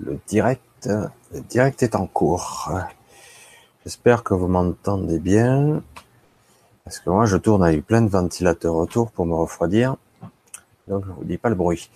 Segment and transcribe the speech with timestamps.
[0.00, 2.70] Le direct, le direct est en cours.
[3.84, 5.82] J'espère que vous m'entendez bien.
[6.84, 9.96] Parce que moi, je tourne avec plein de ventilateurs autour pour me refroidir.
[10.86, 11.90] Donc, je vous dis pas le bruit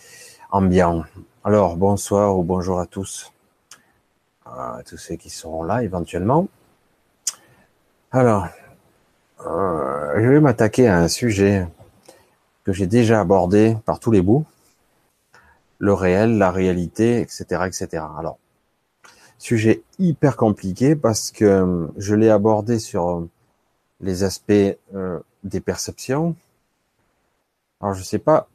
[0.50, 1.04] ambiant.
[1.44, 3.32] Alors, bonsoir ou bonjour à tous.
[4.44, 6.48] À tous ceux qui seront là éventuellement.
[8.10, 8.48] Alors,
[9.46, 11.66] euh, je vais m'attaquer à un sujet
[12.64, 14.44] que j'ai déjà abordé par tous les bouts
[15.82, 18.04] le réel, la réalité, etc., etc.
[18.16, 18.38] Alors,
[19.36, 23.28] sujet hyper compliqué parce que euh, je l'ai abordé sur euh,
[24.00, 24.52] les aspects
[24.94, 26.36] euh, des perceptions.
[27.80, 28.48] Alors, je sais pas,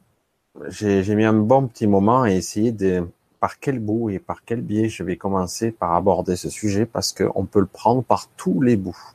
[0.68, 3.06] j'ai mis un bon petit moment à essayer de
[3.40, 7.12] par quel bout et par quel biais je vais commencer par aborder ce sujet parce
[7.12, 9.12] qu'on peut le prendre par tous les bouts.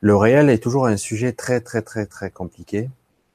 [0.00, 2.88] Le réel est toujours un sujet très très très très compliqué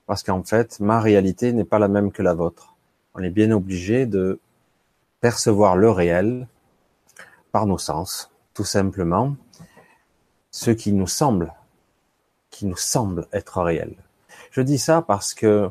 [0.06, 2.77] parce qu'en fait, ma réalité n'est pas la même que la vôtre
[3.18, 4.40] on est bien obligé de
[5.22, 6.48] percevoir le réel
[7.52, 9.36] par nos sens, tout simplement,
[10.52, 11.54] ce qui nous semble,
[12.52, 13.96] qui nous semble être réel.
[14.52, 15.70] Je dis ça parce que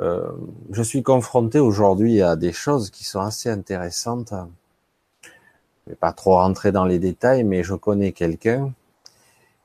[0.00, 0.30] euh,
[0.70, 4.34] je suis confronté aujourd'hui à des choses qui sont assez intéressantes.
[5.22, 8.72] Je vais pas trop rentrer dans les détails, mais je connais quelqu'un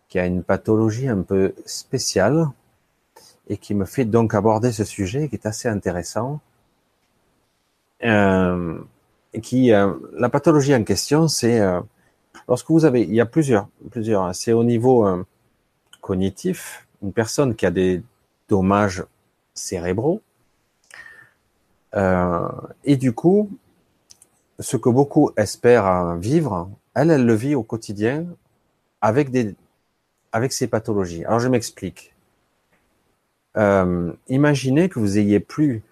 [0.07, 2.47] qui a une pathologie un peu spéciale
[3.49, 6.39] et qui me fait donc aborder ce sujet qui est assez intéressant
[8.03, 8.79] euh,
[9.41, 11.79] qui euh, la pathologie en question, c'est euh,
[12.47, 14.23] lorsque vous avez, il y a plusieurs, plusieurs.
[14.23, 14.33] Hein.
[14.33, 15.07] c'est au niveau
[16.01, 18.03] cognitif, une personne qui a des
[18.49, 19.05] dommages
[19.53, 20.21] cérébraux,
[21.93, 23.49] et du coup,
[24.59, 28.25] ce que beaucoup espèrent vivre, elle, elle le vit au quotidien
[29.01, 29.55] avec des,
[30.31, 31.25] avec ces pathologies.
[31.25, 32.13] Alors je m'explique.
[33.55, 35.83] Imaginez que vous ayez plus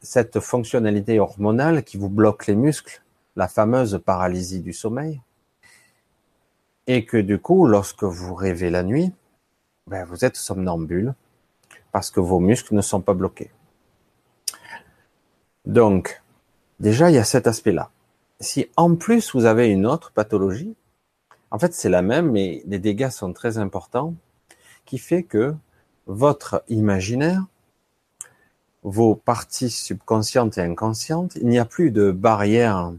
[0.00, 3.02] cette fonctionnalité hormonale qui vous bloque les muscles,
[3.36, 5.20] la fameuse paralysie du sommeil,
[6.86, 9.12] et que du coup, lorsque vous rêvez la nuit,
[9.86, 11.14] ben, vous êtes somnambule
[11.92, 13.50] parce que vos muscles ne sont pas bloqués.
[15.66, 16.22] Donc,
[16.78, 17.90] déjà, il y a cet aspect-là.
[18.40, 20.74] Si en plus vous avez une autre pathologie,
[21.50, 24.14] en fait c'est la même, mais les dégâts sont très importants,
[24.86, 25.54] qui fait que
[26.06, 27.44] votre imaginaire
[28.82, 32.92] vos parties subconscientes et inconscientes, il n'y a plus de barrière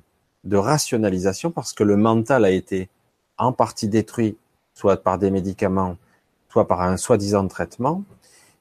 [0.44, 2.90] de rationalisation parce que le mental a été
[3.38, 4.38] en partie détruit,
[4.74, 5.98] soit par des médicaments,
[6.50, 8.04] soit par un soi-disant traitement.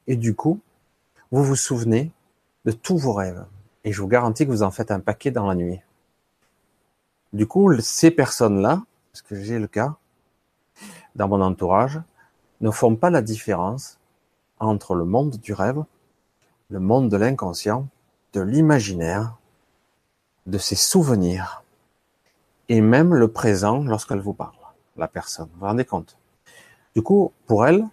[0.07, 0.59] Et du coup,
[1.31, 2.11] vous vous souvenez
[2.65, 3.45] de tous vos rêves.
[3.83, 5.79] Et je vous garantis que vous en faites un paquet dans la nuit.
[7.33, 9.95] Du coup, ces personnes-là, parce que j'ai le cas
[11.15, 11.99] dans mon entourage,
[12.61, 13.99] ne font pas la différence
[14.59, 15.83] entre le monde du rêve
[16.71, 17.87] le monde de l'inconscient,
[18.31, 19.35] de l'imaginaire,
[20.47, 21.63] de ses souvenirs,
[22.69, 24.55] et même le présent lorsqu'elle vous parle,
[24.95, 25.49] la personne.
[25.53, 26.17] Vous vous rendez compte?
[26.95, 27.85] Du coup, pour elle,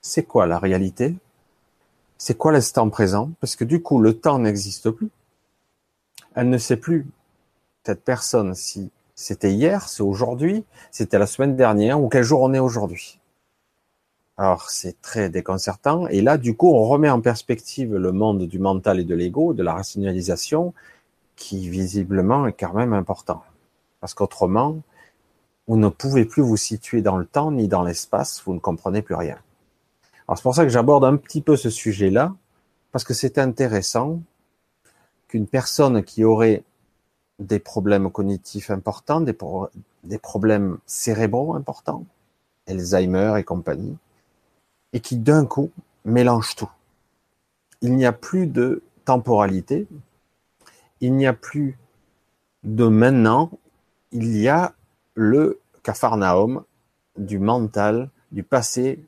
[0.00, 1.14] c'est quoi la réalité?
[2.18, 3.30] C'est quoi l'instant présent?
[3.40, 5.10] Parce que du coup, le temps n'existe plus.
[6.34, 7.06] Elle ne sait plus,
[7.84, 12.52] cette personne, si c'était hier, c'est aujourd'hui, c'était la semaine dernière, ou quel jour on
[12.52, 13.20] est aujourd'hui.
[14.38, 16.06] Alors c'est très déconcertant.
[16.08, 19.54] Et là, du coup, on remet en perspective le monde du mental et de l'ego,
[19.54, 20.74] de la rationalisation,
[21.36, 23.42] qui visiblement est quand même important.
[24.00, 24.78] Parce qu'autrement,
[25.66, 29.02] vous ne pouvez plus vous situer dans le temps ni dans l'espace, vous ne comprenez
[29.02, 29.38] plus rien.
[30.28, 32.34] Alors c'est pour ça que j'aborde un petit peu ce sujet-là,
[32.92, 34.20] parce que c'est intéressant
[35.28, 36.62] qu'une personne qui aurait
[37.38, 39.36] des problèmes cognitifs importants, des,
[40.04, 42.04] des problèmes cérébraux importants,
[42.66, 43.96] Alzheimer et compagnie,
[44.92, 45.70] et qui d'un coup
[46.04, 46.70] mélange tout.
[47.82, 49.86] Il n'y a plus de temporalité,
[51.00, 51.78] il n'y a plus
[52.64, 53.50] de maintenant,
[54.12, 54.74] il y a
[55.14, 56.62] le capharnaüm
[57.16, 59.04] du mental, du passé,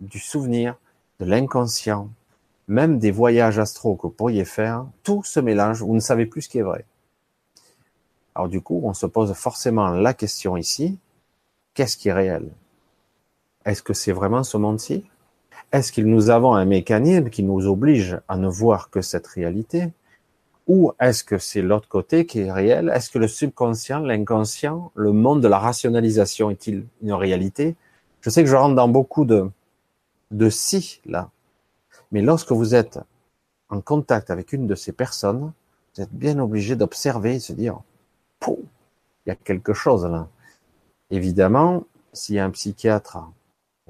[0.00, 0.76] du souvenir,
[1.20, 2.10] de l'inconscient,
[2.68, 6.42] même des voyages astraux que vous pourriez faire, tout se mélange, vous ne savez plus
[6.42, 6.84] ce qui est vrai.
[8.34, 10.98] Alors du coup, on se pose forcément la question ici,
[11.74, 12.50] qu'est-ce qui est réel?
[13.64, 15.04] Est-ce que c'est vraiment ce monde-ci?
[15.72, 19.92] Est-ce que nous avons un mécanisme qui nous oblige à ne voir que cette réalité?
[20.66, 22.90] Ou est-ce que c'est l'autre côté qui est réel?
[22.94, 27.76] Est-ce que le subconscient, l'inconscient, le monde de la rationalisation est-il une réalité?
[28.20, 29.48] Je sais que je rentre dans beaucoup de,
[30.30, 31.30] de si là.
[32.10, 32.98] Mais lorsque vous êtes
[33.68, 35.52] en contact avec une de ces personnes,
[35.94, 37.80] vous êtes bien obligé d'observer et se dire,
[38.46, 40.28] il y a quelque chose là.
[41.10, 43.18] Évidemment, s'il y a un psychiatre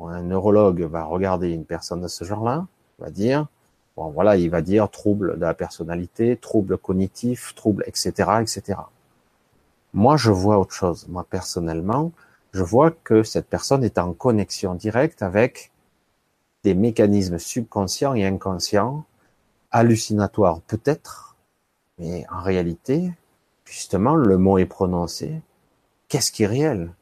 [0.09, 2.67] un neurologue va regarder une personne de ce genre-là,
[2.99, 3.47] va dire,
[3.97, 8.11] Bon, voilà, il va dire trouble de la personnalité, trouble cognitif, trouble, etc.,
[8.41, 8.79] etc.
[9.93, 11.07] Moi, je vois autre chose.
[11.09, 12.13] Moi, personnellement,
[12.53, 15.73] je vois que cette personne est en connexion directe avec
[16.65, 19.05] des mécanismes subconscients et inconscients,
[19.71, 21.37] hallucinatoires peut-être,
[21.99, 23.13] mais en réalité,
[23.67, 25.43] justement, le mot est prononcé.
[26.09, 26.93] Qu'est-ce qui est réel?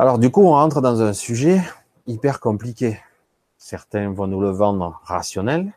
[0.00, 1.60] Alors du coup, on rentre dans un sujet
[2.06, 2.98] hyper compliqué.
[3.58, 5.74] Certains vont nous le vendre rationnel,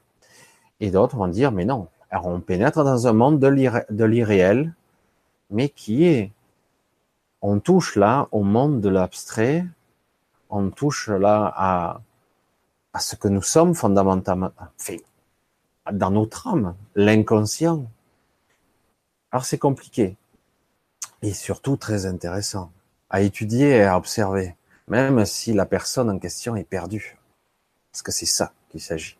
[0.80, 4.74] et d'autres vont dire, mais non, alors on pénètre dans un monde de l'irréel,
[5.50, 6.32] mais qui est,
[7.42, 9.66] on touche là au monde de l'abstrait,
[10.50, 11.54] on touche là
[12.94, 15.04] à, ce que nous sommes fondamentalement, fait,
[15.92, 17.84] dans notre âme, l'inconscient.
[19.34, 20.16] Alors c'est compliqué
[21.22, 22.72] et surtout très intéressant
[23.14, 24.56] à étudier et à observer,
[24.88, 27.16] même si la personne en question est perdue.
[27.92, 29.18] Parce que c'est ça qu'il s'agit.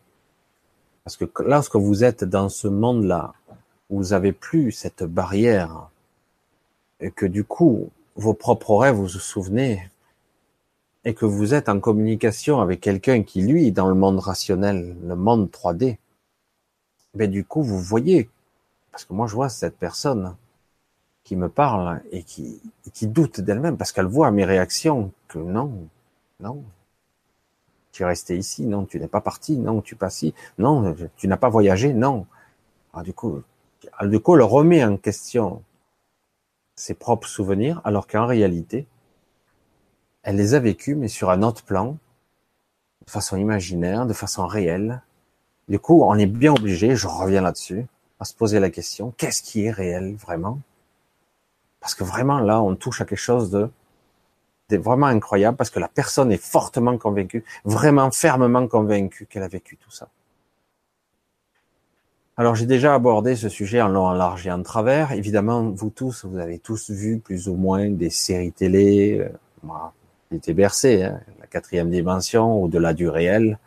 [1.04, 3.34] Parce que lorsque vous êtes dans ce monde-là,
[3.92, 5.90] vous avez plus cette barrière,
[7.00, 9.92] et que du coup, vos propres rêves, vous vous souvenez,
[11.06, 15.16] et que vous êtes en communication avec quelqu'un qui, lui, dans le monde rationnel, le
[15.16, 15.98] monde 3D,
[17.14, 18.28] ben du coup, vous voyez,
[18.92, 20.36] parce que moi, je vois cette personne
[21.24, 22.62] qui me parle et qui,
[22.94, 25.88] qui doute d'elle-même, parce qu'elle voit mes réactions que non,
[26.40, 26.64] non,
[27.92, 31.28] tu es resté ici, non, tu n'es pas parti, non, tu passes ici, non, tu
[31.28, 32.26] n'as pas voyagé, non.
[32.92, 33.42] Alors, du coup,
[34.02, 35.62] du coup, elle remet en question
[36.76, 38.88] ses propres souvenirs, alors qu'en réalité,
[40.24, 41.98] elle les a vécus, mais sur un autre plan,
[43.06, 45.02] de façon imaginaire, de façon réelle.
[45.68, 47.86] Du coup, on est bien obligé, je reviens là-dessus,
[48.20, 50.60] à se poser la question, qu'est-ce qui est réel vraiment?
[51.84, 53.70] Parce que vraiment, là, on touche à quelque chose de
[54.78, 59.78] vraiment incroyable parce que la personne est fortement convaincue, vraiment fermement convaincue qu'elle a vécu
[59.78, 60.08] tout ça.
[62.38, 65.12] Alors j'ai déjà abordé ce sujet en long, en large et en travers.
[65.12, 69.20] Évidemment, vous tous, vous avez tous vu plus ou moins des séries télé.
[69.20, 69.30] Euh,
[69.62, 69.94] moi,
[70.32, 73.60] j'étais bercé, hein, la quatrième dimension, au-delà du réel,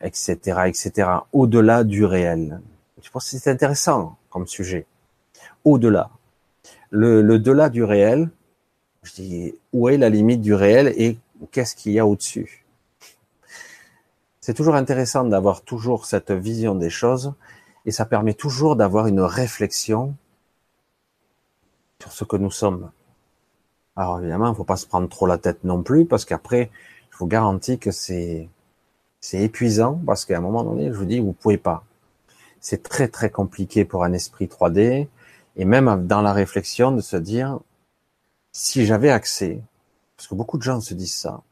[0.00, 0.36] etc.,
[0.66, 1.08] etc.
[1.32, 2.60] Au-delà du réel.
[3.02, 4.86] Je pense que c'est intéressant comme sujet.
[5.64, 6.08] Au-delà.
[6.90, 8.30] Le, delà du réel,
[9.02, 11.18] je dis, où est la limite du réel et
[11.50, 12.64] qu'est-ce qu'il y a au-dessus?
[14.40, 17.34] C'est toujours intéressant d'avoir toujours cette vision des choses
[17.84, 20.14] et ça permet toujours d'avoir une réflexion
[22.00, 22.90] sur ce que nous sommes.
[23.96, 26.70] Alors évidemment, il ne faut pas se prendre trop la tête non plus parce qu'après,
[27.10, 28.48] je vous garantis que c'est
[29.20, 31.84] c'est épuisant parce qu'à un moment donné, je vous dis, vous pouvez pas.
[32.60, 35.08] C'est très très compliqué pour un esprit 3D
[35.56, 37.58] et même dans la réflexion de se dire,
[38.52, 39.60] si j'avais accès,
[40.16, 41.42] parce que beaucoup de gens se disent ça,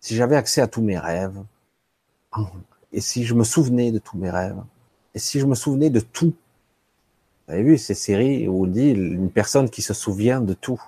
[0.00, 1.42] si j'avais accès à tous mes rêves,
[2.92, 4.62] et si je me souvenais de tous mes rêves,
[5.14, 6.34] et si je me souvenais de tout,
[7.46, 10.82] vous avez vu ces séries où on dit une personne qui se souvient de tout,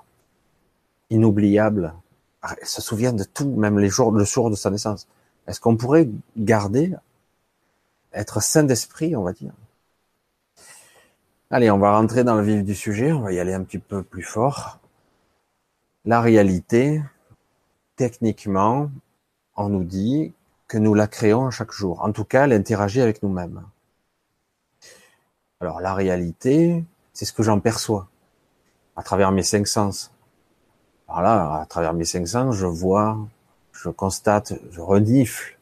[1.10, 1.94] inoubliable,
[2.42, 5.06] elle se souvient de tout, même les jours, le jour de sa naissance.
[5.46, 6.94] Est-ce qu'on pourrait garder,
[8.12, 9.52] être saint d'esprit, on va dire?
[11.50, 13.78] Allez, on va rentrer dans le vif du sujet, on va y aller un petit
[13.78, 14.78] peu plus fort.
[16.04, 17.02] La réalité,
[17.96, 18.90] techniquement,
[19.56, 20.34] on nous dit
[20.66, 22.04] que nous la créons chaque jour.
[22.04, 23.62] En tout cas, elle interagit avec nous-mêmes.
[25.60, 28.08] Alors la réalité, c'est ce que j'en perçois
[28.94, 30.12] à travers mes cinq sens.
[31.08, 33.16] Alors là, à travers mes cinq sens, je vois,
[33.72, 35.58] je constate, je renifle,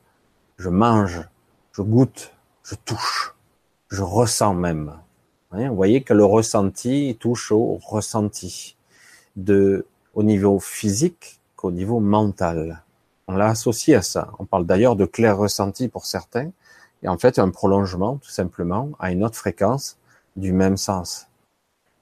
[0.59, 1.23] je mange,
[1.71, 3.37] je goûte, je touche,
[3.89, 4.99] je ressens même.
[5.53, 8.77] Vous voyez que le ressenti touche au ressenti
[9.37, 12.83] de au niveau physique qu'au niveau mental.
[13.29, 14.33] On l'a associé à ça.
[14.39, 16.51] On parle d'ailleurs de clair ressenti pour certains,
[17.03, 19.99] et en fait un prolongement tout simplement à une autre fréquence
[20.37, 21.29] du même sens.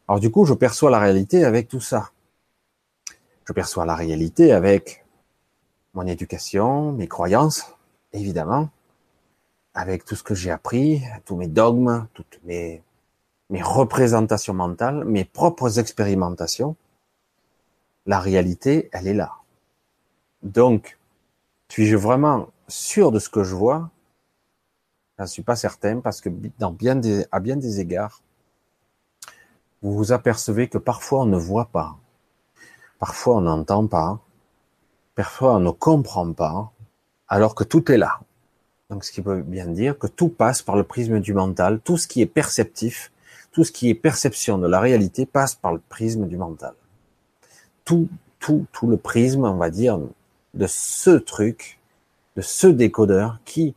[0.09, 2.11] Alors du coup, je perçois la réalité avec tout ça.
[3.47, 5.05] Je perçois la réalité avec
[5.93, 7.75] mon éducation, mes croyances,
[8.13, 8.69] évidemment,
[9.75, 12.83] avec tout ce que j'ai appris, tous mes dogmes, toutes mes,
[13.55, 16.75] mes représentations mentales, mes propres expérimentations,
[18.05, 19.35] la réalité, elle est là.
[20.43, 20.99] Donc,
[21.69, 23.91] suis-je vraiment sûr de ce que je vois?
[25.19, 28.23] Je ne suis pas certain parce que dans bien à bien des égards,
[29.83, 31.97] vous vous apercevez que parfois on ne voit pas,
[32.99, 34.19] parfois on n'entend pas,
[35.15, 36.73] parfois on ne comprend pas,
[37.29, 38.19] alors que tout est là.
[38.91, 41.97] Donc, ce qui veut bien dire que tout passe par le prisme du mental, tout
[41.97, 43.13] ce qui est perceptif,
[43.55, 46.75] tout ce qui est perception de la réalité passe par le prisme du mental
[47.85, 48.09] tout,
[48.39, 49.99] tout, tout le prisme, on va dire,
[50.55, 51.79] de ce truc,
[52.37, 53.75] de ce décodeur qui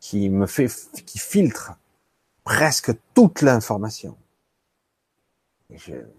[0.00, 0.68] qui me fait,
[1.04, 1.72] qui filtre
[2.44, 4.16] presque toute l'information.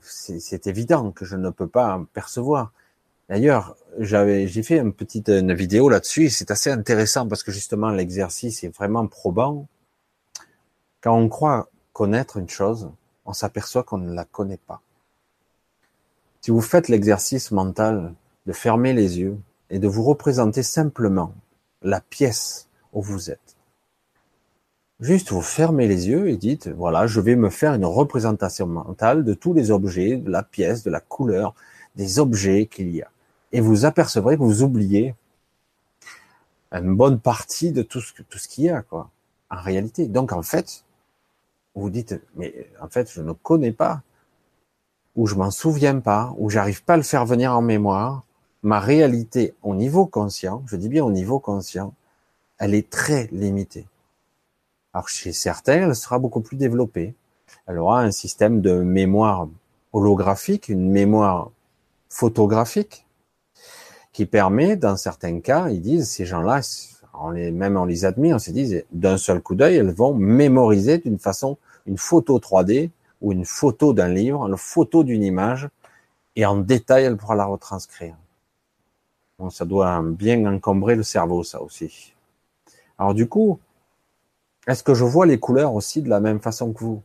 [0.01, 2.71] C'est évident que je ne peux pas percevoir.
[3.29, 7.89] D'ailleurs, j'avais, j'ai fait une petite une vidéo là-dessus c'est assez intéressant parce que justement
[7.89, 9.67] l'exercice est vraiment probant.
[11.01, 12.91] Quand on croit connaître une chose,
[13.25, 14.81] on s'aperçoit qu'on ne la connaît pas.
[16.41, 18.13] Si vous faites l'exercice mental
[18.45, 19.37] de fermer les yeux
[19.69, 21.33] et de vous représenter simplement
[21.81, 23.57] la pièce où vous êtes,
[24.99, 29.23] Juste, vous fermez les yeux et dites, voilà, je vais me faire une représentation mentale
[29.23, 31.55] de tous les objets, de la pièce, de la couleur,
[31.95, 33.09] des objets qu'il y a.
[33.53, 35.15] Et vous apercevrez que vous oubliez
[36.73, 39.09] une bonne partie de tout ce, tout ce qu'il y a, quoi,
[39.49, 40.05] en réalité.
[40.05, 40.83] Donc, en fait,
[41.75, 44.01] vous dites, mais en fait, je ne connais pas,
[45.15, 48.23] ou je m'en souviens pas, ou j'arrive pas à le faire venir en mémoire.
[48.61, 51.93] Ma réalité au niveau conscient, je dis bien au niveau conscient,
[52.57, 53.87] elle est très limitée.
[54.93, 57.15] Alors chez certains, elle sera beaucoup plus développée.
[57.67, 59.47] Elle aura un système de mémoire
[59.93, 61.51] holographique, une mémoire
[62.09, 63.05] photographique,
[64.11, 66.61] qui permet, dans certains cas, ils disent, ces gens-là,
[67.27, 71.19] même on les admet, on se dit, d'un seul coup d'œil, elles vont mémoriser d'une
[71.19, 72.89] façon une photo 3D
[73.21, 75.69] ou une photo d'un livre, une photo d'une image,
[76.35, 78.15] et en détail, elle pourra la retranscrire.
[79.49, 82.13] Ça doit bien encombrer le cerveau, ça aussi.
[82.97, 83.59] Alors du coup,
[84.67, 87.01] est-ce que je vois les couleurs aussi de la même façon que vous?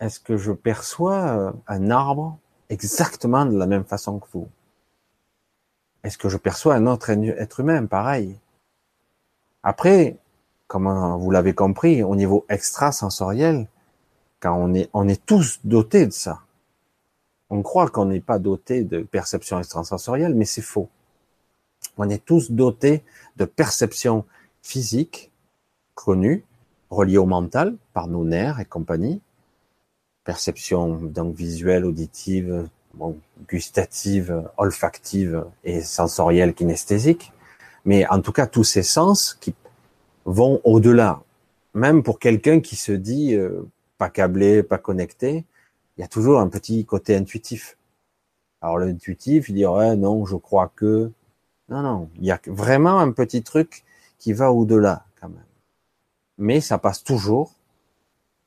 [0.00, 4.48] Est-ce que je perçois euh, un arbre exactement de la même façon que vous?
[6.04, 7.86] Est-ce que je perçois un autre être humain?
[7.86, 8.38] Pareil
[9.68, 10.16] Après,
[10.66, 10.88] comme
[11.20, 13.68] vous l'avez compris, au niveau extrasensoriel,
[14.40, 16.40] quand on est, tous dotés de ça.
[17.50, 20.88] On croit qu'on n'est pas doté de perception extrasensorielle, mais c'est faux.
[21.98, 23.04] On est tous dotés
[23.36, 24.24] de perception
[24.62, 25.30] physique,
[25.94, 26.46] connus,
[26.88, 29.20] reliés au mental par nos nerfs et compagnie,
[30.24, 32.66] perception donc visuelle, auditive,
[33.46, 37.34] gustative, olfactive et sensorielle, kinesthésique,
[37.88, 39.54] mais en tout cas tous ces sens qui
[40.24, 41.22] vont au-delà.
[41.74, 43.66] Même pour quelqu'un qui se dit euh,
[43.98, 45.44] pas câblé, pas connecté,
[45.96, 47.76] il y a toujours un petit côté intuitif.
[48.60, 51.10] Alors l'intuitif, il dit ouais non, je crois que
[51.68, 53.84] non non, il y a vraiment un petit truc
[54.18, 55.48] qui va au-delà quand même
[56.38, 57.52] mais ça passe toujours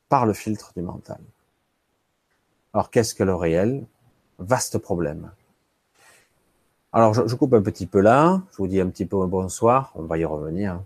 [0.10, 1.19] par le filtre du mental.
[2.74, 3.86] Alors qu'est-ce que le réel?
[4.39, 5.31] Vaste problème.
[6.93, 10.03] Alors je, coupe un petit peu là, je vous dis un petit peu bonsoir, on
[10.03, 10.81] va y revenir.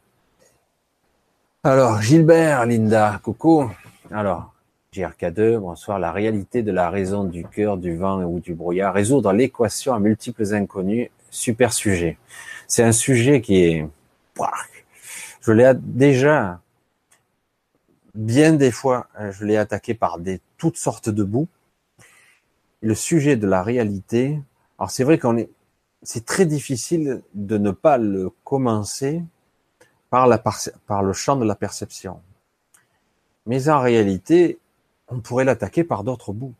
[1.63, 3.71] Alors Gilbert, Linda, coucou.
[4.12, 4.53] Alors
[4.93, 5.97] JRK2, bonsoir.
[5.97, 10.00] La réalité de la raison du cœur, du vent ou du brouillard, résoudre l'équation à
[10.00, 12.19] multiples inconnus, super sujet.
[12.67, 13.89] C'est un sujet qui est,
[15.41, 16.59] je l'ai déjà
[18.13, 21.47] bien des fois, je l'ai attaqué par des toutes sortes de bouts.
[22.81, 24.39] Le sujet de la réalité,
[24.77, 25.50] alors c'est vrai qu'on est,
[26.05, 29.24] c'est très difficile de ne pas le commencer
[30.09, 32.21] par la par le champ de la perception.
[33.45, 34.59] Mais en réalité,
[35.07, 36.55] on pourrait l'attaquer par d'autres bouts.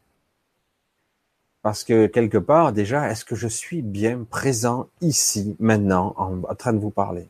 [1.62, 6.74] Parce que quelque part, déjà, est-ce que je suis bien présent ici, maintenant, en, train
[6.74, 7.28] de vous parler?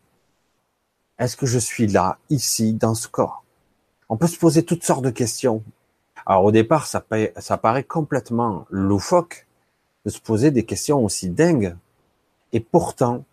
[1.18, 3.46] Est-ce que je suis là, ici, dans ce corps?
[4.10, 5.64] On peut se poser toutes sortes de questions.
[6.26, 7.06] Alors au départ, ça,
[7.38, 9.48] ça paraît complètement loufoque
[10.06, 11.76] de se poser des questions aussi dingues.
[12.56, 13.26] Et pourtant,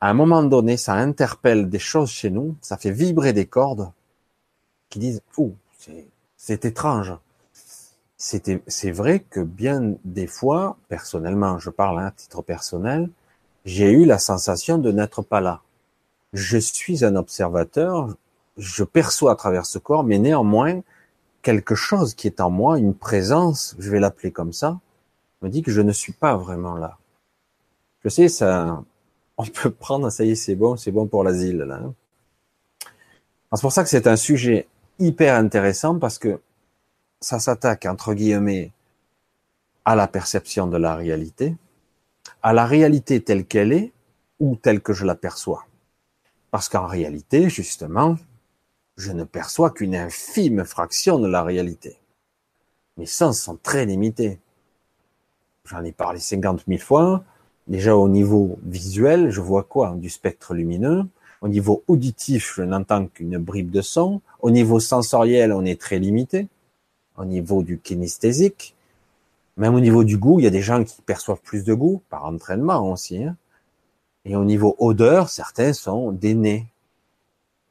[0.00, 3.92] à un moment donné, ça interpelle des choses chez nous, ça fait vibrer des cordes
[4.90, 5.54] qui disent Ouh,
[6.36, 7.14] c'est étrange.
[8.16, 13.08] C'est vrai que bien des fois, personnellement, je parle à titre personnel,
[13.64, 15.62] j'ai eu la sensation de n'être pas là.
[16.32, 18.16] Je suis un observateur,
[18.56, 20.80] je perçois à travers ce corps, mais néanmoins,
[21.42, 24.80] quelque chose qui est en moi, une présence, je vais l'appeler comme ça,
[25.40, 26.98] me dit que je ne suis pas vraiment là.
[28.06, 28.84] Je sais, ça,
[29.36, 31.80] on peut prendre, ça y est, c'est bon, c'est bon pour l'asile, là.
[31.82, 31.94] Hein.
[33.52, 34.68] C'est pour ça que c'est un sujet
[35.00, 36.40] hyper intéressant parce que
[37.20, 38.70] ça s'attaque, entre guillemets,
[39.84, 41.56] à la perception de la réalité,
[42.44, 43.92] à la réalité telle qu'elle est
[44.38, 45.66] ou telle que je la perçois.
[46.52, 48.14] Parce qu'en réalité, justement,
[48.96, 51.98] je ne perçois qu'une infime fraction de la réalité.
[52.98, 54.38] Mes sens sont très limités.
[55.64, 57.24] J'en ai parlé cinquante mille fois.
[57.66, 61.04] Déjà au niveau visuel, je vois quoi Du spectre lumineux.
[61.40, 64.20] Au niveau auditif, je n'entends qu'une bribe de son.
[64.40, 66.48] Au niveau sensoriel, on est très limité.
[67.16, 68.76] Au niveau du kinesthésique,
[69.56, 72.02] même au niveau du goût, il y a des gens qui perçoivent plus de goût,
[72.10, 73.24] par entraînement aussi.
[73.24, 73.36] Hein.
[74.24, 76.66] Et au niveau odeur, certains sont des nez.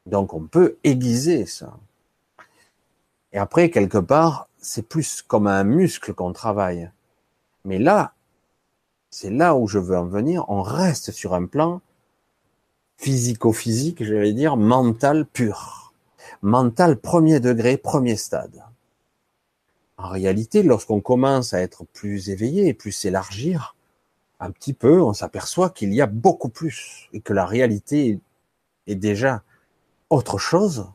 [0.06, 1.78] Donc on peut aiguiser ça.
[3.34, 6.90] Et après, quelque part, c'est plus comme un muscle qu'on travaille.
[7.66, 8.14] Mais là,
[9.18, 10.44] c'est là où je veux en venir.
[10.50, 11.80] On reste sur un plan
[12.98, 15.94] physico-physique, j'allais dire, mental pur.
[16.42, 18.62] Mental premier degré, premier stade.
[19.96, 23.78] En réalité, lorsqu'on commence à être plus éveillé et plus s'élargir,
[24.42, 28.20] un petit peu, on s'aperçoit qu'il y a beaucoup plus et que la réalité
[28.86, 29.44] est déjà
[30.10, 30.92] autre chose.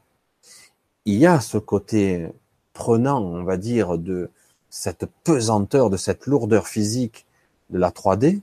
[1.06, 2.28] Il y a ce côté
[2.74, 4.28] prenant, on va dire, de
[4.68, 7.24] cette pesanteur, de cette lourdeur physique
[7.70, 8.40] de la 3D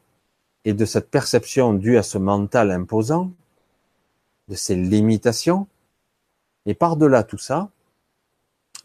[0.65, 3.31] et de cette perception due à ce mental imposant,
[4.47, 5.67] de ces limitations.
[6.65, 7.69] Et par-delà tout ça,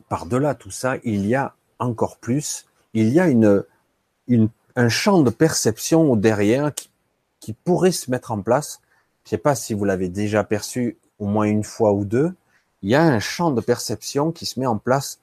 [0.08, 3.64] par-delà tout ça, il y a encore plus, il y a une,
[4.28, 6.90] une un champ de perception derrière qui,
[7.40, 8.80] qui pourrait se mettre en place.
[9.24, 12.34] Je ne sais pas si vous l'avez déjà perçu au moins une fois ou deux.
[12.82, 15.20] Il y a un champ de perception qui se met en place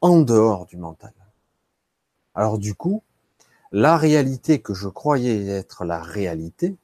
[0.00, 1.12] en dehors du mental.
[2.34, 3.02] Alors du coup,
[3.72, 6.76] la réalité que je croyais être la réalité,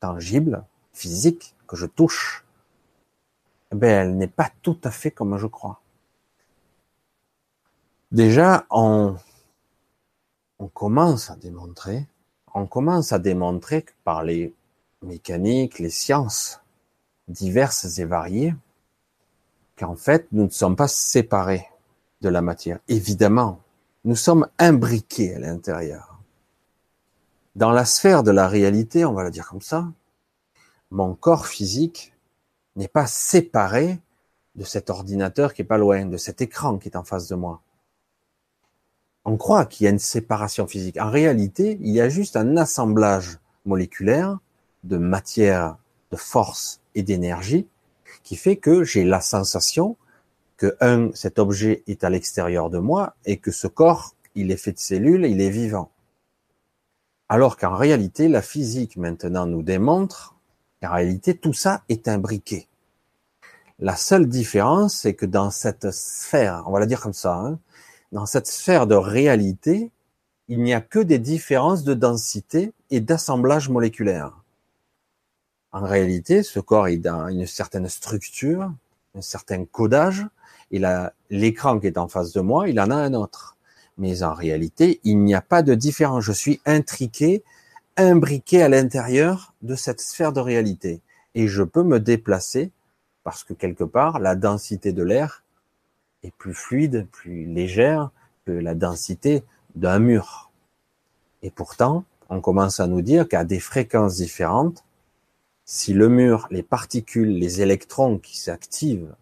[0.00, 2.44] tangible, physique, que je touche,
[3.72, 5.80] eh ben, elle n'est pas tout à fait comme je crois.
[8.12, 9.16] Déjà, on,
[10.74, 12.06] commence à démontrer,
[12.54, 14.54] on commence à démontrer par les
[15.02, 16.60] mécaniques, les sciences
[17.28, 18.54] diverses et variées,
[19.76, 21.68] qu'en fait, nous ne sommes pas séparés
[22.20, 22.78] de la matière.
[22.88, 23.60] Évidemment,
[24.06, 26.18] nous sommes imbriqués à l'intérieur.
[27.54, 29.86] Dans la sphère de la réalité, on va le dire comme ça,
[30.90, 32.14] mon corps physique
[32.76, 34.00] n'est pas séparé
[34.54, 37.34] de cet ordinateur qui est pas loin, de cet écran qui est en face de
[37.34, 37.60] moi
[39.26, 40.98] on croit qu'il y a une séparation physique.
[41.00, 44.38] En réalité, il y a juste un assemblage moléculaire
[44.84, 45.76] de matière,
[46.12, 47.66] de force et d'énergie
[48.22, 49.96] qui fait que j'ai la sensation
[50.56, 54.56] que un, cet objet est à l'extérieur de moi et que ce corps, il est
[54.56, 55.90] fait de cellules, il est vivant.
[57.28, 60.36] Alors qu'en réalité, la physique maintenant nous démontre
[60.80, 62.68] qu'en réalité, tout ça est imbriqué.
[63.78, 67.58] La seule différence, c'est que dans cette sphère, on va la dire comme ça, hein,
[68.12, 69.90] dans cette sphère de réalité,
[70.48, 74.32] il n'y a que des différences de densité et d'assemblage moléculaire.
[75.72, 78.72] En réalité, ce corps est dans une certaine structure,
[79.14, 80.26] un certain codage,
[80.70, 80.80] et
[81.30, 83.56] l'écran qui est en face de moi, il en a un autre.
[83.98, 86.24] Mais en réalité, il n'y a pas de différence.
[86.24, 87.42] Je suis intriqué,
[87.96, 91.00] imbriqué à l'intérieur de cette sphère de réalité.
[91.34, 92.70] Et je peux me déplacer
[93.24, 95.44] parce que quelque part, la densité de l'air
[96.22, 98.10] est plus fluide, plus légère
[98.44, 99.42] que la densité
[99.74, 100.50] d'un mur.
[101.42, 104.84] Et pourtant, on commence à nous dire qu'à des fréquences différentes,
[105.64, 109.14] si le mur, les particules, les électrons qui s'activent,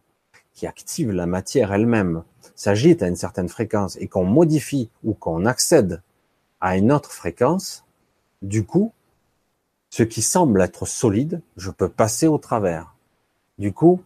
[0.55, 2.23] qui activent la matière elle-même,
[2.55, 6.01] s'agitent à une certaine fréquence et qu'on modifie ou qu'on accède
[6.61, 7.85] à une autre fréquence,
[8.43, 8.93] du coup,
[9.91, 12.95] ce qui semble être solide, je peux passer au travers.
[13.59, 14.01] Du coup,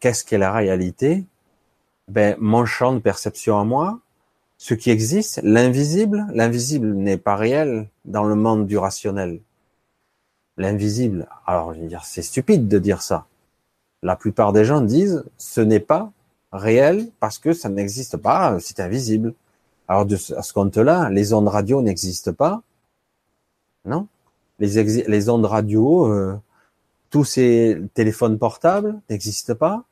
[0.00, 1.24] qu'est-ce qu'est la réalité?
[2.08, 4.00] Ben, mon champ de perception à moi,
[4.58, 9.40] ce qui existe, l'invisible, l'invisible n'est pas réel dans le monde du rationnel.
[10.56, 13.26] L'invisible, alors je veux dire, c'est stupide de dire ça.
[14.04, 16.12] La plupart des gens disent, ce n'est pas
[16.52, 19.34] réel parce que ça n'existe pas, c'est invisible.
[19.88, 22.62] Alors à ce compte-là, les ondes radio n'existent pas,
[23.86, 24.06] non
[24.60, 26.36] les, ondes radio, euh,
[27.10, 29.84] tous ces téléphones portables n'existent pas.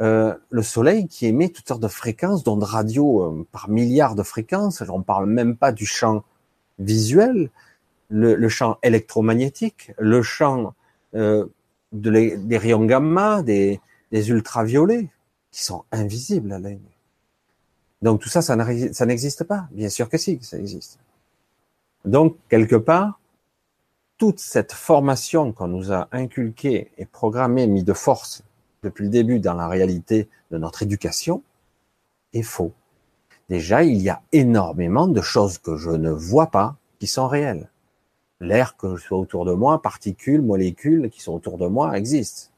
[0.00, 4.16] Euh, le Soleil qui émet toutes sortes de fréquences, dont de radio euh, par milliards
[4.16, 4.82] de fréquences.
[4.88, 6.24] On parle même pas du champ
[6.78, 7.50] visuel,
[8.10, 10.74] le, champ électromagnétique, le champ
[11.94, 13.80] des rayons gamma, des,
[14.10, 15.08] des ultraviolets,
[15.50, 16.80] qui sont invisibles à l'œil.
[18.02, 19.68] Donc tout ça, ça n'existe pas.
[19.70, 20.98] Bien sûr que si, ça existe.
[22.04, 23.18] Donc quelque part,
[24.18, 28.42] toute cette formation qu'on nous a inculquée et programmée, mis de force
[28.82, 31.42] depuis le début dans la réalité de notre éducation
[32.32, 32.72] est faux.
[33.48, 37.70] Déjà, il y a énormément de choses que je ne vois pas qui sont réelles.
[38.44, 42.50] L'air que je soit autour de moi, particules, molécules qui sont autour de moi existent.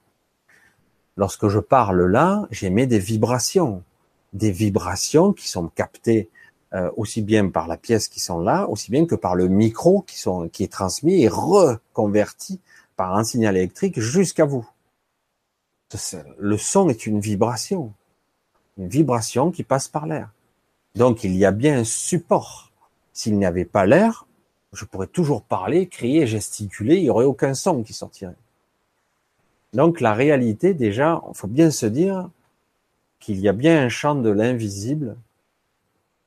[1.17, 3.83] Lorsque je parle là, j'émets des vibrations,
[4.33, 6.29] des vibrations qui sont captées
[6.75, 10.03] euh, aussi bien par la pièce qui sont là, aussi bien que par le micro
[10.03, 10.23] qui,
[10.53, 12.61] qui est transmis et reconverti
[12.97, 14.69] par un signal électrique jusqu'à vous.
[16.39, 17.93] Le son est une vibration,
[18.77, 20.31] une vibration qui passe par l'air.
[20.97, 22.73] Donc il y a bien un support.
[23.13, 24.26] S'il n'y avait pas l'air,
[24.73, 28.37] je pourrais toujours parler, crier, gesticuler, il n'y aurait aucun son qui sortirait.
[29.73, 32.29] Donc la réalité, déjà, il faut bien se dire
[33.21, 35.17] qu'il y a bien un champ de l'invisible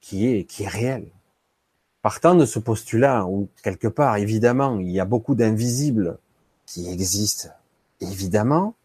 [0.02, 1.06] qui est, qui est réel.
[2.02, 6.18] Partant de ce postulat, où quelque part, évidemment, il y a beaucoup d'invisibles
[6.66, 7.50] qui existent,
[8.00, 8.76] évidemment,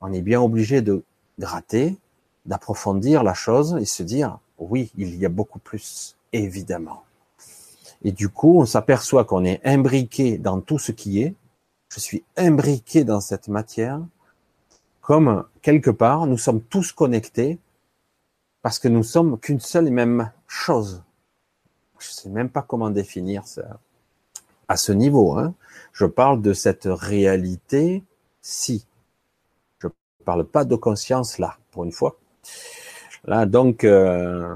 [0.00, 1.02] on est bien obligé de
[1.38, 1.96] gratter,
[2.44, 7.05] d'approfondir la chose et se dire, oui, il y a beaucoup plus, évidemment.
[8.06, 11.34] Et du coup, on s'aperçoit qu'on est imbriqué dans tout ce qui est.
[11.88, 14.00] Je suis imbriqué dans cette matière,
[15.00, 17.58] comme quelque part, nous sommes tous connectés,
[18.62, 21.02] parce que nous sommes qu'une seule et même chose.
[21.98, 23.80] Je sais même pas comment définir ça
[24.68, 25.36] à ce niveau.
[25.36, 25.54] Hein.
[25.92, 28.04] Je parle de cette réalité
[28.40, 28.86] si.
[29.80, 29.88] Je
[30.24, 32.20] parle pas de conscience là, pour une fois.
[33.24, 34.54] Là, donc, euh,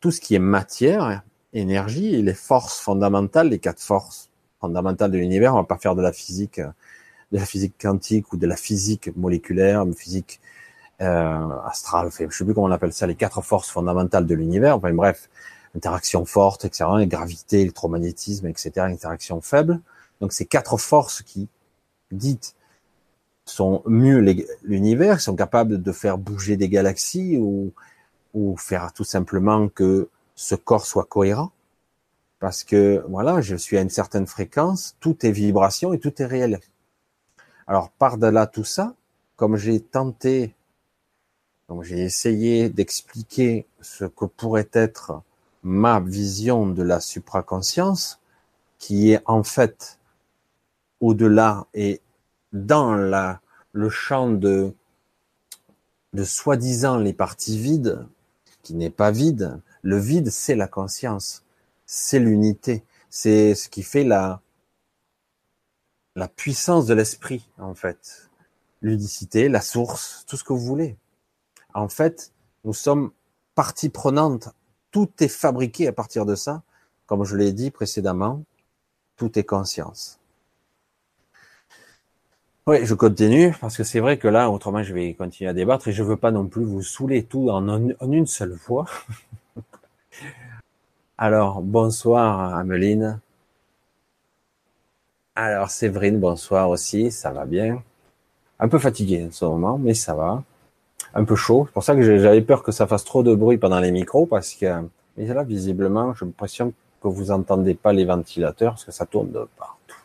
[0.00, 1.22] tout ce qui est matière,
[1.54, 5.94] énergie et les forces fondamentales, les quatre forces fondamentales de l'univers, on va pas faire
[5.94, 10.40] de la physique, de la physique quantique ou de la physique moléculaire, physique
[11.00, 14.34] euh, astrale, enfin, je sais plus comment on appelle ça, les quatre forces fondamentales de
[14.34, 14.76] l'univers.
[14.76, 15.28] Enfin bref,
[15.74, 19.80] interaction forte, etc., gravité, électromagnétisme, etc., interaction faible.
[20.20, 21.48] Donc ces quatre forces qui,
[22.12, 22.54] dites,
[23.44, 24.20] sont mieux
[24.62, 27.72] l'univers, sont capables de faire bouger des galaxies ou,
[28.32, 31.52] ou faire tout simplement que ce corps soit cohérent.
[32.40, 36.26] Parce que, voilà, je suis à une certaine fréquence, tout est vibration et tout est
[36.26, 36.60] réel.
[37.66, 38.94] Alors, par-delà tout ça,
[39.36, 40.54] comme j'ai tenté,
[41.68, 45.22] donc j'ai essayé d'expliquer ce que pourrait être
[45.62, 48.20] ma vision de la supraconscience,
[48.78, 49.98] qui est en fait
[51.00, 52.02] au-delà et
[52.52, 53.40] dans la,
[53.72, 54.74] le champ de,
[56.12, 58.06] de soi-disant les parties vides,
[58.62, 59.60] qui n'est pas vide.
[59.84, 61.44] Le vide, c'est la conscience,
[61.86, 64.40] c'est l'unité, c'est ce qui fait la,
[66.16, 68.28] la puissance de l'esprit, en fait.
[68.82, 70.96] L'udicité, la source, tout ce que vous voulez.
[71.72, 72.32] En fait,
[72.64, 73.12] nous sommes
[73.54, 74.48] partie prenante
[74.94, 76.62] tout est fabriqué à partir de ça.
[77.06, 78.44] Comme je l'ai dit précédemment,
[79.16, 80.20] tout est conscience.
[82.68, 85.88] Oui, je continue parce que c'est vrai que là, autrement, je vais continuer à débattre
[85.88, 87.66] et je veux pas non plus vous saouler tout en,
[88.12, 88.86] une seule fois.
[91.16, 93.20] Alors, bonsoir Ameline.
[95.36, 97.82] Alors, Séverine, bonsoir aussi, ça va bien.
[98.58, 100.42] Un peu fatigué en ce moment, mais ça va
[101.14, 101.64] un peu chaud.
[101.66, 104.26] C'est pour ça que j'avais peur que ça fasse trop de bruit pendant les micros,
[104.26, 104.66] parce que
[105.16, 109.30] mais là, visiblement, j'ai l'impression que vous entendez pas les ventilateurs, parce que ça tourne
[109.30, 109.98] de partout.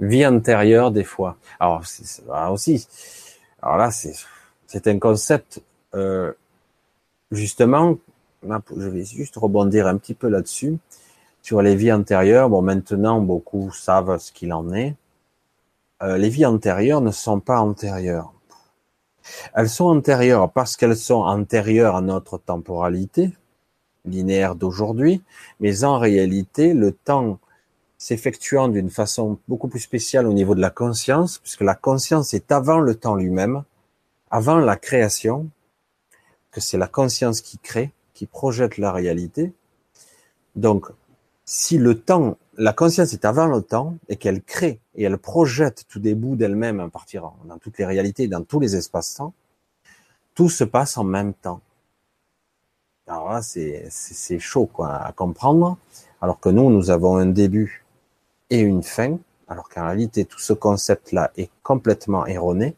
[0.00, 1.36] Vie antérieure, des fois.
[1.60, 2.86] Alors, c'est aussi.
[3.62, 5.62] Alors là, c'est un concept
[5.94, 6.32] euh,
[7.30, 7.96] justement.
[8.42, 10.78] Je vais juste rebondir un petit peu là-dessus
[11.42, 12.48] sur les vies antérieures.
[12.48, 14.94] Bon, maintenant, beaucoup savent ce qu'il en est.
[16.02, 18.32] Euh, les vies antérieures ne sont pas antérieures.
[19.54, 23.30] Elles sont antérieures parce qu'elles sont antérieures à notre temporalité
[24.04, 25.22] linéaire d'aujourd'hui,
[25.60, 27.38] mais en réalité, le temps
[27.98, 32.50] s'effectuant d'une façon beaucoup plus spéciale au niveau de la conscience, puisque la conscience est
[32.50, 33.62] avant le temps lui-même,
[34.28, 35.46] avant la création,
[36.50, 39.52] que c'est la conscience qui crée, qui projette la réalité.
[40.56, 40.86] Donc,
[41.44, 45.84] si le temps, la conscience est avant le temps et qu'elle crée et elle projette
[45.88, 49.32] tout des bouts d'elle-même à partir dans toutes les réalités, dans tous les espaces-temps,
[50.34, 51.60] tout se passe en même temps.
[53.06, 55.76] Alors là, c'est, c'est chaud quoi, à comprendre,
[56.20, 57.84] alors que nous, nous avons un début
[58.48, 62.74] et une fin, alors qu'en réalité, tout ce concept-là est complètement erroné.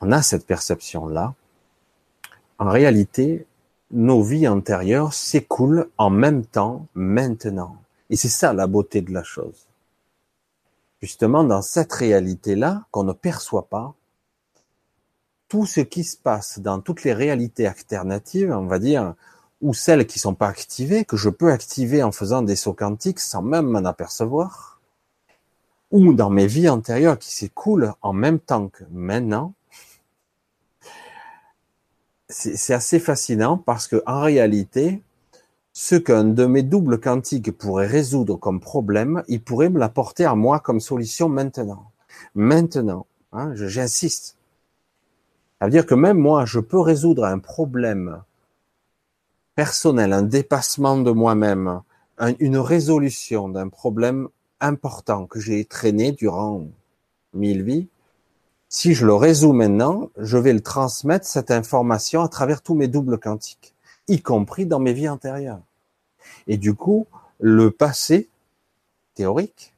[0.00, 1.34] On a cette perception-là.
[2.58, 3.46] En réalité,
[3.90, 7.76] nos vies antérieures s'écoulent en même temps, maintenant.
[8.08, 9.66] Et c'est ça la beauté de la chose.
[11.00, 13.94] Justement, dans cette réalité-là, qu'on ne perçoit pas,
[15.48, 19.14] tout ce qui se passe dans toutes les réalités alternatives, on va dire,
[19.60, 23.20] ou celles qui sont pas activées, que je peux activer en faisant des sauts quantiques
[23.20, 24.80] sans même m'en apercevoir,
[25.90, 29.54] ou dans mes vies antérieures qui s'écoulent en même temps que maintenant,
[32.30, 35.02] c'est assez fascinant parce que en réalité,
[35.72, 40.34] ce qu'un de mes doubles quantiques pourrait résoudre comme problème, il pourrait me l'apporter à
[40.34, 41.90] moi comme solution maintenant.
[42.34, 44.36] Maintenant, hein, j'insiste.
[45.58, 48.22] Ça veut dire que même moi, je peux résoudre un problème
[49.54, 51.82] personnel, un dépassement de moi-même,
[52.38, 54.28] une résolution d'un problème
[54.60, 56.66] important que j'ai traîné durant
[57.34, 57.88] mille vies,
[58.72, 62.86] si je le résous maintenant, je vais le transmettre, cette information, à travers tous mes
[62.86, 63.74] doubles quantiques,
[64.06, 65.60] y compris dans mes vies antérieures.
[66.46, 67.08] Et du coup,
[67.40, 68.28] le passé
[69.14, 69.74] théorique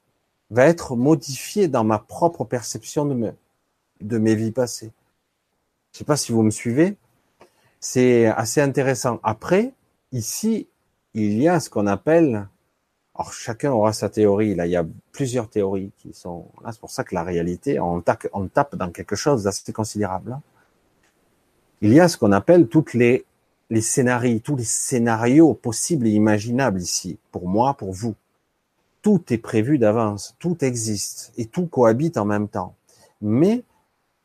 [0.50, 4.92] va être modifié dans ma propre perception de, mes vies passées.
[5.92, 6.96] Je sais pas si vous me suivez.
[7.81, 9.20] C'est assez intéressant.
[9.22, 9.72] Après,
[10.12, 10.68] ici,
[11.14, 12.46] il y a ce qu'on appelle,
[13.14, 14.55] alors chacun aura sa théorie.
[14.55, 16.72] Là, il y a plusieurs théories qui sont là.
[16.72, 20.38] C'est pour ça que la réalité, on tape, dans quelque chose d'assez considérable.
[21.83, 23.27] Il y a ce qu'on appelle toutes les
[23.72, 28.14] les scénarios, tous les scénarios possibles et imaginables ici, pour moi, pour vous.
[29.01, 32.75] Tout est prévu d'avance, tout existe et tout cohabite en même temps.
[33.22, 33.64] Mais,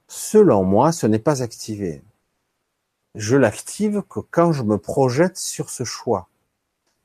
[0.09, 2.01] selon moi, ce n'est pas activé.
[3.15, 6.27] Je l'active que quand je me projette sur ce choix.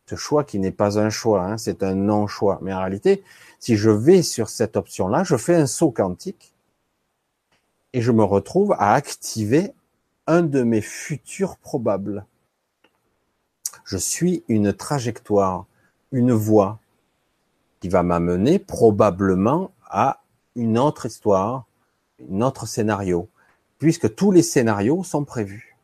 [0.07, 2.59] Ce choix qui n'est pas un choix, hein, c'est un non-choix.
[2.62, 3.23] Mais en réalité,
[3.61, 6.53] si je vais sur cette option-là, je fais un saut quantique
[7.93, 9.73] et je me retrouve à activer
[10.27, 12.25] un de mes futurs probables.
[13.85, 15.67] Je suis une trajectoire,
[16.11, 16.79] une voie
[17.81, 20.23] qui va m'amener probablement à
[20.55, 21.65] une autre histoire,
[22.31, 23.29] un autre scénario,
[23.79, 25.77] puisque tous les scénarios sont prévus.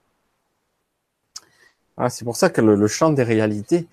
[1.97, 3.89] Ah, c'est pour ça que le, champ des réalités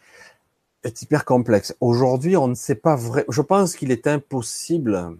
[0.85, 1.75] est hyper complexe.
[1.81, 3.25] Aujourd'hui, on ne sait pas vrai.
[3.29, 5.17] Je pense qu'il est impossible.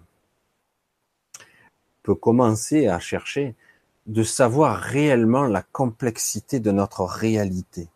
[2.04, 3.56] Peut commencer à chercher
[4.06, 7.90] de savoir réellement la complexité de notre réalité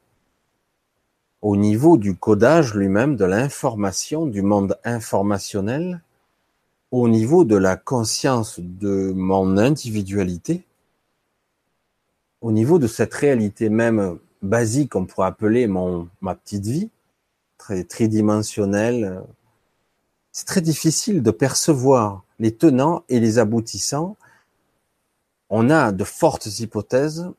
[1.42, 6.02] au niveau du codage lui-même, de l'information, du monde informationnel,
[6.92, 10.64] au niveau de la conscience de mon individualité,
[12.42, 16.90] au niveau de cette réalité même basique qu'on pourrait appeler mon, ma petite vie,
[17.60, 19.22] très tridimensionnelle,
[20.32, 24.18] c'est très difficile de percevoir les tenants et les aboutissants.
[25.52, 27.30] On a de fortes hypothèses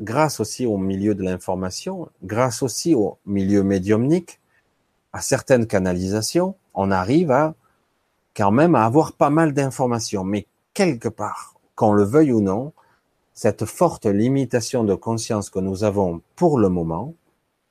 [0.00, 4.40] grâce aussi au milieu de l'information, grâce aussi au milieu médiumnique,
[5.12, 7.54] à certaines canalisations, on arrive à
[8.36, 10.22] quand même à avoir pas mal d'informations.
[10.22, 12.72] Mais quelque part, qu'on le veuille ou non,
[13.34, 17.14] cette forte limitation de conscience que nous avons pour le moment,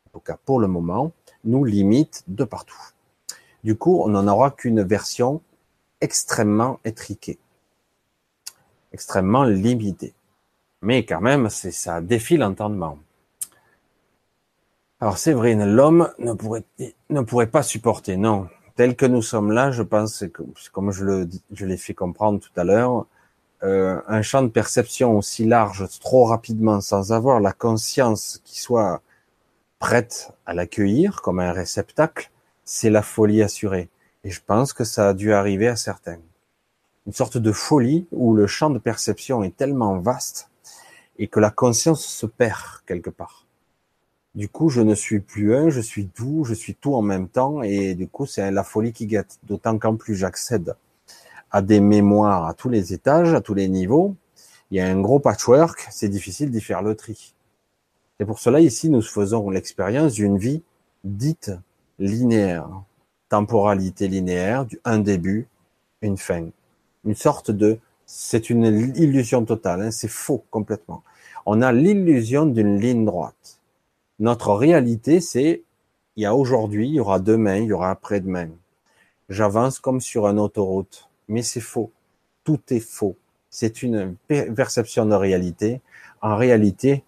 [0.08, 1.12] en tout cas pour le moment,
[1.44, 2.82] nous limite de partout.
[3.64, 5.42] Du coup, on n'en aura qu'une version
[6.02, 7.40] extrêmement étriquée,
[8.94, 10.14] extrêmement limitée.
[10.82, 13.00] Mais quand même, c'est ça défie l'entendement.
[15.00, 16.64] Alors Séverine, l'homme ne pourrait,
[17.10, 18.48] ne pourrait pas supporter, non.
[18.76, 22.40] Tel que nous sommes là, je pense, que, comme je le, je l'ai fait comprendre
[22.40, 23.06] tout à l'heure,
[23.64, 29.02] euh, un champ de perception aussi large, trop rapidement, sans avoir la conscience qui soit
[29.80, 32.32] prête à l'accueillir comme un réceptacle,
[32.66, 33.90] c'est la folie assurée.
[34.24, 36.20] Et je pense que ça a dû arriver à certains.
[37.06, 40.50] Une sorte de folie où le champ de perception est tellement vaste
[41.20, 43.46] et que la conscience se perd quelque part.
[44.36, 47.28] Du coup, je ne suis plus un, je suis tout, je suis tout en même
[47.28, 49.40] temps, et du coup, c'est la folie qui guette.
[49.44, 50.76] D'autant qu'en plus, j'accède
[51.50, 54.16] à des mémoires à tous les étages, à tous les niveaux.
[54.70, 57.34] Il y a un gros patchwork, c'est difficile d'y faire le tri.
[58.20, 60.64] Et pour cela, ici, nous faisons l'expérience d'une vie
[61.04, 61.52] dite
[62.00, 62.70] linéaire,
[63.30, 65.48] temporalité linéaire, un début,
[66.02, 66.48] une fin,
[67.06, 71.04] une sorte de c'est une illusion totale, hein, c'est faux complètement.
[71.46, 73.60] On a l'illusion d'une ligne droite.
[74.20, 75.62] Notre réalité, c'est
[76.16, 78.50] il y a aujourd'hui, il y aura demain, il y aura après-demain.
[79.30, 81.92] J'avance comme sur une autoroute, mais c'est faux.
[82.44, 83.16] Tout est faux.
[83.50, 85.82] C'est une perception de réalité.
[86.22, 87.04] En réalité,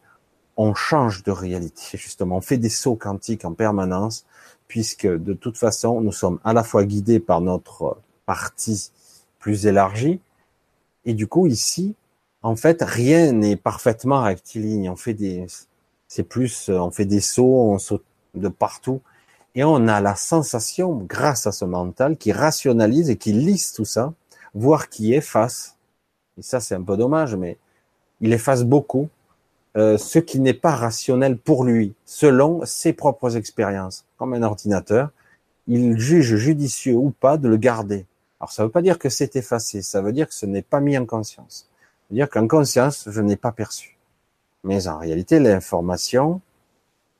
[0.61, 2.35] on change de réalité, justement.
[2.35, 4.25] On fait des sauts quantiques en permanence,
[4.67, 8.91] puisque de toute façon, nous sommes à la fois guidés par notre partie
[9.39, 10.19] plus élargie,
[11.05, 11.95] et du coup, ici,
[12.43, 14.89] en fait, rien n'est parfaitement rectiligne.
[14.89, 15.47] On fait des,
[16.09, 18.03] c'est plus, on fait des sauts, on saute
[18.35, 18.99] de partout.
[19.55, 23.85] Et on a la sensation, grâce à ce mental, qui rationalise et qui lisse tout
[23.85, 24.13] ça,
[24.53, 25.77] voire qui efface.
[26.37, 27.57] Et ça, c'est un peu dommage, mais
[28.19, 29.07] il efface beaucoup
[29.77, 34.05] euh, ce qui n'est pas rationnel pour lui, selon ses propres expériences.
[34.17, 35.11] Comme un ordinateur,
[35.67, 38.05] il juge judicieux ou pas de le garder.
[38.39, 40.63] Alors ça ne veut pas dire que c'est effacé, ça veut dire que ce n'est
[40.63, 41.67] pas mis en conscience.
[41.69, 43.97] Ça veut dire qu'en conscience, je n'ai pas perçu.
[44.63, 46.41] Mais en réalité, l'information,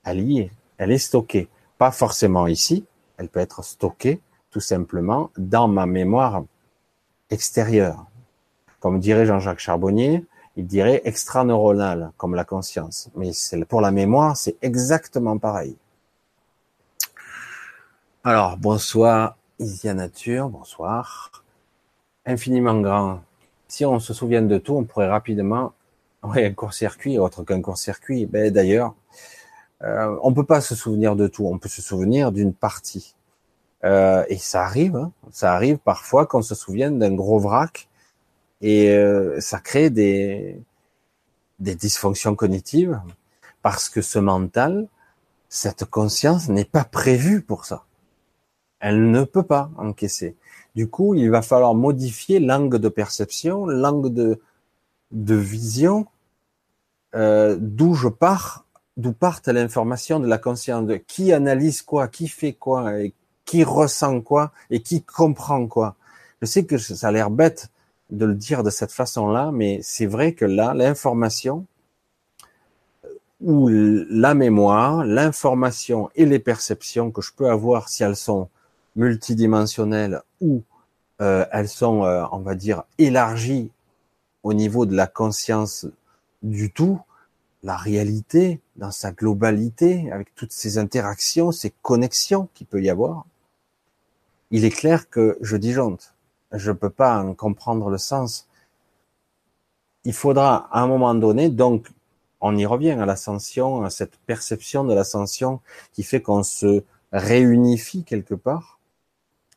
[0.04, 1.48] elle y est, elle est stockée.
[1.78, 2.86] Pas forcément ici,
[3.18, 6.44] elle peut être stockée tout simplement dans ma mémoire
[7.30, 8.06] extérieure.
[8.80, 13.10] Comme dirait Jean-Jacques Charbonnier, il dirait extraneuronal, comme la conscience.
[13.16, 13.32] Mais
[13.68, 15.76] pour la mémoire, c'est exactement pareil.
[18.24, 21.44] Alors, bonsoir Isia Nature, bonsoir.
[22.26, 23.22] Infiniment grand.
[23.68, 25.74] Si on se souvient de tout, on pourrait rapidement,
[26.24, 28.26] oui, un court-circuit, autre qu'un court-circuit.
[28.26, 28.96] Ben, d'ailleurs,
[29.84, 31.46] euh, on peut pas se souvenir de tout.
[31.46, 33.16] On peut se souvenir d'une partie.
[33.84, 35.12] Euh, et ça arrive, hein.
[35.32, 37.89] ça arrive parfois qu'on se souvienne d'un gros vrac
[38.62, 40.62] Et euh, ça crée des,
[41.60, 43.02] des dysfonctions cognitives
[43.62, 44.88] parce que ce mental,
[45.50, 47.86] cette conscience n'est pas prévue pour ça.
[48.80, 50.36] Elle ne peut pas encaisser.
[50.76, 54.40] Du coup, il va falloir modifier l'angle de perception, l'angle de,
[55.12, 56.08] de vision,
[57.16, 62.28] euh, d'où je pars, d'où part l'information de la conscience, de qui analyse quoi, qui
[62.28, 65.96] fait quoi, et qui ressent quoi, et qui comprend quoi.
[66.42, 67.70] Je sais que ça a l'air bête
[68.10, 71.66] de le dire de cette façon-là, mais c'est vrai que là, l'information
[73.42, 78.50] ou la mémoire, l'information et les perceptions que je peux avoir si elles sont
[78.96, 80.64] multidimensionnelles ou
[81.22, 83.72] euh, elles sont, euh, on va dire, élargies
[84.44, 85.86] au niveau de la conscience
[86.44, 87.00] du tout,
[87.64, 93.26] la réalité dans sa globalité, avec toutes ces interactions, ces connexions qu'il peut y avoir,
[94.52, 96.14] il est clair que je disjoncte.
[96.52, 98.48] Je ne peux pas en comprendre le sens.
[100.06, 101.90] Il faudra à un moment donné, donc
[102.42, 105.60] on y revient à l'ascension, à cette perception de l'ascension
[105.94, 108.80] qui fait qu'on se réunifie quelque part.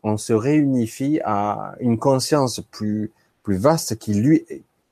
[0.02, 4.44] On se réunifie à une conscience plus, plus vaste qui lui,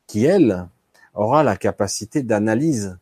[0.07, 0.69] qui elle,
[1.15, 2.97] aura la capacité d'analyse,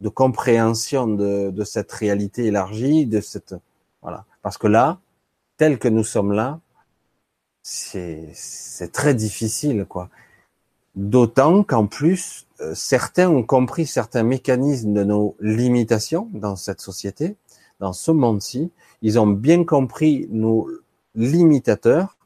[0.00, 3.54] de compréhension de, de cette réalité élargie, de cette,
[4.02, 4.26] voilà.
[4.42, 5.00] Parce que là,
[5.56, 6.60] tel que nous sommes là,
[7.70, 10.08] c'est, très difficile, quoi.
[10.94, 17.36] D'autant qu'en plus, euh, certains ont compris certains mécanismes de nos limitations dans cette société,
[17.78, 18.72] dans ce monde-ci.
[19.02, 20.68] Ils ont bien compris nos
[21.14, 22.16] limitateurs,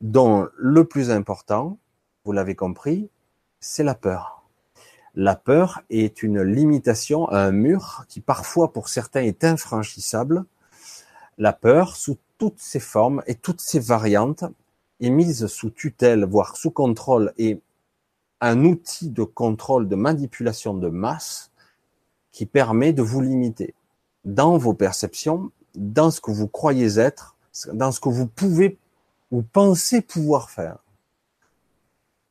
[0.00, 1.76] dont le plus important,
[2.24, 3.10] vous l'avez compris,
[3.60, 4.44] c'est la peur.
[5.14, 10.44] La peur est une limitation à un mur qui parfois pour certains est infranchissable.
[11.42, 14.44] La peur, sous toutes ses formes et toutes ses variantes,
[15.00, 17.60] est mise sous tutelle, voire sous contrôle et
[18.40, 21.50] un outil de contrôle, de manipulation de masse
[22.30, 23.74] qui permet de vous limiter
[24.24, 27.34] dans vos perceptions, dans ce que vous croyez être,
[27.72, 28.78] dans ce que vous pouvez
[29.32, 30.78] ou pensez pouvoir faire.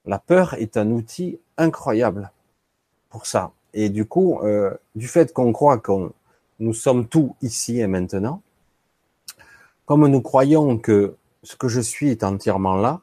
[0.05, 2.31] La peur est un outil incroyable
[3.09, 3.51] pour ça.
[3.73, 6.13] Et du coup, euh, du fait qu'on croit que
[6.59, 8.41] nous sommes tout ici et maintenant,
[9.85, 13.01] comme nous croyons que ce que je suis est entièrement là,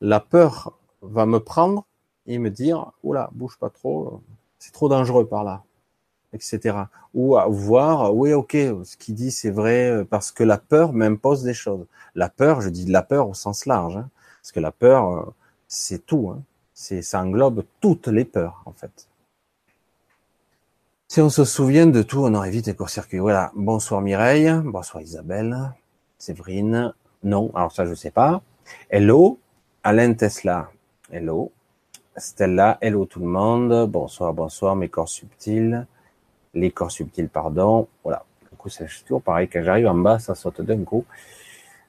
[0.00, 1.84] la peur va me prendre
[2.26, 4.20] et me dire, oula, bouge pas trop,
[4.58, 5.62] c'est trop dangereux par là,
[6.32, 6.76] etc.
[7.14, 11.42] Ou à voir, oui, ok, ce qu'il dit c'est vrai, parce que la peur m'impose
[11.42, 11.86] des choses.
[12.14, 14.08] La peur, je dis la peur au sens large, hein,
[14.40, 15.32] parce que la peur,
[15.68, 16.42] c'est tout, hein,
[16.74, 19.08] c'est, ça englobe toutes les peurs, en fait.
[21.08, 23.18] Si on se souvient de tout, on aurait vite les court-circuit.
[23.18, 23.50] Voilà.
[23.56, 24.48] Bonsoir Mireille.
[24.62, 25.72] Bonsoir Isabelle.
[26.20, 26.94] Séverine?
[27.24, 27.50] Non.
[27.54, 28.42] Alors ça, je sais pas.
[28.90, 29.40] Hello?
[29.82, 30.70] Alain Tesla.
[31.10, 31.50] Hello?
[32.16, 35.86] Stella, hello tout le monde, bonsoir, bonsoir, mes corps subtils,
[36.52, 38.24] les corps subtils, pardon, voilà.
[38.50, 41.04] Du coup, c'est toujours pareil, quand j'arrive en bas, ça saute d'un coup.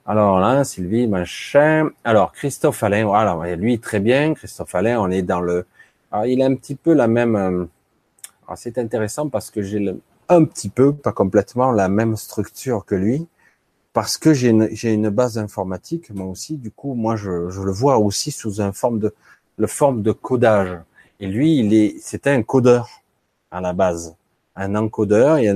[0.06, 1.90] Alors là, Sylvie, machin.
[2.04, 4.34] Alors, Christophe Alain, voilà, lui, très bien.
[4.34, 5.66] Christophe Alain, on est dans le...
[6.12, 7.36] Alors, il a un petit peu la même...
[7.36, 7.66] Euh,
[8.48, 9.94] alors, c'est intéressant parce que j'ai
[10.30, 13.28] un petit peu, pas complètement, la même structure que lui.
[13.94, 16.58] Parce que j'ai une, une base informatique, moi aussi.
[16.58, 19.14] Du coup, moi, je, je le vois aussi sous une forme de
[19.58, 20.80] le forme de codage.
[21.20, 22.90] Et lui, il est, c'était un codeur
[23.52, 24.16] à la base,
[24.56, 25.38] un encodeur.
[25.38, 25.54] Et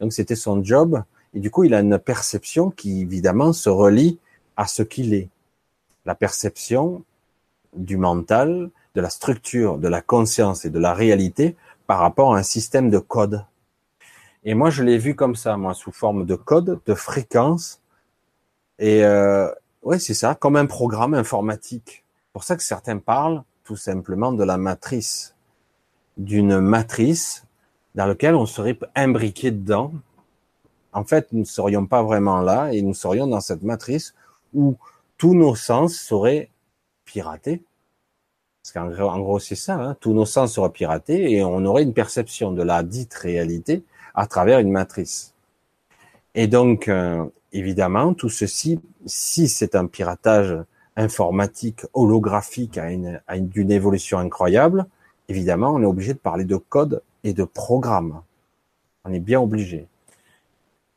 [0.00, 1.02] donc c'était son job.
[1.34, 4.18] Et du coup, il a une perception qui évidemment se relie
[4.56, 5.28] à ce qu'il est.
[6.04, 7.02] La perception
[7.74, 12.38] du mental, de la structure, de la conscience et de la réalité par rapport à
[12.38, 13.44] un système de code.
[14.46, 17.82] Et moi, je l'ai vu comme ça, moi, sous forme de code, de fréquence.
[18.78, 19.50] Et euh,
[19.82, 22.04] ouais, c'est ça, comme un programme informatique
[22.36, 25.34] pour ça que certains parlent tout simplement de la matrice,
[26.18, 27.46] d'une matrice
[27.94, 29.94] dans laquelle on serait imbriqué dedans.
[30.92, 34.14] En fait, nous ne serions pas vraiment là et nous serions dans cette matrice
[34.52, 34.76] où
[35.16, 36.50] tous nos sens seraient
[37.06, 37.64] piratés.
[38.62, 39.96] Parce qu'en gros, gros c'est ça, hein.
[39.98, 43.82] tous nos sens seraient piratés et on aurait une perception de la dite réalité
[44.16, 45.34] à travers une matrice.
[46.34, 50.56] Et donc, euh, évidemment, tout ceci, si c'est un piratage
[50.96, 54.86] informatique holographique à une, à une d'une évolution incroyable,
[55.28, 58.22] évidemment, on est obligé de parler de code et de programme.
[59.04, 59.86] On est bien obligé.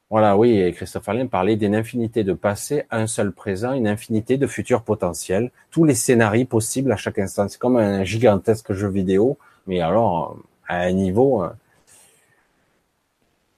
[0.09, 4.37] Voilà, oui, et Christophe Alain parlait d'une infinité de passé, un seul présent, une infinité
[4.37, 7.47] de futurs potentiels, tous les scénarios possibles à chaque instant.
[7.47, 11.43] C'est comme un gigantesque jeu vidéo, mais alors à un niveau.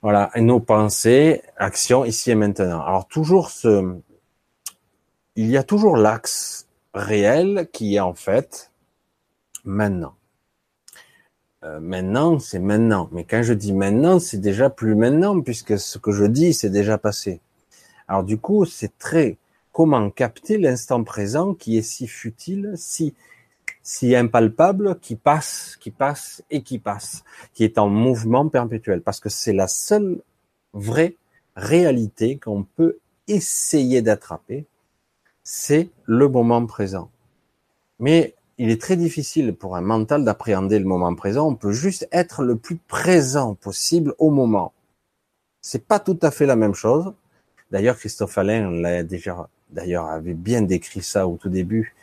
[0.02, 2.82] Voilà, et nos pensées, actions ici et maintenant.
[2.82, 4.00] Alors toujours ce,
[5.36, 8.72] il y a toujours l'axe réel qui est en fait
[9.64, 10.16] maintenant.
[11.64, 13.10] Euh, maintenant, c'est maintenant.
[13.12, 16.72] Mais quand je dis maintenant, c'est déjà plus maintenant, puisque ce que je dis, c'est
[16.72, 17.40] déjà passé.
[18.08, 19.38] Alors du coup, c'est très
[19.72, 23.14] comment capter l'instant présent qui est si futile, si
[23.84, 27.24] si impalpable, qui passe, qui passe et qui passe,
[27.54, 30.22] qui est en mouvement perpétuel, parce que c'est la seule
[30.74, 31.16] vraie
[31.56, 34.66] réalité qu'on peut essayer d'attraper,
[35.44, 37.10] c'est le moment présent.
[38.00, 41.48] Mais il est très difficile pour un mental d'appréhender le moment présent.
[41.48, 44.74] On peut juste être le plus présent possible au moment.
[45.62, 47.14] C'est pas tout à fait la même chose.
[47.72, 51.96] D'ailleurs, Christophe Alain l'a déjà, d'ailleurs, avait bien décrit ça au tout début.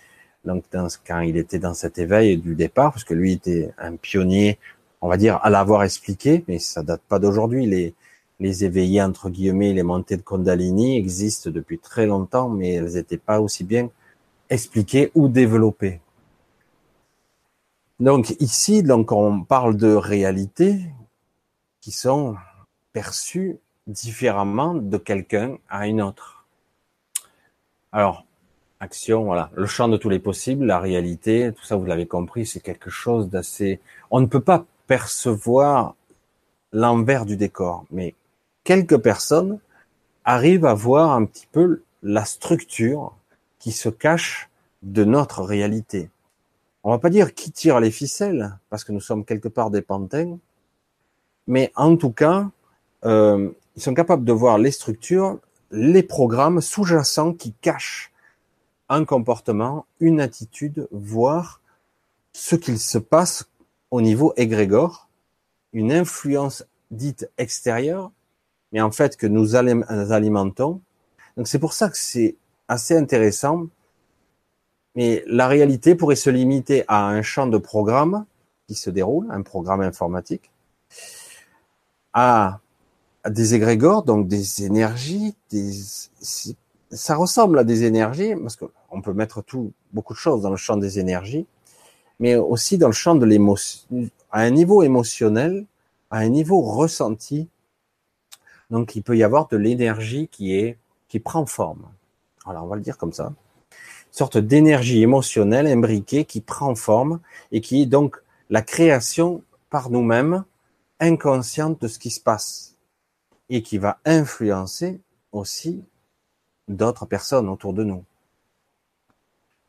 [0.48, 0.64] Donc,
[1.06, 4.58] quand il était dans cet éveil du départ, parce que lui était un pionnier,
[5.02, 7.66] on va dire, à l'avoir expliqué, mais ça date pas d'aujourd'hui.
[7.66, 7.94] Les,
[8.40, 13.18] les éveillés, entre guillemets, les montées de Kundalini existent depuis très longtemps, mais elles n'étaient
[13.18, 13.90] pas aussi bien
[14.48, 16.00] expliquées ou développées.
[18.00, 20.80] Donc ici, donc on parle de réalités
[21.82, 22.36] qui sont
[22.94, 26.46] perçues différemment de quelqu'un à une autre.
[27.92, 28.24] Alors,
[28.80, 32.46] action, voilà, le champ de tous les possibles, la réalité, tout ça, vous l'avez compris,
[32.46, 33.80] c'est quelque chose d'assez.
[34.10, 35.94] On ne peut pas percevoir
[36.72, 38.14] l'envers du décor, mais
[38.64, 39.58] quelques personnes
[40.24, 43.14] arrivent à voir un petit peu la structure
[43.58, 44.48] qui se cache
[44.82, 46.10] de notre réalité
[46.88, 49.82] on va pas dire qui tire les ficelles, parce que nous sommes quelque part des
[49.82, 50.38] pantins,
[51.46, 52.48] mais en tout cas,
[53.04, 55.38] euh, ils sont capables de voir les structures,
[55.70, 58.10] les programmes sous-jacents qui cachent
[58.88, 61.60] un comportement, une attitude, voire
[62.32, 63.48] ce qu'il se passe
[63.90, 65.08] au niveau égrégore,
[65.72, 68.10] une influence dite extérieure,
[68.72, 70.80] mais en fait que nous alimentons.
[71.36, 72.36] Donc c'est pour ça que c'est
[72.68, 73.68] assez intéressant
[74.98, 78.24] mais la réalité pourrait se limiter à un champ de programme
[78.66, 80.50] qui se déroule, un programme informatique,
[82.12, 82.58] à,
[83.24, 85.70] des égrégores, donc des énergies, des,
[86.90, 90.56] ça ressemble à des énergies, parce qu'on peut mettre tout, beaucoup de choses dans le
[90.56, 91.46] champ des énergies,
[92.20, 93.86] mais aussi dans le champ de l'émotion,
[94.30, 95.66] à un niveau émotionnel,
[96.10, 97.48] à un niveau ressenti.
[98.70, 100.78] Donc, il peut y avoir de l'énergie qui est,
[101.08, 101.86] qui prend forme.
[102.46, 103.32] Alors, on va le dire comme ça
[104.10, 107.20] sorte d'énergie émotionnelle imbriquée qui prend forme
[107.52, 108.16] et qui est donc
[108.50, 110.44] la création par nous-mêmes
[111.00, 112.76] inconsciente de ce qui se passe
[113.48, 115.00] et qui va influencer
[115.32, 115.84] aussi
[116.68, 118.04] d'autres personnes autour de nous.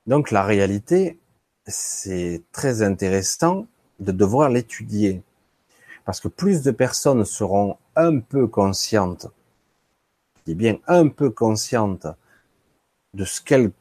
[0.05, 1.19] Donc la réalité,
[1.65, 3.67] c'est très intéressant
[3.99, 5.21] de devoir l'étudier
[6.05, 9.27] parce que plus de personnes seront un peu conscientes,
[10.37, 12.07] je dis bien un peu conscientes
[13.13, 13.71] de ce qu'elles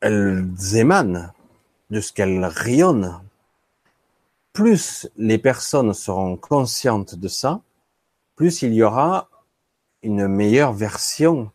[0.00, 1.30] elles émanent,
[1.90, 3.20] de ce qu'elles rayonnent,
[4.52, 7.60] plus les personnes seront conscientes de ça,
[8.34, 9.28] plus il y aura
[10.02, 11.50] une meilleure version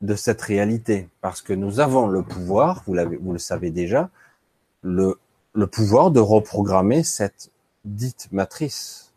[0.00, 1.08] de cette réalité.
[1.20, 4.10] Parce que nous avons le pouvoir, vous, vous le savez déjà,
[4.82, 5.18] le,
[5.54, 7.50] le pouvoir de reprogrammer cette
[7.84, 9.12] dite matrice.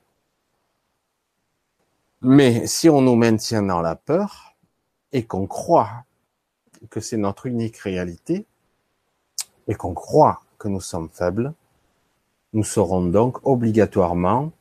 [2.22, 4.56] Mais si on nous maintient dans la peur
[5.12, 6.06] et qu'on croit
[6.90, 8.46] que c'est notre unique réalité
[9.68, 11.54] et qu'on croit que nous sommes faibles,
[12.54, 14.52] nous serons donc obligatoirement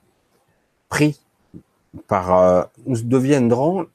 [0.88, 1.20] pris
[2.08, 3.86] par, euh, nous deviendrons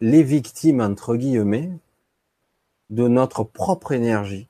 [0.00, 1.70] les victimes, entre guillemets,
[2.90, 4.48] de notre propre énergie.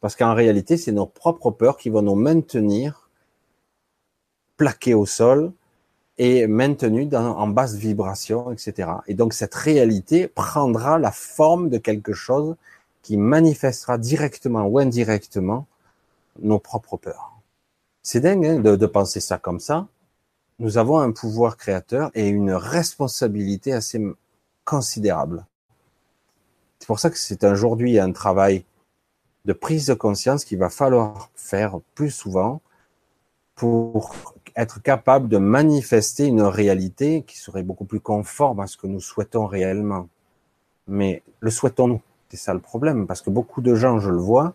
[0.00, 3.08] Parce qu'en réalité, c'est nos propres peurs qui vont nous maintenir
[4.56, 5.52] plaqués au sol
[6.18, 8.90] et maintenus en basse vibration, etc.
[9.06, 12.56] Et donc cette réalité prendra la forme de quelque chose
[13.02, 15.66] qui manifestera directement ou indirectement
[16.40, 17.40] nos propres peurs.
[18.02, 19.86] C'est dingue hein, de, de penser ça comme ça.
[20.58, 24.00] Nous avons un pouvoir créateur et une responsabilité assez
[24.68, 25.46] considérable.
[26.78, 28.66] C'est pour ça que c'est aujourd'hui un travail
[29.46, 32.60] de prise de conscience qu'il va falloir faire plus souvent
[33.54, 34.14] pour
[34.56, 39.00] être capable de manifester une réalité qui serait beaucoup plus conforme à ce que nous
[39.00, 40.10] souhaitons réellement.
[40.86, 42.02] Mais le souhaitons-nous?
[42.28, 44.52] C'est ça le problème, parce que beaucoup de gens, je le vois,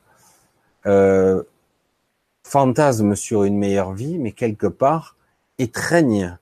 [0.85, 1.41] euh,
[2.43, 5.17] fantasment sur une meilleure vie, mais quelque part
[5.57, 6.37] étreignent,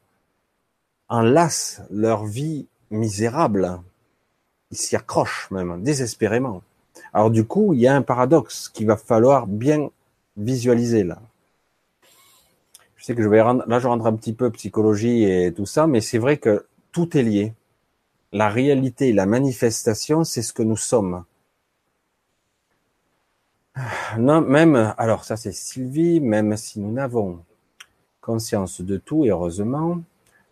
[1.07, 3.79] enlacent leur vie misérable.
[4.69, 6.61] Ils s'y accrochent même, désespérément.
[7.13, 9.89] Alors du coup, il y a un paradoxe qu'il va falloir bien
[10.37, 11.19] visualiser là
[13.01, 15.65] je sais que je vais rendre, là je rentre un petit peu psychologie et tout
[15.65, 17.55] ça, mais c'est vrai que tout est lié.
[18.31, 21.23] La réalité, la manifestation, c'est ce que nous sommes.
[24.19, 27.39] Non, même, alors ça c'est Sylvie, même si nous n'avons
[28.19, 30.03] conscience de tout, et heureusement,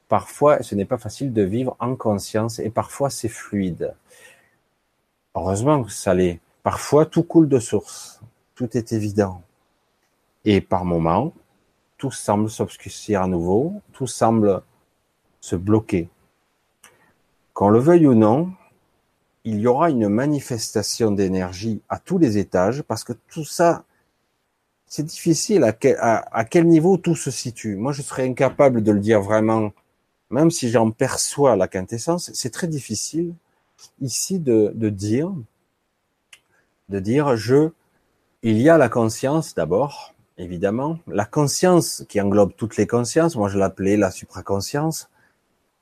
[0.10, 3.96] parfois ce n'est pas facile de vivre en conscience, et parfois c'est fluide.
[5.36, 6.42] Heureusement que ça l'est.
[6.64, 8.20] Parfois tout coule de source,
[8.56, 9.42] tout est évident.
[10.44, 11.34] Et par moments,
[11.98, 14.62] tout semble s'obscurcir à nouveau, tout semble
[15.40, 16.10] se bloquer.
[17.54, 18.52] Qu'on le veuille ou non,
[19.44, 23.84] il y aura une manifestation d'énergie à tous les étages parce que tout ça,
[24.86, 27.76] c'est difficile à quel, niveau tout se situe.
[27.76, 29.72] Moi, je serais incapable de le dire vraiment,
[30.30, 33.34] même si j'en perçois la quintessence, c'est très difficile
[34.02, 35.34] ici de, de dire,
[36.90, 37.70] de dire je,
[38.44, 43.36] il y a la conscience d'abord, évidemment, la conscience qui englobe toutes les consciences.
[43.36, 45.10] Moi, je l'appelais la supraconscience.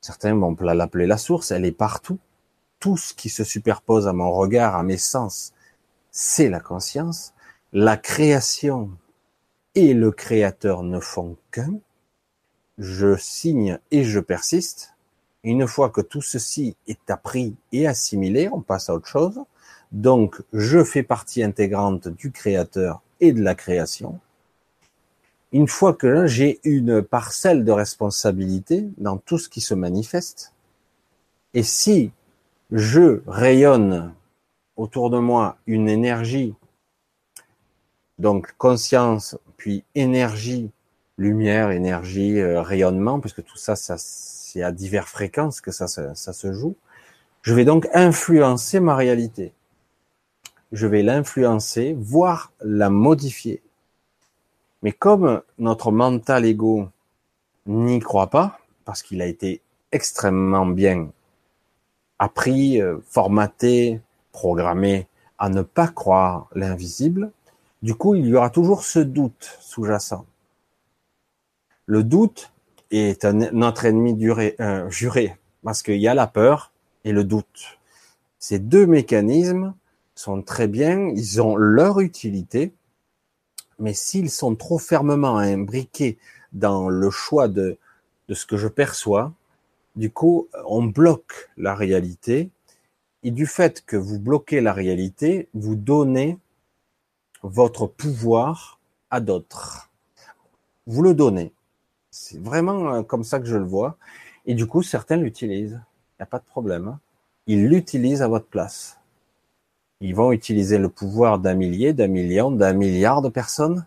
[0.01, 1.51] Certains vont l'appeler la source.
[1.51, 2.17] Elle est partout
[2.79, 5.53] tout ce qui se superpose à mon regard, à mes sens,
[6.11, 7.33] c'est la conscience.
[7.73, 8.91] La création
[9.75, 11.79] et le créateur ne font qu'un.
[12.77, 14.93] Je signe et je persiste.
[15.43, 19.39] Une fois que tout ceci est appris et assimilé, on passe à autre chose.
[19.91, 24.19] Donc, je fais partie intégrante du créateur et de la création.
[25.53, 30.53] Une fois que j'ai une parcelle de responsabilité dans tout ce qui se manifeste,
[31.53, 32.11] et si
[32.71, 34.13] je rayonne
[34.75, 36.53] autour de moi une énergie,
[38.19, 40.69] donc conscience, puis énergie,
[41.17, 46.15] lumière, énergie, euh, rayonnement, puisque tout ça, ça c'est à diverses fréquences que ça, ça,
[46.15, 46.75] ça se joue.
[47.41, 49.53] Je vais donc influencer ma réalité.
[50.71, 53.61] Je vais l'influencer, voire la modifier.
[54.83, 56.89] Mais comme notre mental ego
[57.65, 59.61] n'y croit pas, parce qu'il a été
[59.91, 61.09] extrêmement bien
[62.19, 64.01] appris, euh, formaté,
[64.31, 65.07] programmé
[65.37, 67.31] à ne pas croire l'invisible,
[67.81, 70.25] du coup, il y aura toujours ce doute sous-jacent.
[71.87, 72.51] Le doute
[72.91, 74.17] est notre ennemi
[74.59, 76.73] euh, juré, parce qu'il y a la peur
[77.05, 77.79] et le doute.
[78.39, 79.73] Ces deux mécanismes
[80.13, 82.73] sont très bien, ils ont leur utilité,
[83.79, 86.17] mais s'ils sont trop fermement imbriqués
[86.51, 87.77] dans le choix de,
[88.27, 89.31] de ce que je perçois,
[89.95, 92.49] du coup, on bloque la réalité.
[93.23, 96.37] Et du fait que vous bloquez la réalité, vous donnez
[97.43, 98.79] votre pouvoir
[99.09, 99.89] à d'autres.
[100.85, 101.53] Vous le donnez.
[102.19, 103.97] C'est vraiment euh, comme ça que je le vois.
[104.45, 105.79] Et du coup, certains l'utilisent.
[105.79, 106.97] Il n'y a pas de problème.
[107.45, 108.97] Ils l'utilisent à votre place.
[110.01, 113.85] Ils vont utiliser le pouvoir d'un millier, d'un million, d'un milliard de personnes.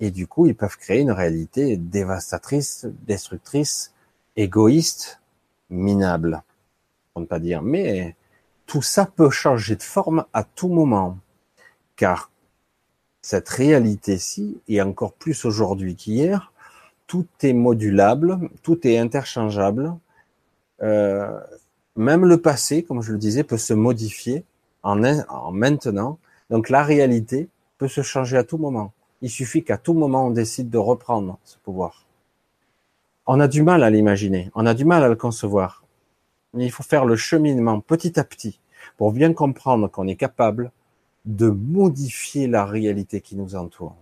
[0.00, 3.92] Et du coup, ils peuvent créer une réalité dévastatrice, destructrice,
[4.36, 5.20] égoïste,
[5.68, 6.42] minable,
[7.14, 7.62] on ne pas dire.
[7.62, 8.16] Mais
[8.66, 11.18] tout ça peut changer de forme à tout moment,
[11.94, 12.30] car
[13.22, 16.52] cette réalité-ci, et encore plus aujourd'hui qu'hier,
[17.06, 19.94] tout est modulable, tout est interchangeable.
[20.82, 21.40] Euh,
[21.96, 24.44] même le passé, comme je le disais, peut se modifier
[24.82, 26.18] en, en maintenant.
[26.50, 27.48] Donc la réalité
[27.78, 28.92] peut se changer à tout moment.
[29.22, 32.06] Il suffit qu'à tout moment on décide de reprendre ce pouvoir
[33.26, 35.84] on a du mal à l'imaginer, on a du mal à le concevoir.
[36.54, 38.60] il faut faire le cheminement petit à petit
[38.96, 40.70] pour bien comprendre qu'on est capable
[41.24, 43.96] de modifier la réalité qui nous entoure,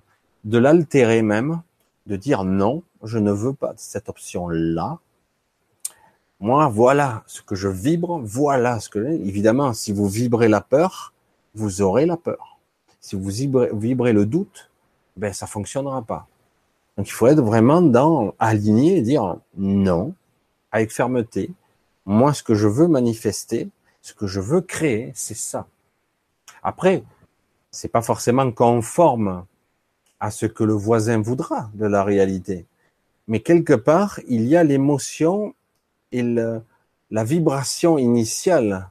[0.45, 1.63] de l'altérer même,
[2.07, 4.99] de dire non, je ne veux pas cette option-là.
[6.41, 11.15] Moi, voilà ce que je vibre, voilà ce que évidemment, si vous vibrez la peur,
[11.55, 12.59] vous aurez la peur.
[13.01, 14.71] Si vous vibrez, le doute,
[15.17, 16.27] ben ça fonctionnera pas.
[16.97, 20.15] Donc il faut être vraiment dans aligné et dire non
[20.73, 21.51] avec fermeté.
[22.07, 23.69] Moi, ce que je veux manifester,
[24.03, 25.67] ce que je veux créer, c'est ça.
[26.63, 27.05] Après,
[27.71, 29.45] c'est pas forcément conforme
[30.25, 32.65] à ce que le voisin voudra de la réalité,
[33.29, 35.55] mais quelque part, il y a l'émotion
[36.13, 38.89] et la vibration initiale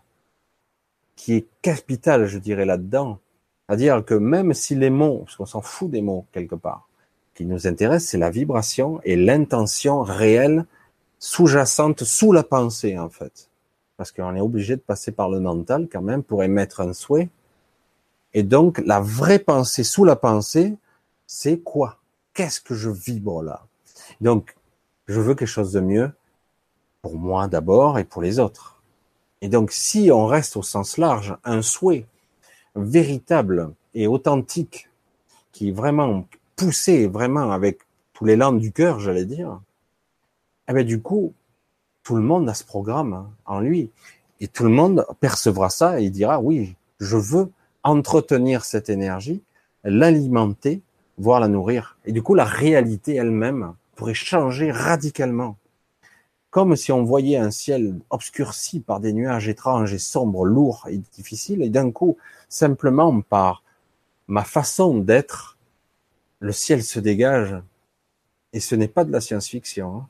[1.15, 3.17] qui est capitale, je dirais là-dedans.
[3.65, 6.87] C'est-à-dire que même si les mots, parce qu'on s'en fout des mots quelque part,
[7.33, 10.65] qui nous intéresse, c'est la vibration et l'intention réelle
[11.17, 13.49] sous-jacente sous la pensée, en fait.
[13.97, 17.29] Parce qu'on est obligé de passer par le mental quand même pour émettre un souhait.
[18.35, 20.75] Et donc, la vraie pensée sous la pensée,
[21.27, 21.99] c'est quoi?
[22.33, 23.65] Qu'est-ce que je vibre là?
[24.21, 24.55] Donc,
[25.07, 26.11] je veux quelque chose de mieux
[27.01, 28.81] pour moi d'abord et pour les autres.
[29.41, 32.05] Et donc, si on reste au sens large, un souhait
[32.75, 34.89] véritable et authentique
[35.51, 37.81] qui vraiment poussé vraiment avec
[38.13, 39.59] tous les langues du cœur, j'allais dire,
[40.67, 41.33] eh bien, du coup,
[42.03, 43.91] tout le monde a ce programme en lui.
[44.39, 47.51] Et tout le monde percevra ça et dira, oui, je veux
[47.83, 49.41] entretenir cette énergie
[49.83, 50.81] l'alimenter,
[51.17, 51.97] voire la nourrir.
[52.05, 55.57] Et du coup, la réalité elle-même pourrait changer radicalement.
[56.49, 60.97] Comme si on voyait un ciel obscurci par des nuages étranges et sombres, lourds et
[60.97, 63.63] difficiles, et d'un coup, simplement par
[64.27, 65.57] ma façon d'être,
[66.39, 67.55] le ciel se dégage,
[68.53, 69.95] et ce n'est pas de la science-fiction.
[69.95, 70.07] Hein.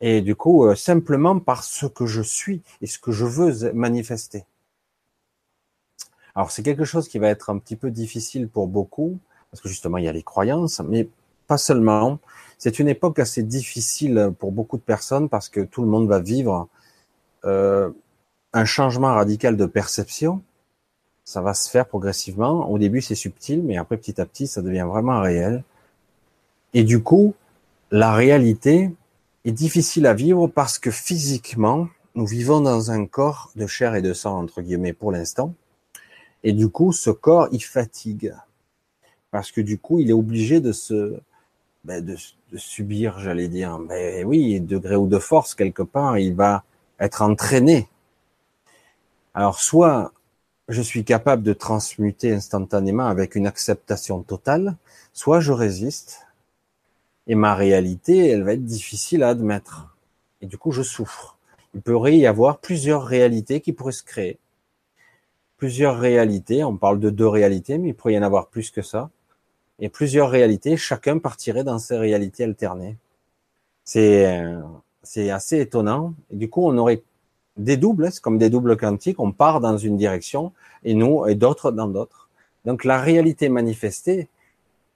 [0.00, 3.72] Et du coup, euh, simplement par ce que je suis et ce que je veux
[3.72, 4.44] manifester.
[6.34, 9.18] Alors c'est quelque chose qui va être un petit peu difficile pour beaucoup,
[9.52, 11.08] parce que justement il y a les croyances, mais
[11.46, 12.18] pas seulement.
[12.58, 16.18] C'est une époque assez difficile pour beaucoup de personnes parce que tout le monde va
[16.18, 16.68] vivre
[17.44, 17.90] euh,
[18.52, 20.42] un changement radical de perception.
[21.24, 22.68] Ça va se faire progressivement.
[22.70, 25.62] Au début c'est subtil, mais après petit à petit ça devient vraiment réel.
[26.74, 27.34] Et du coup,
[27.90, 28.90] la réalité
[29.44, 34.02] est difficile à vivre parce que physiquement, nous vivons dans un corps de chair et
[34.02, 35.54] de sang, entre guillemets, pour l'instant.
[36.44, 38.34] Et du coup, ce corps, il fatigue.
[39.32, 41.18] Parce que du coup, il est obligé de se,
[41.84, 42.16] ben de,
[42.52, 43.80] de, subir, j'allais dire.
[43.80, 46.62] Mais oui, degré ou de force, quelque part, il va
[47.00, 47.88] être entraîné.
[49.34, 50.12] Alors, soit
[50.68, 54.76] je suis capable de transmuter instantanément avec une acceptation totale,
[55.12, 56.26] soit je résiste
[57.26, 59.96] et ma réalité, elle va être difficile à admettre.
[60.40, 61.38] Et du coup, je souffre.
[61.74, 64.38] Il pourrait y avoir plusieurs réalités qui pourraient se créer
[65.62, 66.64] plusieurs réalités.
[66.64, 69.10] On parle de deux réalités, mais il pourrait y en avoir plus que ça.
[69.78, 72.96] Et plusieurs réalités, chacun partirait dans ses réalités alternées.
[73.84, 74.44] C'est
[75.02, 76.14] c'est assez étonnant.
[76.30, 77.02] Du coup, on aurait
[77.56, 79.20] des doubles, c'est comme des doubles quantiques.
[79.20, 80.52] On part dans une direction
[80.84, 82.28] et nous et d'autres dans d'autres.
[82.64, 84.28] Donc la réalité manifestée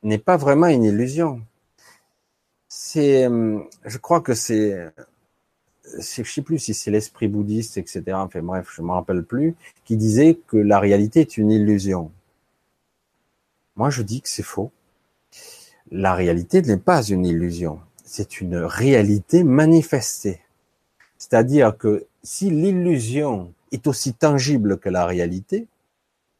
[0.02, 1.40] n'est pas vraiment une illusion.
[2.68, 3.28] C'est,
[3.84, 4.92] je crois que c'est
[5.98, 8.02] je sais plus si c'est l'esprit bouddhiste, etc.
[8.14, 9.54] Enfin bref, je me rappelle plus,
[9.84, 12.10] qui disait que la réalité est une illusion.
[13.76, 14.72] Moi, je dis que c'est faux.
[15.90, 17.80] La réalité n'est pas une illusion.
[18.04, 20.40] C'est une réalité manifestée.
[21.18, 25.66] C'est-à-dire que si l'illusion est aussi tangible que la réalité,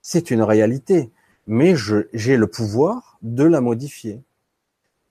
[0.03, 1.11] c'est une réalité.
[1.47, 1.74] Mais
[2.12, 4.20] j'ai le pouvoir de la modifier.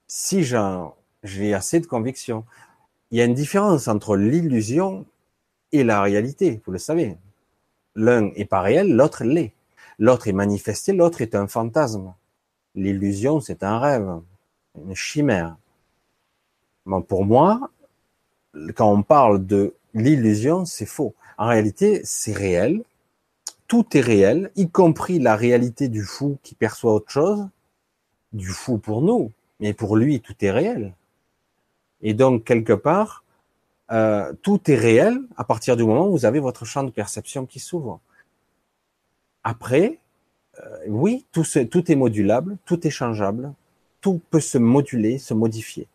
[0.07, 2.43] Si j'ai assez de conviction
[3.11, 5.05] il y a une différence entre l'illusion
[5.71, 7.15] et la réalité, vous le savez.
[7.95, 9.53] L'un est pas réel, l'autre l'est.
[10.00, 12.14] L'autre est manifesté, l'autre est un fantasme.
[12.76, 14.22] L'illusion, c'est un rêve,
[14.78, 15.56] une chimère.
[17.08, 17.70] pour moi,
[18.76, 21.14] quand on parle de l'illusion, c'est faux.
[21.38, 22.84] En réalité, c'est réel.
[23.68, 27.48] Tout est réel, y compris la réalité du fou qui perçoit autre chose.
[28.34, 30.93] Du fou pour nous, mais pour lui, tout est réel.
[32.02, 33.24] Et donc, quelque part,
[33.91, 37.46] euh, tout est réel à partir du moment où vous avez votre champ de perception
[37.46, 38.00] qui s'ouvre.
[39.46, 40.00] Après,
[40.60, 43.54] euh, oui, tout, est modulable, tout est changeable,
[44.02, 45.88] tout peut se moduler, se modifier.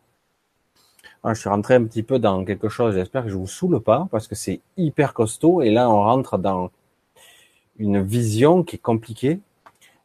[1.25, 4.07] je suis rentré un petit peu dans quelque chose, j'espère que je vous saoule pas,
[4.09, 6.71] parce que c'est hyper costaud, et là on rentre dans
[7.77, 9.41] une vision qui est compliquée.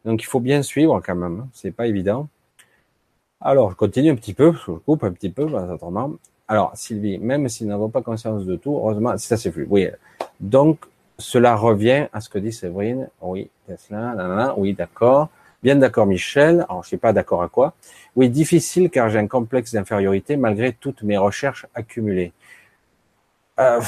[0.05, 1.49] Donc il faut bien suivre quand même, hein.
[1.53, 2.29] c'est pas évident.
[3.41, 6.15] Alors, je continue un petit peu, je coupe un petit peu, autrement.
[6.49, 9.67] Alors, Sylvie, même s'ils n'avons pas conscience de tout, heureusement, ça c'est plus.
[9.71, 9.87] Oui.
[10.41, 10.79] Donc,
[11.19, 13.09] cela revient à ce que dit Séverine.
[13.21, 15.29] Oui, Tesla, oui, d'accord.
[15.63, 16.67] Bien d'accord, Michel.
[16.69, 17.75] Alors, je suis pas d'accord à quoi.
[18.15, 22.33] Oui, difficile car j'ai un complexe d'infériorité malgré toutes mes recherches accumulées.
[23.59, 23.81] Euh,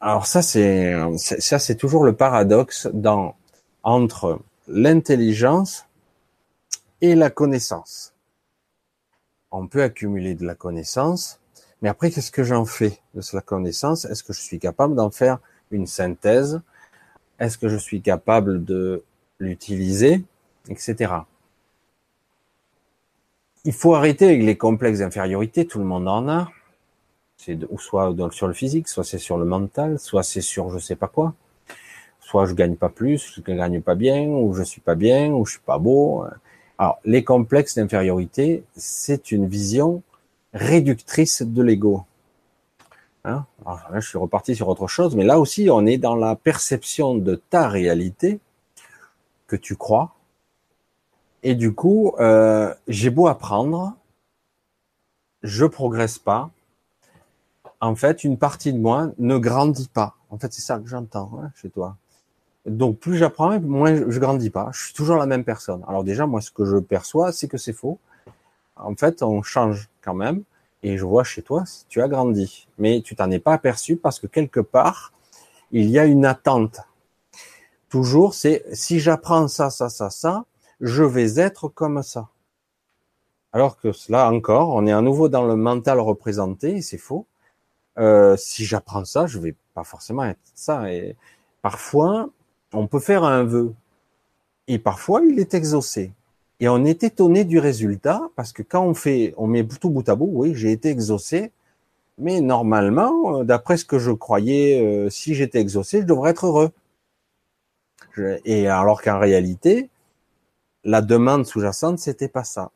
[0.00, 3.34] alors ça, c'est ça, c'est toujours le paradoxe dans
[3.82, 5.86] entre l'intelligence
[7.00, 8.12] et la connaissance.
[9.50, 11.40] On peut accumuler de la connaissance,
[11.80, 14.04] mais après, qu'est-ce que j'en fais de cette connaissance?
[14.04, 15.38] Est-ce que je suis capable d'en faire
[15.70, 16.60] une synthèse
[17.38, 19.02] Est-ce que je suis capable de
[19.38, 20.24] l'utiliser
[20.68, 21.12] Etc.
[23.64, 26.48] Il faut arrêter avec les complexes d'infériorité, tout le monde en a.
[27.36, 30.96] C'est soit sur le physique, soit c'est sur le mental, soit c'est sur je sais
[30.96, 31.34] pas quoi.
[32.20, 35.44] Soit je gagne pas plus, je gagne pas bien, ou je suis pas bien, ou
[35.46, 36.24] je suis pas beau.
[36.78, 40.02] Alors, les complexes d'infériorité, c'est une vision
[40.52, 42.04] réductrice de l'ego.
[43.26, 43.44] Hein?
[43.94, 47.34] Je suis reparti sur autre chose, mais là aussi, on est dans la perception de
[47.34, 48.40] ta réalité
[49.46, 50.14] que tu crois.
[51.42, 53.94] Et du coup, euh, j'ai beau apprendre,
[55.42, 56.50] je progresse pas.
[57.80, 60.14] En fait, une partie de moi ne grandit pas.
[60.30, 61.96] En fait, c'est ça que j'entends hein, chez toi.
[62.64, 64.70] Donc plus j'apprends, moins je grandis pas.
[64.72, 65.84] Je suis toujours la même personne.
[65.86, 67.98] Alors déjà, moi, ce que je perçois, c'est que c'est faux.
[68.76, 70.42] En fait, on change quand même.
[70.82, 72.68] Et je vois chez toi, tu as grandi.
[72.78, 75.12] Mais tu t'en es pas aperçu parce que quelque part,
[75.72, 76.80] il y a une attente.
[77.88, 80.44] Toujours, c'est si j'apprends ça, ça, ça, ça,
[80.80, 82.28] je vais être comme ça.
[83.52, 87.26] Alors que cela encore, on est à nouveau dans le mental représenté, c'est faux.
[87.98, 90.92] Euh, si j'apprends ça, je vais pas forcément être ça.
[90.92, 91.16] Et
[91.62, 92.28] parfois,
[92.72, 93.74] on peut faire un vœu,
[94.68, 96.12] et parfois il est exaucé.
[96.60, 100.08] Et on est étonné du résultat parce que quand on fait, on met tout bout
[100.08, 101.52] à bout, oui, j'ai été exaucé,
[102.18, 106.46] mais normalement, euh, d'après ce que je croyais, euh, si j'étais exaucé, je devrais être
[106.46, 106.70] heureux.
[108.44, 109.90] et alors qu'en réalité,
[110.84, 112.70] la demande sous-jacente, c'était pas ça.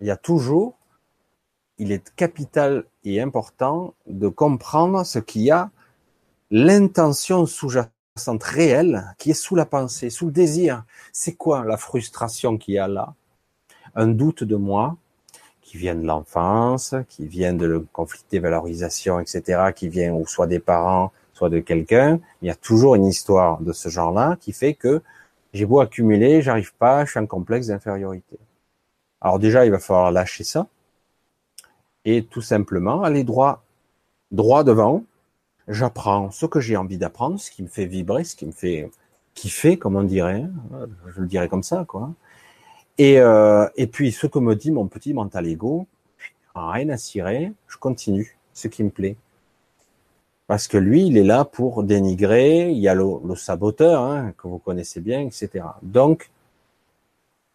[0.00, 0.76] Il y a toujours,
[1.78, 5.70] il est capital et important de comprendre ce qu'il y a,
[6.50, 7.91] l'intention sous-jacente
[8.42, 10.84] réelle qui est sous la pensée, sous le désir.
[11.12, 13.14] C'est quoi la frustration qu'il y a là?
[13.94, 14.96] Un doute de moi,
[15.60, 20.26] qui vient de l'enfance, qui vient de le conflit de valorisation, etc., qui vient ou
[20.26, 22.20] soit des parents, soit de quelqu'un.
[22.42, 25.02] Il y a toujours une histoire de ce genre-là qui fait que
[25.54, 28.38] j'ai beau accumuler, j'arrive pas, je suis un complexe d'infériorité.
[29.20, 30.66] Alors déjà, il va falloir lâcher ça
[32.04, 33.62] et tout simplement aller droit,
[34.30, 35.04] droit devant.
[35.68, 38.90] J'apprends ce que j'ai envie d'apprendre, ce qui me fait vibrer, ce qui me fait
[39.34, 40.44] kiffer, comme on dirait.
[41.14, 42.12] Je le dirais comme ça, quoi.
[42.98, 45.86] Et, euh, et puis, ce que me dit mon petit mental ego,
[46.54, 49.16] rien à cirer, je continue ce qui me plaît.
[50.46, 54.48] Parce que lui, il est là pour dénigrer, il y a le, saboteur, hein, que
[54.48, 55.64] vous connaissez bien, etc.
[55.82, 56.30] Donc,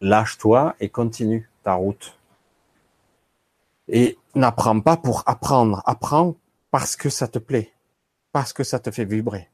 [0.00, 2.18] lâche-toi et continue ta route.
[3.88, 6.34] Et n'apprends pas pour apprendre, apprends
[6.70, 7.70] parce que ça te plaît,
[8.32, 9.48] parce que ça te fait vibrer.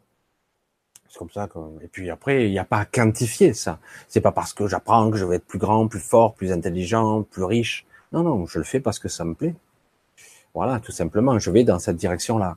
[1.09, 1.49] C'est comme ça.
[1.81, 3.79] Et puis après, il n'y a pas à quantifier ça.
[4.09, 7.23] C'est pas parce que j'apprends que je vais être plus grand, plus fort, plus intelligent,
[7.23, 7.87] plus riche.
[8.13, 9.55] Non, non, je le fais parce que ça me plaît.
[10.55, 12.57] Voilà, tout simplement, je vais dans cette direction-là.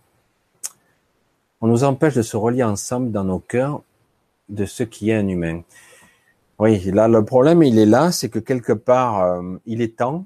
[1.61, 3.82] On nous empêche de se relier ensemble dans nos cœurs
[4.49, 5.61] de ce qui est un humain.
[6.59, 10.26] Oui, là, le problème, il est là, c'est que quelque part, euh, il est temps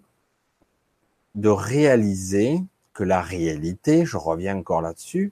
[1.36, 2.62] de réaliser
[2.94, 5.32] que la réalité, je reviens encore là-dessus,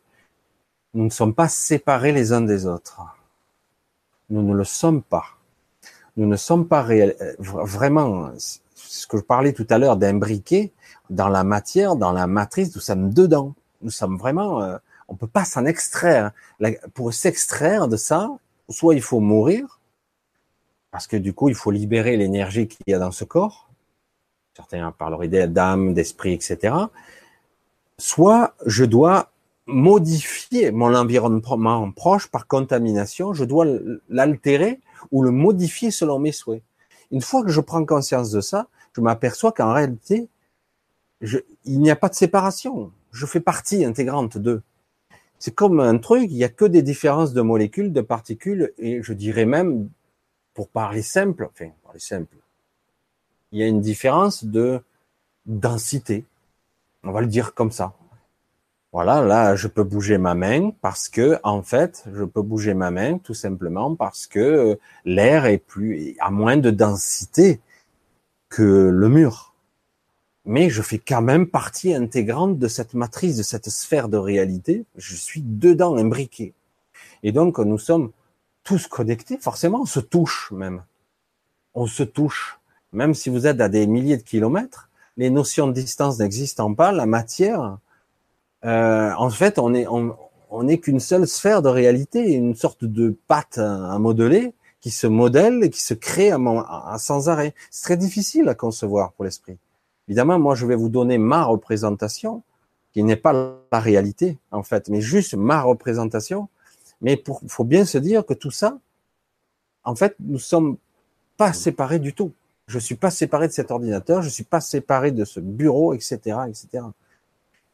[0.94, 3.02] nous ne sommes pas séparés les uns des autres.
[4.30, 5.26] Nous ne le sommes pas.
[6.18, 10.72] Nous ne sommes pas réels, euh, vraiment, ce que je parlais tout à l'heure d'imbriquer
[11.10, 13.54] dans la matière, dans la matrice, nous sommes dedans.
[13.82, 14.78] Nous sommes vraiment, euh,
[15.08, 16.32] on peut pas s'en extraire.
[16.94, 18.30] Pour s'extraire de ça,
[18.70, 19.80] soit il faut mourir,
[20.92, 23.70] parce que du coup, il faut libérer l'énergie qu'il y a dans ce corps.
[24.56, 26.76] Certains parleraient d'âme, d'esprit, etc.
[27.98, 29.32] Soit je dois
[29.70, 33.66] modifier mon environnement proche par contamination, je dois
[34.10, 34.80] l'altérer
[35.12, 36.64] ou le modifier selon mes souhaits.
[37.12, 40.28] Une fois que je prends conscience de ça, je m'aperçois qu'en réalité,
[41.22, 42.92] il n'y a pas de séparation.
[43.12, 44.62] Je fais partie intégrante d'eux.
[45.38, 49.02] C'est comme un truc, il n'y a que des différences de molécules, de particules, et
[49.02, 49.90] je dirais même,
[50.54, 52.36] pour parler simple, enfin, parler simple,
[53.52, 54.82] il y a une différence de
[55.46, 56.26] densité.
[57.04, 57.94] On va le dire comme ça.
[58.92, 62.90] Voilà, là, je peux bouger ma main parce que, en fait, je peux bouger ma
[62.90, 67.60] main tout simplement parce que l'air est plus, a moins de densité
[68.50, 69.54] que le mur.
[70.46, 74.86] Mais je fais quand même partie intégrante de cette matrice, de cette sphère de réalité.
[74.96, 76.54] Je suis dedans, imbriqué.
[77.22, 78.12] Et donc, nous sommes
[78.64, 79.38] tous connectés.
[79.38, 80.84] Forcément, on se touche même.
[81.76, 82.60] On se touche.
[82.92, 86.92] Même si vous êtes à des milliers de kilomètres, les notions de distance n'existant pas,
[86.92, 87.78] la matière,
[88.66, 93.16] euh, en fait, on est on, est qu'une seule sphère de réalité, une sorte de
[93.28, 97.54] pâte à, modeler qui se modèle et qui se crée à, sans arrêt.
[97.70, 99.58] C'est très difficile à concevoir pour l'esprit.
[100.08, 102.44] Évidemment, moi, je vais vous donner ma représentation,
[102.94, 103.34] qui n'est pas
[103.72, 106.50] la réalité en fait, mais juste ma représentation.
[107.02, 108.80] Mais pour, faut bien se dire que tout ça,
[109.84, 110.78] en fait, nous sommes
[111.38, 112.34] pas séparés du tout.
[112.68, 116.18] Je suis pas séparé de cet ordinateur, je suis pas séparé de ce bureau, etc.,
[116.48, 116.84] etc.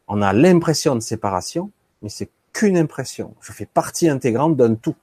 [0.07, 3.33] On a l'impression de séparation, mais c'est qu'une impression.
[3.41, 4.95] Je fais partie intégrante d'un tout.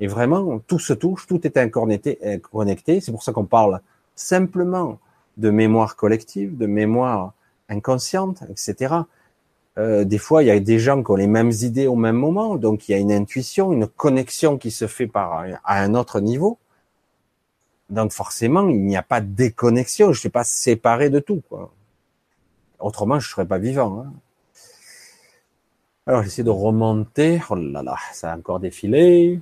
[0.00, 3.00] Et vraiment, tout se touche, tout est connecté.
[3.00, 3.80] C'est pour ça qu'on parle
[4.16, 4.98] simplement
[5.36, 7.34] de mémoire collective, de mémoire
[7.68, 8.94] inconsciente, etc.
[9.78, 12.16] Euh, des fois, il y a des gens qui ont les mêmes idées au même
[12.16, 15.94] moment, donc il y a une intuition, une connexion qui se fait par à un
[15.94, 16.58] autre niveau.
[17.88, 20.12] Donc forcément, il n'y a pas de déconnexion.
[20.12, 21.42] Je suis pas séparé de tout.
[22.82, 24.04] Autrement, je serais pas vivant.
[24.04, 24.12] Hein.
[26.06, 27.40] Alors, j'essaie de remonter.
[27.48, 29.40] Oh là là, ça a encore défilé.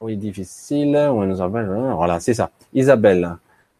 [0.00, 0.96] Oui, difficile.
[0.96, 2.50] On nous Voilà, c'est ça.
[2.74, 3.36] Isabelle.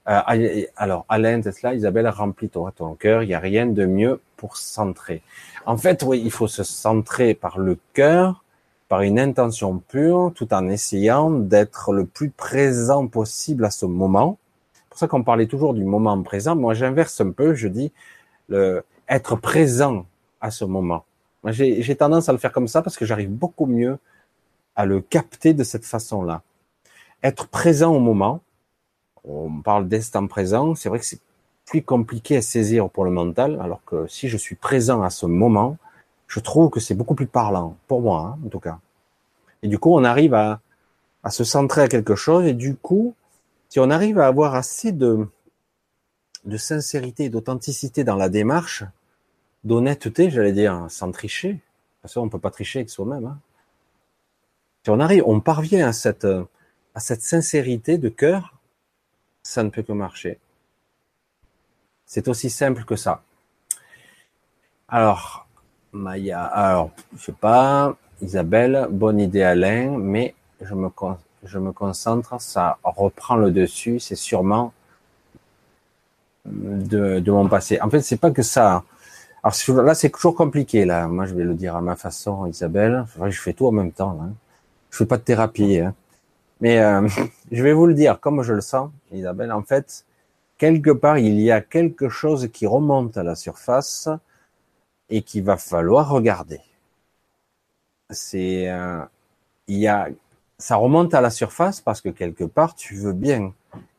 [0.09, 3.23] Euh, alors, Alain Tesla, Isabelle, remplis-toi ton cœur.
[3.23, 5.23] Il n'y a rien de mieux pour centrer.
[5.67, 8.45] En fait, oui, il faut se centrer par le cœur
[8.89, 14.39] par une intention pure, tout en essayant d'être le plus présent possible à ce moment.
[14.75, 16.55] C'est pour ça qu'on parlait toujours du moment présent.
[16.55, 17.93] Moi, j'inverse un peu, je dis
[18.49, 20.07] le, être présent
[20.41, 21.05] à ce moment.
[21.47, 23.99] J'ai tendance à le faire comme ça parce que j'arrive beaucoup mieux
[24.77, 26.43] à le capter de cette façon-là.
[27.23, 28.41] Être présent au moment.
[29.25, 30.75] On parle d'instant présent.
[30.75, 31.21] C'est vrai que c'est
[31.67, 35.27] plus compliqué à saisir pour le mental, alors que si je suis présent à ce
[35.27, 35.79] moment,
[36.29, 38.79] je trouve que c'est beaucoup plus parlant, pour moi, hein, en tout cas.
[39.63, 40.61] Et du coup, on arrive à,
[41.23, 43.15] à se centrer à quelque chose, et du coup,
[43.71, 45.27] si on arrive à avoir assez de,
[46.45, 48.85] de sincérité, d'authenticité dans la démarche,
[49.65, 51.61] d'honnêteté, j'allais dire, sans tricher,
[52.03, 53.27] parce qu'on ne peut pas tricher avec soi-même.
[53.27, 53.39] Hein.
[54.85, 56.27] Si on arrive, on parvient à cette,
[56.95, 58.55] sincérité de cœur,
[59.43, 60.39] ça ne peut que marcher.
[62.05, 63.23] C'est aussi simple que ça.
[64.89, 65.47] Alors,
[65.93, 70.91] Maya, alors, je sais pas, Isabelle, bonne idée Alain, mais je me,
[71.43, 74.75] je me concentre, ça reprend le dessus, c'est sûrement
[76.55, 77.81] de, mon passé.
[77.81, 78.85] En fait, c'est pas que ça.
[79.43, 80.85] Alors là, c'est toujours compliqué.
[80.85, 83.05] Là, moi, je vais le dire à ma façon, Isabelle.
[83.29, 84.19] Je fais tout en même temps.
[84.23, 84.33] Hein.
[84.91, 85.95] Je fais pas de thérapie, hein.
[86.61, 87.09] mais euh,
[87.53, 89.53] je vais vous le dire comme je le sens, Isabelle.
[89.53, 90.05] En fait,
[90.57, 94.09] quelque part, il y a quelque chose qui remonte à la surface
[95.11, 96.61] et qu'il va falloir regarder.
[98.11, 99.01] C'est, euh,
[99.67, 100.09] il y a,
[100.59, 103.53] ça remonte à la surface parce que quelque part, tu veux bien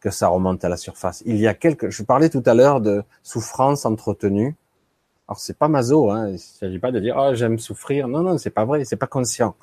[0.05, 1.23] que ça remonte à la surface.
[1.25, 4.55] Il y a quelque, je parlais tout à l'heure de souffrance entretenue.
[5.27, 6.29] Alors c'est pas maso, hein.
[6.29, 8.07] Il s'agit pas de dire oh j'aime souffrir.
[8.07, 9.55] Non non, c'est pas vrai, c'est pas conscient.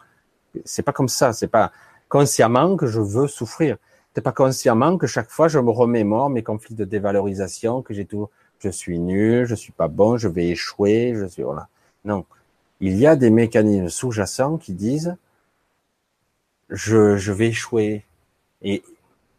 [0.64, 1.32] C'est pas comme ça.
[1.32, 1.70] C'est pas
[2.08, 3.76] consciemment que je veux souffrir.
[4.16, 8.04] C'est pas consciemment que chaque fois je me remémore mes conflits de dévalorisation, que j'ai
[8.04, 8.28] tout,
[8.58, 11.68] je suis nul, je suis pas bon, je vais échouer, je suis voilà.
[12.04, 12.24] Non,
[12.80, 15.16] il y a des mécanismes sous-jacents qui disent
[16.68, 18.04] je, je vais échouer.
[18.62, 18.82] Et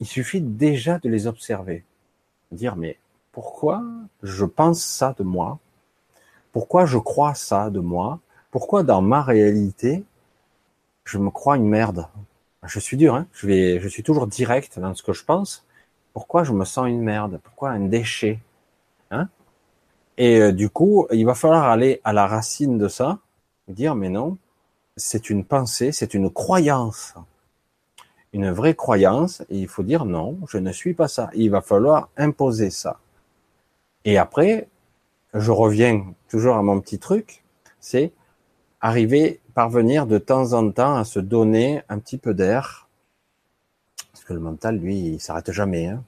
[0.04, 1.86] il suffit déjà de les observer,
[2.52, 2.98] dire mais
[3.32, 3.82] pourquoi
[4.22, 5.60] je pense ça de moi?
[6.52, 8.20] Pourquoi je crois ça de moi?
[8.52, 10.04] Pourquoi dans ma réalité
[11.06, 12.10] je me crois une merde?
[12.66, 13.28] Je suis dur, hein.
[13.32, 15.66] Je suis toujours direct dans ce que je pense.
[16.12, 17.40] Pourquoi je me sens une merde?
[17.42, 18.40] Pourquoi un déchet?
[19.10, 19.30] Hein?
[20.18, 23.20] Et euh, du coup, il va falloir aller à la racine de ça,
[23.70, 24.38] dire mais non,
[24.98, 27.14] c'est une pensée, c'est une croyance,
[28.34, 31.30] une vraie croyance, et il faut dire non, je ne suis pas ça.
[31.34, 33.00] Il va falloir imposer ça.
[34.06, 34.68] Et après,
[35.34, 37.44] je reviens toujours à mon petit truc,
[37.80, 38.12] c'est
[38.82, 42.90] arriver, parvenir de temps en temps à se donner un petit peu d'air,
[44.12, 45.88] parce que le mental, lui, il s'arrête jamais.
[45.88, 46.04] Hein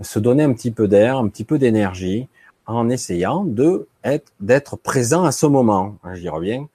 [0.00, 2.28] se donner un petit peu d'air, un petit peu d'énergie,
[2.66, 5.96] en essayant de être, d'être présent à ce moment.
[6.02, 6.68] Hein, j'y reviens.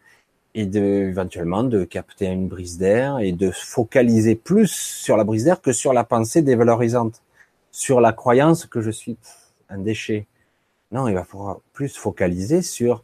[0.54, 5.46] Et de, éventuellement, de capter une brise d'air et de focaliser plus sur la brise
[5.46, 7.22] d'air que sur la pensée dévalorisante,
[7.72, 9.18] sur la croyance que je suis
[9.70, 10.28] un déchet.
[10.92, 13.02] Non, il va falloir plus focaliser sur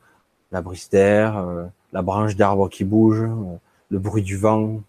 [0.52, 3.58] la brise d'air, euh, la branche d'arbre qui bouge, euh,
[3.90, 4.82] le bruit du vent.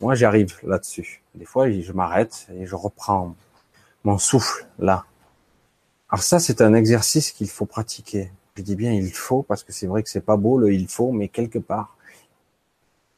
[0.00, 1.22] Moi, j'arrive là-dessus.
[1.34, 3.34] Des fois, je m'arrête et je reprends
[4.04, 5.04] mon souffle là.
[6.08, 8.30] Alors ça, c'est un exercice qu'il faut pratiquer.
[8.56, 10.86] Je dis bien il faut parce que c'est vrai que c'est pas beau le il
[10.86, 11.95] faut, mais quelque part,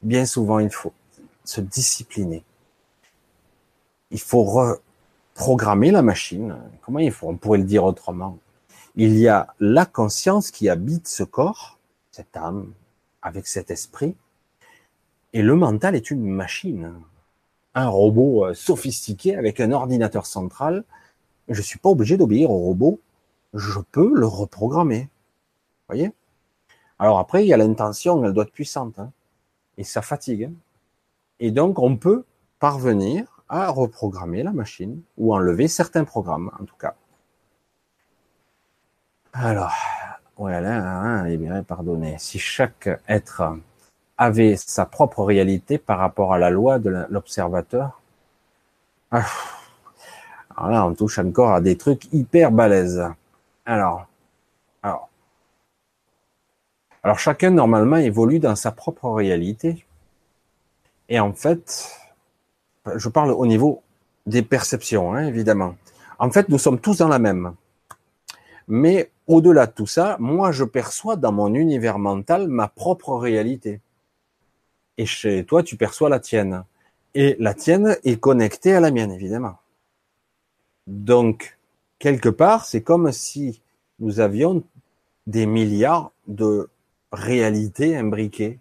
[0.01, 0.93] bien souvent il faut
[1.43, 2.43] se discipliner.
[4.11, 6.57] Il faut reprogrammer la machine.
[6.81, 7.27] Comment il faut?
[7.27, 8.37] On pourrait le dire autrement.
[8.95, 11.77] Il y a la conscience qui habite ce corps,
[12.11, 12.73] cette âme,
[13.21, 14.15] avec cet esprit,
[15.33, 16.91] et le mental est une machine
[17.75, 20.83] un robot euh, sophistiqué avec un ordinateur central.
[21.47, 22.99] Je suis pas obligé d'obéir au robot.
[23.53, 25.09] Je peux le reprogrammer.
[25.87, 26.11] voyez?
[26.99, 28.99] Alors après, il y a l'intention, elle doit être puissante.
[28.99, 29.11] Hein.
[29.79, 30.43] Et ça fatigue.
[30.43, 30.53] Hein.
[31.39, 32.25] et donc, on peut
[32.59, 36.93] parvenir à reprogrammer la machine ou enlever certains programmes, en tout cas.
[39.33, 39.73] Alors,
[40.37, 42.17] voilà, hein, bien, pardonnez.
[42.19, 43.57] Si chaque être
[44.17, 48.01] avait sa propre réalité par rapport à la loi de l'observateur.
[49.11, 49.25] Ah.
[50.55, 53.07] Alors là, on touche encore à des trucs hyper balèzes.
[53.65, 54.07] Alors,
[54.83, 55.09] alors,
[57.03, 59.85] alors chacun normalement évolue dans sa propre réalité.
[61.07, 61.89] Et en fait,
[62.95, 63.81] je parle au niveau
[64.25, 65.75] des perceptions, hein, évidemment.
[66.19, 67.55] En fait, nous sommes tous dans la même.
[68.67, 73.81] Mais au-delà de tout ça, moi, je perçois dans mon univers mental ma propre réalité
[74.99, 76.65] et chez toi, tu perçois la tienne.
[77.15, 79.55] Et la tienne est connectée à la mienne, évidemment.
[80.87, 81.57] Donc,
[81.99, 83.61] quelque part, c'est comme si
[83.99, 84.61] nous avions
[85.25, 86.69] des milliards de
[87.11, 88.59] réalités imbriquées.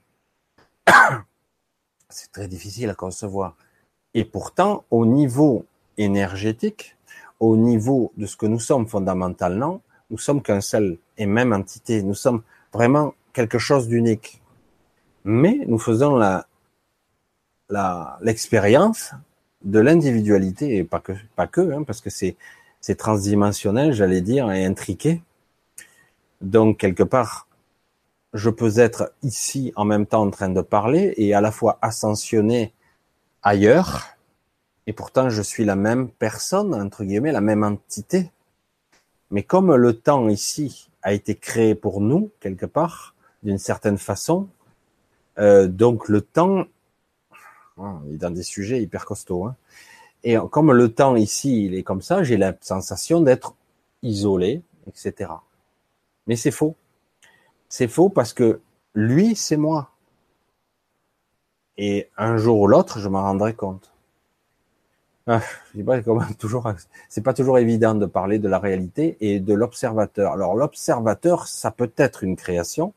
[2.08, 3.56] C'est très difficile à concevoir.
[4.14, 5.66] Et pourtant, au niveau
[5.98, 6.96] énergétique,
[7.40, 12.02] au niveau de ce que nous sommes fondamentalement, nous sommes qu'un seul et même entité.
[12.02, 12.42] Nous sommes
[12.72, 14.40] vraiment quelque chose d'unique.
[15.24, 16.46] Mais nous faisons la,
[18.22, 19.12] l'expérience
[19.62, 22.36] de l'individualité et pas que, pas que, hein, parce que c'est,
[22.80, 25.20] c'est transdimensionnel, j'allais dire, et intriqué.
[26.40, 27.47] Donc, quelque part,
[28.34, 31.78] je peux être ici en même temps en train de parler et à la fois
[31.82, 32.72] ascensionné
[33.42, 34.06] ailleurs,
[34.86, 38.30] et pourtant je suis la même personne, entre guillemets, la même entité.
[39.30, 44.48] Mais comme le temps ici a été créé pour nous, quelque part, d'une certaine façon,
[45.38, 46.64] euh, donc le temps,
[47.76, 49.56] oh, il est dans des sujets hyper costauds, hein,
[50.24, 53.54] et comme le temps ici, il est comme ça, j'ai la sensation d'être
[54.02, 55.30] isolé, etc.
[56.26, 56.74] Mais c'est faux.
[57.68, 58.60] C'est faux parce que
[58.94, 59.90] lui, c'est moi.
[61.76, 63.92] Et un jour ou l'autre, je m'en rendrai compte.
[65.30, 65.42] Ah,
[65.76, 66.00] je pas
[66.38, 66.72] toujours,
[67.10, 70.32] c'est pas toujours évident de parler de la réalité et de l'observateur.
[70.32, 72.94] Alors l'observateur, ça peut être une création,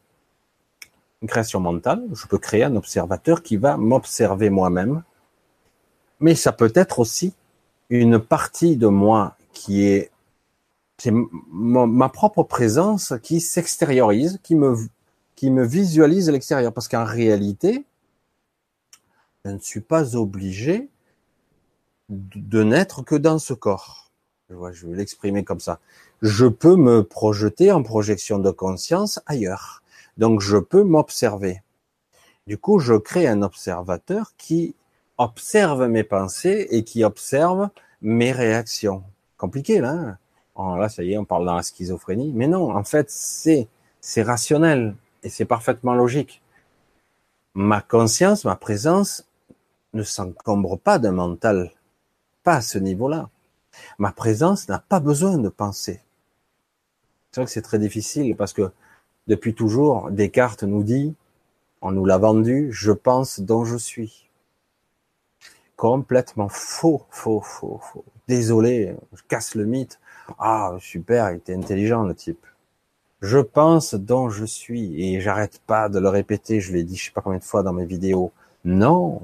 [1.22, 2.02] une création mentale.
[2.14, 5.04] Je peux créer un observateur qui va m'observer moi-même,
[6.22, 7.34] mais ça peut être aussi
[7.90, 10.10] une partie de moi qui est
[11.02, 11.14] c'est
[11.52, 16.72] ma propre présence qui s'extériorise, qui me, visualise à l'extérieur.
[16.72, 17.86] Parce qu'en réalité,
[19.44, 20.90] je ne suis pas obligé
[22.10, 24.12] de n'être que dans ce corps.
[24.50, 25.80] Je vais l'exprimer comme ça.
[26.22, 29.82] Je peux me projeter en projection de conscience ailleurs.
[30.18, 31.64] Donc je peux m'observer.
[32.46, 34.76] Du coup, je crée un observateur qui
[35.18, 37.70] observe mes pensées et qui observe
[38.04, 39.04] mes réactions.
[39.38, 40.20] Compliqué là.
[40.56, 42.32] Oh, là, ça y est, on parle dans la schizophrénie.
[42.34, 43.68] Mais non, en fait, c'est,
[44.00, 46.42] c'est rationnel et c'est parfaitement logique.
[47.54, 49.26] Ma conscience, ma présence
[49.94, 51.72] ne s'encombre pas d'un mental.
[52.44, 53.30] Pas à ce niveau-là.
[53.98, 56.02] Ma présence n'a pas besoin de penser.
[57.32, 58.72] C'est vrai que c'est très difficile parce que
[59.28, 61.16] depuis toujours, Descartes nous dit,
[61.82, 64.30] on nous l'a vendu, je pense dont je suis.
[65.82, 68.06] Complètement faux, faux, faux, faux.
[68.28, 70.00] Désolé, je casse le mythe.
[70.38, 72.46] Ah, super, il était intelligent, le type.
[73.20, 77.06] Je pense dont je suis, et j'arrête pas de le répéter, je l'ai dit je
[77.06, 78.32] sais pas combien de fois dans mes vidéos.
[78.64, 79.24] Non,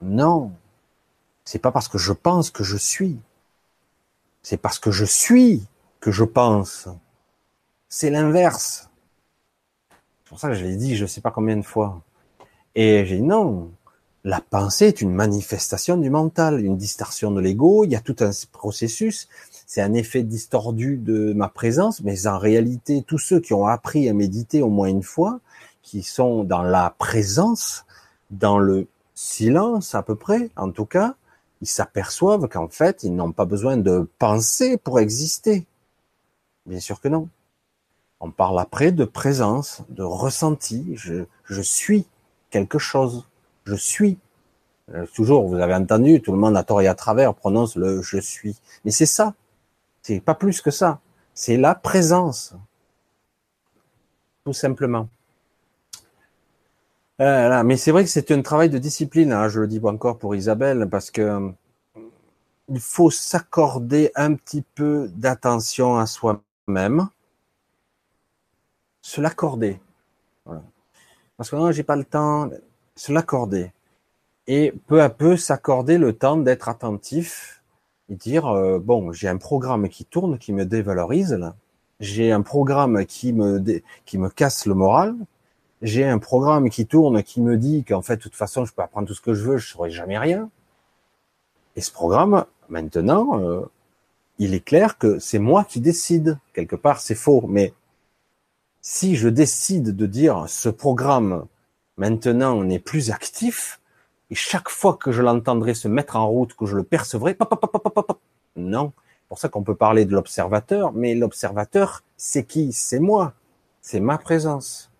[0.00, 0.50] non.
[1.44, 3.20] C'est pas parce que je pense que je suis.
[4.42, 5.62] C'est parce que je suis
[6.00, 6.88] que je pense.
[7.88, 8.90] C'est l'inverse.
[10.24, 12.02] C'est pour ça que je l'ai dit je sais pas combien de fois.
[12.74, 13.70] Et j'ai dit non.
[14.24, 17.84] La pensée est une manifestation du mental, une distorsion de l'ego.
[17.84, 19.28] Il y a tout un processus
[19.72, 24.06] c'est un effet distordu de ma présence, mais en réalité, tous ceux qui ont appris
[24.06, 25.40] à méditer au moins une fois,
[25.80, 27.86] qui sont dans la présence,
[28.30, 31.14] dans le silence à peu près, en tout cas,
[31.62, 35.64] ils s'aperçoivent qu'en fait, ils n'ont pas besoin de penser pour exister.
[36.66, 37.30] Bien sûr que non.
[38.20, 40.84] On parle après de présence, de ressenti.
[40.96, 42.04] Je, je suis
[42.50, 43.24] quelque chose.
[43.64, 44.18] Je suis.
[44.94, 48.02] Euh, toujours, vous avez entendu, tout le monde à tort et à travers prononce le
[48.02, 48.56] je suis.
[48.84, 49.34] Mais c'est ça.
[50.02, 51.00] C'est pas plus que ça.
[51.34, 52.54] C'est la présence.
[54.44, 55.08] Tout simplement.
[57.20, 60.18] Euh, mais c'est vrai que c'est un travail de discipline, hein, je le dis encore
[60.18, 61.52] pour Isabelle, parce que
[62.68, 67.08] il faut s'accorder un petit peu d'attention à soi-même.
[69.02, 69.80] Se l'accorder.
[71.36, 72.50] Parce que non, j'ai pas le temps.
[73.02, 73.72] Se l'accorder.
[74.46, 77.64] Et peu à peu s'accorder le temps d'être attentif
[78.08, 81.56] dire euh, bon, j'ai un programme qui tourne, qui me dévalorise là.
[81.98, 83.60] J'ai un programme qui me
[84.04, 85.16] qui me casse le moral.
[85.82, 88.82] J'ai un programme qui tourne qui me dit qu'en fait, de toute façon, je peux
[88.82, 90.48] apprendre tout ce que je veux, je saurai jamais rien.
[91.74, 93.62] Et ce programme, maintenant, euh,
[94.38, 96.38] il est clair que c'est moi qui décide.
[96.54, 97.74] Quelque part, c'est faux, mais
[98.80, 101.46] si je décide de dire ce programme
[101.96, 103.80] maintenant n'est plus actif,
[104.30, 107.48] et chaque fois que je l'entendrai se mettre en route, que je le percevrai, pop,
[107.48, 108.20] pop, pop,
[108.56, 108.92] non.
[108.96, 112.72] C'est pour ça qu'on peut parler de l'observateur, mais l'observateur, c'est qui?
[112.72, 113.32] C'est moi.
[113.80, 114.90] C'est ma présence.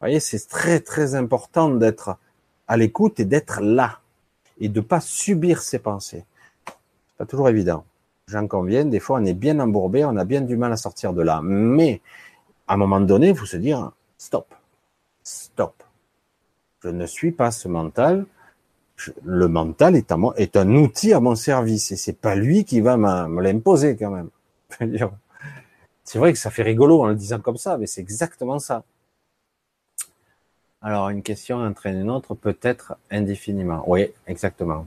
[0.00, 2.16] Vous voyez, c'est très très important d'être
[2.66, 4.00] à l'écoute et d'être là
[4.60, 6.24] et de pas subir ses pensées.
[6.66, 7.84] C'est pas toujours évident.
[8.26, 11.12] J'en conviens, des fois on est bien embourbé, on a bien du mal à sortir
[11.12, 11.40] de là.
[11.42, 12.00] Mais
[12.66, 14.54] à un moment donné, il faut se dire stop,
[15.58, 15.82] stop.
[16.84, 18.26] Je ne suis pas ce mental.
[19.24, 20.12] le mental est,
[20.56, 24.30] un outil à mon service et c'est pas lui qui va me l'imposer quand même.
[26.04, 28.82] C'est vrai que ça fait rigolo en le disant comme ça, mais c'est exactement ça.
[30.80, 33.84] Alors, une question entraîne une autre, peut-être indéfiniment.
[33.86, 34.86] Oui, exactement.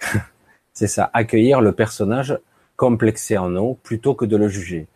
[0.72, 2.38] C'est ça, accueillir le personnage
[2.76, 4.86] complexé en nous plutôt que de le juger.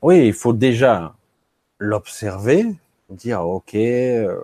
[0.00, 1.16] Oui, il faut déjà
[1.80, 2.66] l'observer,
[3.10, 4.40] dire ok, euh,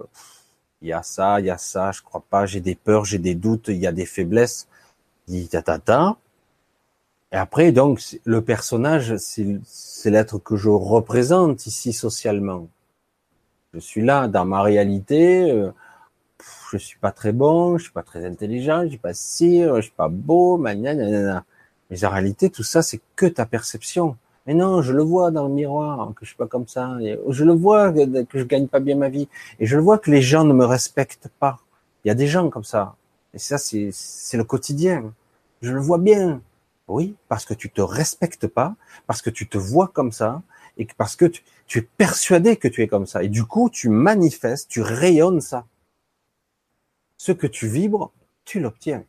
[0.83, 3.19] il y a ça, il y a ça, je crois pas, j'ai des peurs, j'ai
[3.19, 4.69] des doutes, il y a des faiblesses,
[5.29, 6.17] dit ta ta ta.
[7.33, 12.69] Et après, donc, le personnage, c'est l'être que je représente ici socialement.
[13.75, 15.51] Je suis là dans ma réalité.
[15.51, 15.73] Euh,
[16.73, 19.81] je suis pas très bon, je suis pas très intelligent, je suis pas si, je
[19.81, 20.77] suis pas beau, Mais
[22.05, 24.17] en réalité, tout ça, c'est que ta perception.
[24.47, 26.97] Mais non, je le vois dans le miroir que je suis pas comme ça.
[27.28, 29.28] je le vois que, que je gagne pas bien ma vie.
[29.59, 31.59] Et je le vois que les gens ne me respectent pas.
[32.05, 32.94] Il y a des gens comme ça.
[33.34, 35.12] Et ça, c'est le quotidien.
[35.61, 36.40] Je le vois bien.
[36.88, 38.76] Oui, parce que tu te respectes pas,
[39.07, 40.42] parce que tu te vois comme ça,
[40.78, 43.22] et parce que tu, es persuadé que tu es comme ça.
[43.22, 45.66] Et du coup, tu manifestes, tu rayonnes ça.
[47.16, 48.12] Ce que tu vibres,
[48.44, 49.05] tu l'obtiens.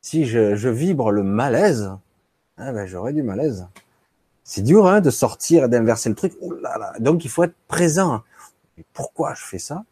[0.00, 1.92] Si je, vibre le malaise,
[2.56, 3.68] ah ben j'aurais du malaise.
[4.52, 6.36] C'est dur hein, de sortir et d'inverser le truc.
[6.60, 6.92] là là.
[6.98, 8.24] Donc il faut être présent.
[8.78, 9.84] Et pourquoi je fais ça?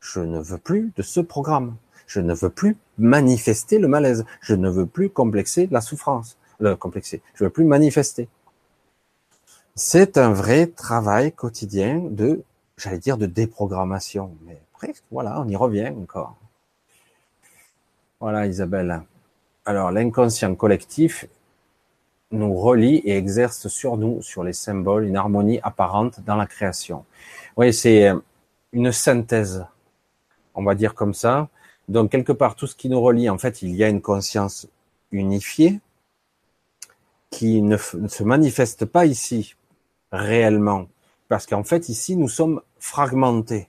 [0.00, 1.76] Je ne veux plus de ce programme.
[2.08, 4.24] Je ne veux plus manifester le malaise.
[4.40, 6.36] Je ne veux plus complexer la souffrance.
[6.58, 7.22] Le complexer.
[7.34, 8.28] Je veux plus manifester.
[9.76, 12.42] C'est un vrai travail quotidien de,
[12.76, 14.36] j'allais dire, de déprogrammation.
[14.44, 16.34] Mais après, voilà, on y revient encore.
[18.18, 19.02] Voilà, Isabelle.
[19.64, 21.26] Alors, l'inconscient collectif
[22.34, 27.04] nous relie et exerce sur nous, sur les symboles, une harmonie apparente dans la création.
[27.56, 28.12] Oui, c'est
[28.72, 29.64] une synthèse,
[30.54, 31.48] on va dire comme ça.
[31.88, 34.68] Donc, quelque part, tout ce qui nous relie, en fait, il y a une conscience
[35.12, 35.80] unifiée
[37.30, 39.54] qui ne, se manifeste pas ici
[40.12, 40.86] réellement.
[41.28, 43.68] Parce qu'en fait, ici, nous sommes fragmentés.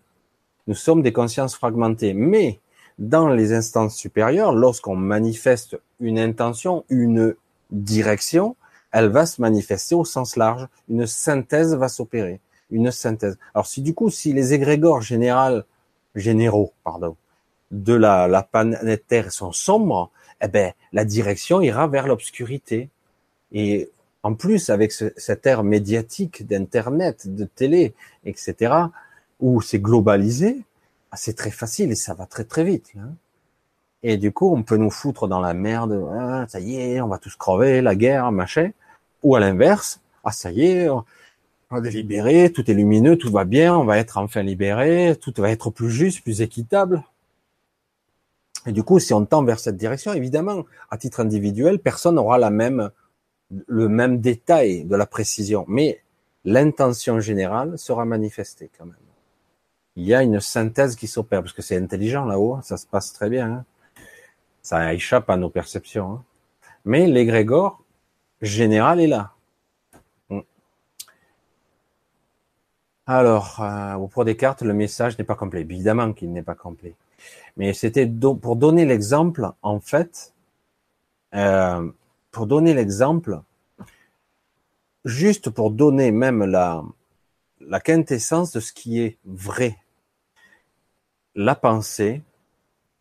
[0.67, 2.13] Nous sommes des consciences fragmentées.
[2.13, 2.59] Mais
[2.99, 7.35] dans les instances supérieures, lorsqu'on manifeste une intention, une
[7.83, 8.55] direction,
[8.91, 10.67] elle va se manifester au sens large.
[10.89, 12.39] Une synthèse va s'opérer.
[12.71, 13.37] Une synthèse.
[13.53, 15.65] Alors si du coup, si les égrégores général,
[16.15, 17.15] généraux, pardon,
[17.71, 20.11] de la, la planète Terre sont sombres,
[20.41, 22.89] eh ben, la direction ira vers l'obscurité.
[23.51, 23.89] Et
[24.23, 27.93] en plus, avec ce, cette ère médiatique d'internet, de télé,
[28.25, 28.73] etc.,
[29.39, 30.63] où c'est globalisé,
[31.11, 32.91] ah, c'est très facile et ça va très très vite.
[32.97, 33.13] Hein.
[34.07, 36.07] Et du coup, on peut nous foutre dans la merde.
[36.13, 38.69] Ah, ça y est, on va tous crever, la guerre, machin.
[39.23, 41.03] Ou à l'inverse, ah ça y est, on
[41.83, 45.49] est libéré, tout est lumineux, tout va bien, on va être enfin libéré, tout va
[45.49, 47.03] être plus juste, plus équitable.
[48.67, 52.37] Et du coup, si on tend vers cette direction, évidemment, à titre individuel, personne n'aura
[52.37, 52.91] la même,
[53.49, 56.03] le même détail de la précision, mais
[56.43, 58.95] l'intention générale sera manifestée quand même
[59.95, 63.13] il y a une synthèse qui s'opère, parce que c'est intelligent là-haut, ça se passe
[63.13, 63.49] très bien.
[63.49, 63.65] Hein.
[64.65, 66.13] Ça échappe à nos perceptions.
[66.13, 66.23] Hein.
[66.85, 67.83] Mais l'égrégore
[68.41, 69.33] général est là.
[70.29, 70.39] Mm.
[73.05, 75.61] Alors, euh, pour Descartes, le message n'est pas complet.
[75.61, 76.95] Évidemment qu'il n'est pas complet.
[77.57, 80.33] Mais c'était pour donner l'exemple, en fait,
[81.35, 81.87] euh,
[82.31, 83.41] pour donner l'exemple,
[85.03, 89.77] juste pour donner même la quintessence de ce qui est vrai
[91.35, 92.23] la pensée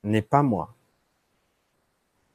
[0.03, 0.75] n'est pas moi.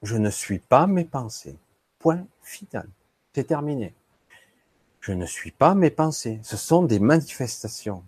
[0.02, 1.58] Je ne suis pas mes pensées.
[2.00, 2.88] Point final.
[3.34, 3.94] C'est terminé.
[5.02, 6.40] Je ne suis pas mes pensées.
[6.44, 8.04] Ce sont des manifestations.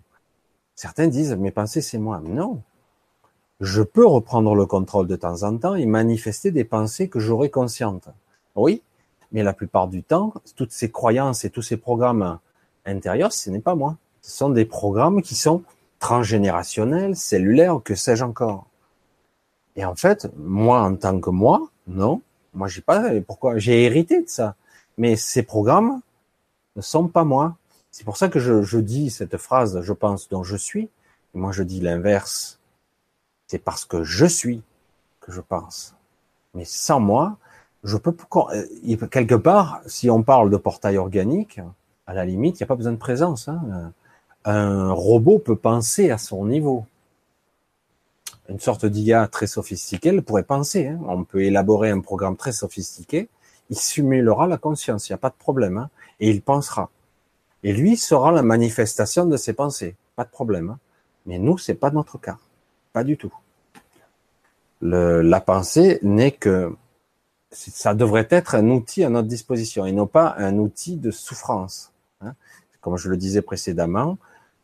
[0.74, 2.20] Certains disent mes pensées c'est moi.
[2.24, 2.62] Non.
[3.60, 7.50] Je peux reprendre le contrôle de temps en temps et manifester des pensées que j'aurai
[7.50, 8.08] conscientes.
[8.56, 8.82] Oui,
[9.30, 12.38] mais la plupart du temps, toutes ces croyances et tous ces programmes
[12.84, 13.96] intérieurs, ce n'est pas moi.
[14.20, 15.62] Ce sont des programmes qui sont
[15.98, 18.66] transgénérationnel, cellulaire, que sais-je encore.
[19.76, 22.22] Et en fait, moi en tant que moi, non,
[22.54, 24.54] moi j'ai pas, pourquoi j'ai hérité de ça.
[24.98, 26.00] Mais ces programmes
[26.76, 27.56] ne sont pas moi.
[27.90, 30.88] C'est pour ça que je, je, dis cette phrase, je pense, dont je suis.
[31.34, 32.58] moi je dis l'inverse.
[33.46, 34.62] C'est parce que je suis
[35.20, 35.94] que je pense.
[36.54, 37.36] Mais sans moi,
[37.84, 38.14] je peux
[39.10, 41.60] quelque part, si on parle de portail organique,
[42.06, 43.48] à la limite, il n'y a pas besoin de présence.
[43.48, 43.92] Hein
[44.44, 46.86] un robot peut penser à son niveau.
[48.48, 50.88] Une sorte d'IA très sophistiquée, elle pourrait penser.
[50.88, 51.00] Hein.
[51.06, 53.28] On peut élaborer un programme très sophistiqué,
[53.70, 55.90] il simulera la conscience, il n'y a pas de problème, hein.
[56.20, 56.90] et il pensera.
[57.62, 60.70] Et lui sera la manifestation de ses pensées, pas de problème.
[60.70, 60.78] Hein.
[61.26, 62.38] Mais nous, c'est pas notre cas,
[62.92, 63.32] pas du tout.
[64.80, 66.74] La pensée n'est que,
[67.52, 71.92] ça devrait être un outil à notre disposition et non pas un outil de souffrance.
[72.80, 74.18] Comme je le disais précédemment,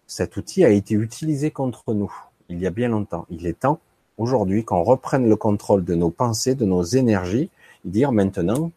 [0.09, 2.13] cet outil a été utilisé contre nous.
[2.49, 3.27] Il y a bien longtemps.
[3.31, 3.81] Il est temps,
[4.17, 7.51] aujourd'hui, qu'on reprenne le contrôle de nos pensées, de nos énergies,
[7.85, 8.71] et dire maintenant,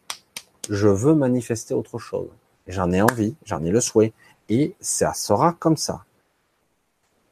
[0.69, 2.29] je veux manifester autre chose.
[2.67, 4.13] J'en ai envie, j'en ai le souhait,
[4.49, 6.03] et ça sera comme ça.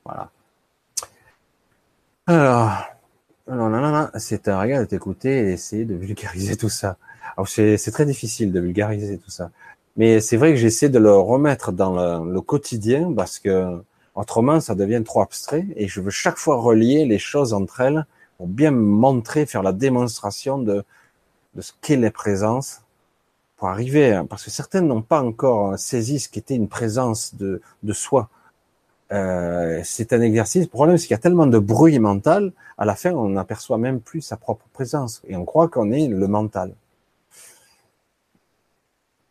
[0.05, 0.31] Voilà.
[2.27, 6.97] Alors, c'est un régal de t'écouter et essayer de vulgariser tout ça.
[7.45, 9.51] c'est très difficile de vulgariser tout ça.
[9.97, 13.81] Mais c'est vrai que j'essaie de le remettre dans le, quotidien parce que
[14.19, 18.05] autrement ça devient trop abstrait et je veux chaque fois relier les choses entre elles
[18.37, 20.83] pour bien montrer, faire la démonstration de,
[21.59, 22.81] ce qu'est la présence
[23.57, 27.93] pour arriver, parce que certaines n'ont pas encore saisi ce qu'était une présence de, de
[27.93, 28.29] soi.
[29.11, 30.63] Euh, c'est un exercice.
[30.63, 33.77] Le problème, c'est qu'il y a tellement de bruit mental, à la fin, on n'aperçoit
[33.77, 35.21] même plus sa propre présence.
[35.27, 36.73] Et on croit qu'on est le mental.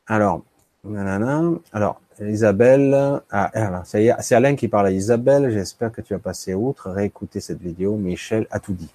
[0.07, 0.43] Alors,
[0.85, 6.55] nanana, alors, Isabelle, ah, c'est Alain qui parle à Isabelle, j'espère que tu as passé
[6.55, 8.91] outre, réécouter cette vidéo, Michel a tout dit.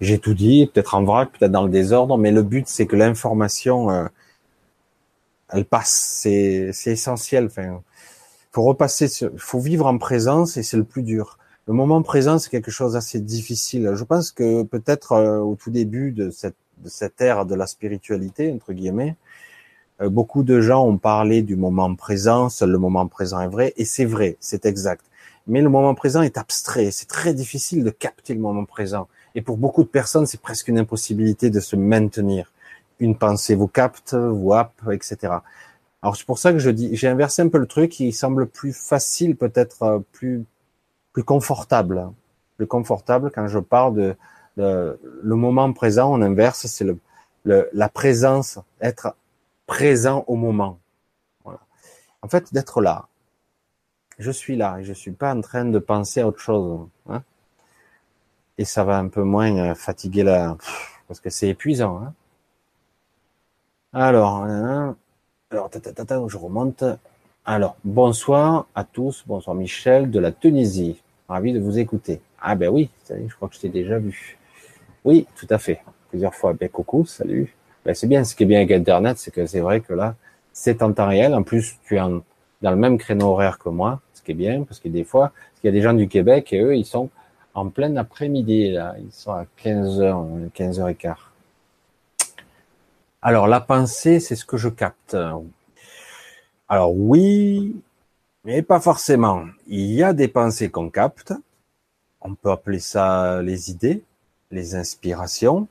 [0.00, 2.96] J'ai tout dit, peut-être en vrac, peut-être dans le désordre, mais le but c'est que
[2.96, 4.06] l'information, euh,
[5.50, 7.46] elle passe, c'est essentiel.
[7.46, 7.82] Enfin,
[8.52, 11.38] faut repasser, faut vivre en présence et c'est le plus dur.
[11.66, 13.92] Le moment présent, c'est quelque chose d'assez difficile.
[13.94, 17.66] Je pense que peut-être euh, au tout début de cette, de cette ère de la
[17.66, 19.16] spiritualité, entre guillemets,
[20.08, 23.84] beaucoup de gens ont parlé du moment présent, seul le moment présent est vrai, et
[23.84, 25.04] c'est vrai, c'est exact.
[25.46, 29.08] Mais le moment présent est abstrait, c'est très difficile de capter le moment présent.
[29.34, 32.52] Et pour beaucoup de personnes, c'est presque une impossibilité de se maintenir.
[32.98, 35.34] Une pensée vous capte, vous happe, etc.
[36.02, 38.46] Alors c'est pour ça que je dis, j'ai inversé un peu le truc, il semble
[38.46, 40.44] plus facile, peut-être euh, plus
[41.12, 42.08] plus confortable,
[42.56, 44.16] plus confortable quand je parle de,
[44.56, 46.12] le moment présent.
[46.12, 46.98] On inverse, c'est le,
[47.44, 49.16] le, la présence, être
[49.70, 50.80] présent au moment.
[52.22, 53.06] En fait, d'être là.
[54.18, 56.88] Je suis là et je suis pas en train de penser à autre chose.
[57.08, 57.22] Hein.
[58.58, 60.56] et ça va un peu moins euh, fatiguer la,
[61.06, 62.02] parce que c'est épuisant.
[62.02, 62.12] Hein.
[63.92, 64.44] Alors,
[65.52, 65.70] alors,
[66.28, 66.82] je remonte.
[67.44, 69.22] Alors, bonsoir à tous.
[69.24, 71.00] Bonsoir Michel de la Tunisie.
[71.28, 72.20] Ravi de vous écouter.
[72.40, 74.36] Ah ben oui, je crois que je t'ai déjà vu.
[75.04, 75.80] Oui, tout à fait.
[76.08, 76.54] Plusieurs fois.
[76.54, 77.54] Ben coucou, salut.
[77.84, 78.24] Ben c'est bien.
[78.24, 80.14] Ce qui est bien avec Internet, c'est que c'est vrai que là,
[80.52, 81.34] c'est en temps réel.
[81.34, 84.64] En plus, tu es dans le même créneau horaire que moi, ce qui est bien,
[84.64, 85.32] parce que des fois,
[85.62, 87.08] il y a des gens du Québec et eux, ils sont
[87.54, 88.94] en plein après-midi, là.
[88.98, 91.14] Ils sont à 15h, 15h15.
[93.22, 95.16] Alors la pensée, c'est ce que je capte.
[96.68, 97.82] Alors oui,
[98.44, 99.44] mais pas forcément.
[99.66, 101.34] Il y a des pensées qu'on capte.
[102.22, 104.02] On peut appeler ça les idées,
[104.50, 105.68] les inspirations.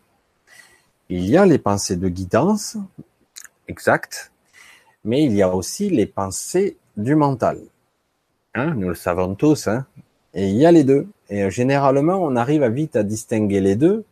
[1.10, 2.77] Il y a les pensées de guidance,
[3.68, 4.31] exact.
[5.03, 7.60] Mais il y a aussi les pensées du mental.
[8.53, 9.68] Hein, nous le savons tous.
[9.68, 9.86] Hein
[10.34, 11.07] et il y a les deux.
[11.30, 14.03] Et généralement, on arrive vite à distinguer les deux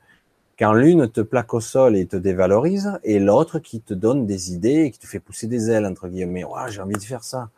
[0.60, 4.54] quand l'une te plaque au sol et te dévalorise, et l'autre qui te donne des
[4.54, 7.24] idées et qui te fait pousser des ailes, entre guillemets, ouais, j'ai envie de faire
[7.24, 7.50] ça.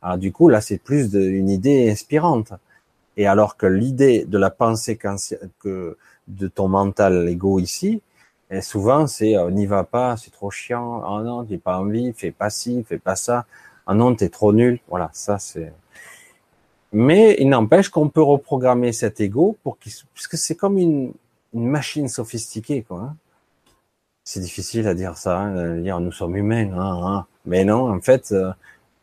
[0.00, 2.54] Alors du coup, là, c'est plus une idée inspirante.
[3.18, 5.98] Et alors que l'idée de la pensée que
[6.28, 8.00] de ton mental, l'ego ici,
[8.50, 12.12] et souvent c'est on n'y va pas, c'est trop chiant, oh non, j'ai pas envie,
[12.14, 13.46] fais pas ci, fais pas ça,
[13.86, 14.80] oh non, t'es trop nul.
[14.88, 15.72] Voilà, ça c'est.
[16.92, 21.12] Mais il n'empêche qu'on peut reprogrammer cet ego pour qu'il, parce que c'est comme une,
[21.54, 23.00] une machine sophistiquée, quoi.
[23.00, 23.16] Hein.
[24.24, 27.26] C'est difficile à dire ça, hein, dire nous sommes humains, hein, hein.
[27.46, 28.52] mais non, en fait, euh,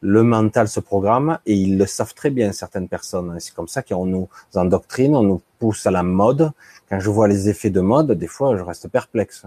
[0.01, 3.35] le mental se programme et ils le savent très bien certaines personnes.
[3.39, 6.51] C'est comme ça qu'on nous endoctrine, on nous pousse à la mode.
[6.89, 9.43] Quand je vois les effets de mode, des fois, je reste perplexe.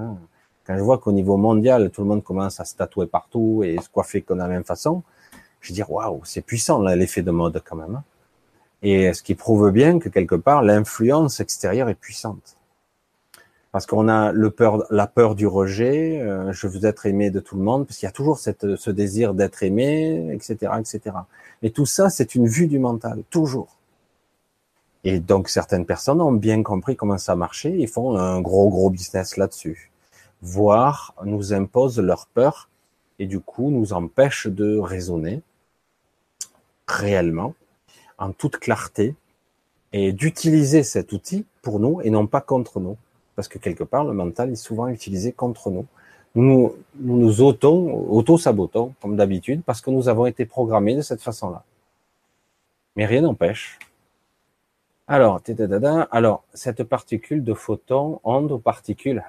[0.66, 3.78] Quand je vois qu'au niveau mondial, tout le monde commence à se tatouer partout et
[3.80, 5.02] se coiffer de la même façon,
[5.60, 8.02] je dis waouh, c'est puissant l'effet de mode quand même.
[8.82, 12.57] Et ce qui prouve bien que quelque part, l'influence extérieure est puissante
[13.72, 17.40] parce qu'on a le peur, la peur du rejet, euh, je veux être aimé de
[17.40, 21.16] tout le monde, parce qu'il y a toujours cette, ce désir d'être aimé, etc., etc.
[21.62, 23.76] Et tout ça, c'est une vue du mental, toujours.
[25.04, 28.90] Et donc certaines personnes ont bien compris comment ça marchait, ils font un gros gros
[28.90, 29.90] business là-dessus,
[30.42, 32.68] voire nous imposent leur peur
[33.18, 35.42] et du coup nous empêchent de raisonner
[36.88, 37.54] réellement,
[38.18, 39.14] en toute clarté,
[39.92, 42.96] et d'utiliser cet outil pour nous et non pas contre nous
[43.38, 45.86] parce que quelque part, le mental est souvent utilisé contre nous.
[46.34, 51.62] Nous nous, nous auto-sabotons, comme d'habitude, parce que nous avons été programmés de cette façon-là.
[52.96, 53.78] Mais rien n'empêche.
[55.06, 55.40] Alors,
[56.10, 59.22] alors, cette particule de photon, onde ou particule?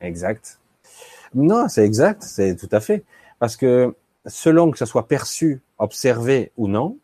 [0.00, 0.60] Exact.
[1.34, 3.02] Non, c'est exact, c'est tout à fait.
[3.40, 3.92] Parce que
[4.24, 6.96] selon que ça soit perçu, observé ou non,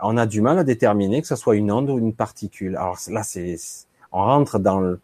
[0.00, 2.74] on a du mal à déterminer que ce soit une onde ou une particule.
[2.76, 3.56] Alors là, c'est,
[4.12, 4.98] on rentre dans le,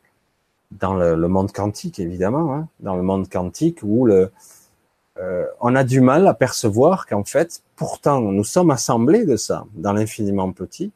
[0.80, 4.30] dans le, monde quantique, évidemment, hein, dans le monde quantique où le,
[5.18, 9.66] euh, on a du mal à percevoir qu'en fait, pourtant, nous sommes assemblés de ça,
[9.74, 10.92] dans l'infiniment petit.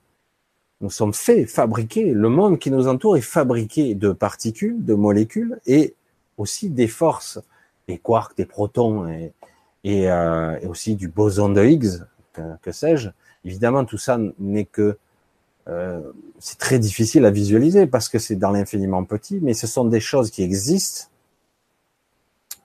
[0.80, 2.12] Nous sommes faits, fabriqués.
[2.12, 5.94] Le monde qui nous entoure est fabriqué de particules, de molécules et
[6.36, 7.40] aussi des forces,
[7.88, 9.32] des quarks, des protons et,
[9.84, 13.10] et, euh, aussi du boson de Higgs, que, que sais-je.
[13.44, 14.98] Évidemment, tout ça n'est que
[15.68, 16.00] euh,
[16.38, 20.00] c'est très difficile à visualiser parce que c'est dans l'infiniment petit, mais ce sont des
[20.00, 21.08] choses qui existent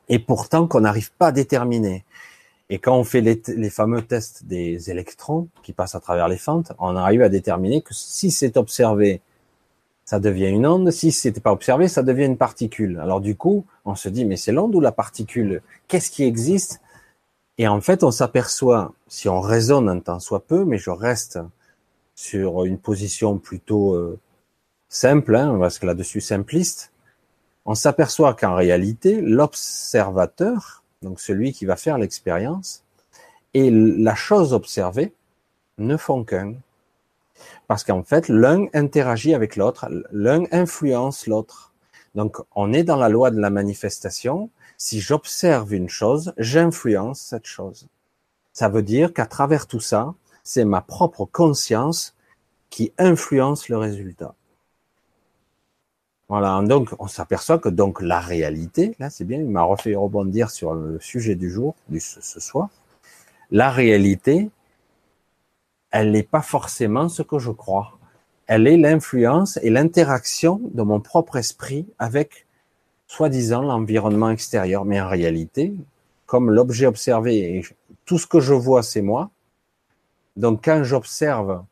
[0.10, 2.06] et pourtant qu'on n'arrive pas à déterminer.
[2.70, 6.72] Et quand on fait les, fameux tests des électrons qui passent à travers les fentes,
[6.80, 9.22] on arrive à déterminer que si c'est observé,
[10.06, 10.90] ça devient une onde.
[10.92, 13.00] Si c'était pas observé, ça devient une particule.
[13.00, 15.62] Alors du coup, on se dit mais c'est l'onde ou la particule?
[15.88, 16.82] Qu'est-ce qui existe?
[17.58, 21.40] Et en fait, on s'aperçoit, si on raisonne un temps soit peu, mais je reste
[22.16, 24.20] sur une position plutôt euh,
[24.90, 26.92] simple, hein, parce que là-dessus simpliste,
[27.66, 32.84] on s'aperçoit qu'en réalité, l'observateur, donc celui qui va faire l'expérience,
[33.54, 35.14] et la chose observée
[35.78, 36.56] ne font qu'un.
[37.68, 41.74] Parce qu'en fait, l'un interagit avec l'autre, l'un influence l'autre.
[42.16, 44.50] Donc, on est dans la loi de la manifestation.
[44.78, 47.88] Si j'observe une chose, j'influence cette chose.
[48.52, 52.16] Ça veut dire qu'à travers tout ça, c'est ma propre conscience
[52.70, 54.36] qui influence le résultat.
[56.30, 60.50] Voilà, donc on s'aperçoit que donc la réalité, là c'est bien, il m'a refait rebondir
[60.50, 62.70] sur le sujet du jour, du ce soir.
[63.52, 64.50] La réalité,
[65.92, 68.00] elle n'est pas forcément ce que je crois.
[68.48, 72.48] Elle est l'influence et l'interaction de mon propre esprit avec,
[73.06, 74.86] soi-disant, l'environnement extérieur.
[74.86, 75.72] Mais en réalité,
[76.26, 77.64] comme l'objet observé,
[78.06, 79.30] tout ce que je vois, c'est moi.
[80.36, 81.64] Donc quand j'observe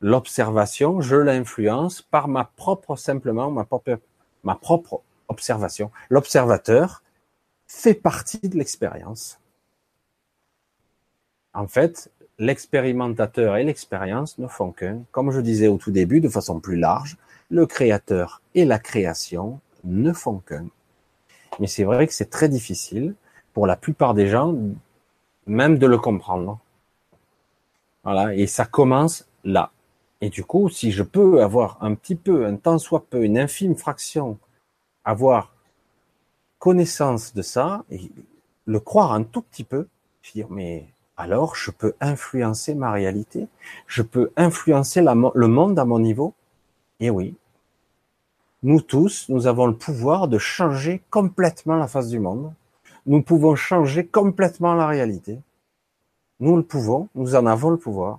[0.00, 5.90] l'observation, je l'influence par ma propre, simplement, ma propre, observation.
[6.10, 7.02] L'observateur
[7.66, 9.38] fait partie de l'expérience.
[11.54, 15.02] En fait, l'expérimentateur et l'expérience ne font qu'un.
[15.10, 17.16] Comme je disais au tout début, de façon plus large,
[17.50, 20.66] le créateur et la création ne font qu'un.
[21.60, 23.14] Mais c'est vrai que c'est très difficile
[23.52, 24.54] pour la plupart des gens,
[25.46, 26.58] même de le comprendre.
[28.04, 28.34] Voilà.
[28.34, 29.70] Et ça commence là.
[30.20, 33.38] Et du coup, si je peux avoir un petit peu, un tant soit peu, une
[33.38, 34.38] infime fraction,
[35.04, 35.52] avoir
[36.58, 38.10] connaissance de ça et
[38.66, 39.88] le croire un tout petit peu,
[40.22, 43.48] je dire, mais alors je peux influencer ma réalité,
[43.88, 46.34] je peux influencer le monde à mon niveau.
[47.00, 47.34] Et oui,
[48.62, 52.52] nous tous, nous avons le pouvoir de changer complètement la face du monde.
[53.06, 55.40] Nous pouvons changer complètement la réalité.
[56.42, 58.18] Nous le pouvons, nous en avons le pouvoir.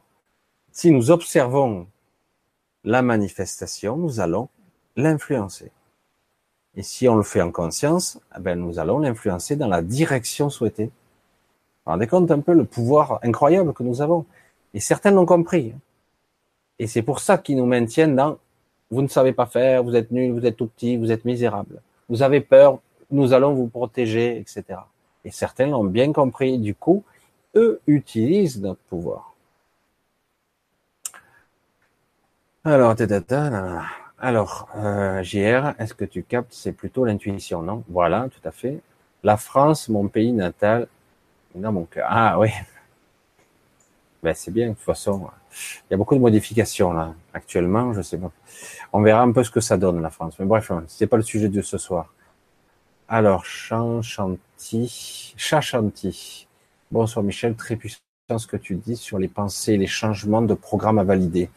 [0.72, 1.88] Si nous observons
[2.86, 4.48] la manifestation, nous allons
[4.96, 5.72] l'influencer.
[6.78, 10.50] Et si on le fait en conscience, eh ben nous allons l'influencer dans la direction
[10.50, 10.86] souhaitée.
[10.86, 14.26] Vous rendez compte un peu le pouvoir incroyable que nous avons.
[14.74, 15.74] Et certains l'ont compris.
[16.80, 18.38] Et c'est pour ça qu'ils nous maintiennent dans
[18.90, 21.82] vous ne savez pas faire, vous êtes nul, vous êtes tout petit, vous êtes misérable.
[22.08, 22.80] Vous avez peur,
[23.12, 24.80] nous allons vous protéger, etc.
[25.26, 26.58] Et certains l'ont bien compris.
[26.58, 27.04] Du coup,
[27.56, 29.34] eux utilisent notre pouvoir.
[32.66, 32.96] Alors,
[34.20, 36.54] alors, euh, JR, est-ce que tu captes?
[36.54, 37.84] C'est plutôt l'intuition, non?
[37.90, 38.80] Voilà, tout à fait.
[39.24, 40.88] La France, mon pays natal,
[41.56, 42.08] dans mon cœur.
[42.10, 42.50] Ah oui.
[44.24, 44.70] Ben c'est bien.
[44.70, 47.94] De toute façon, il y a beaucoup de modifications là actuellement.
[47.94, 48.32] Je sais pas.
[48.94, 50.36] On verra un peu ce que ça donne la France.
[50.40, 52.14] Mais bref, c'est pas le sujet de ce soir.
[53.08, 56.48] Alors, Chanchanti, Chachanti.
[56.94, 57.98] Bonsoir Michel, très puissant
[58.38, 61.50] ce que tu dis sur les pensées, les changements de programme à valider.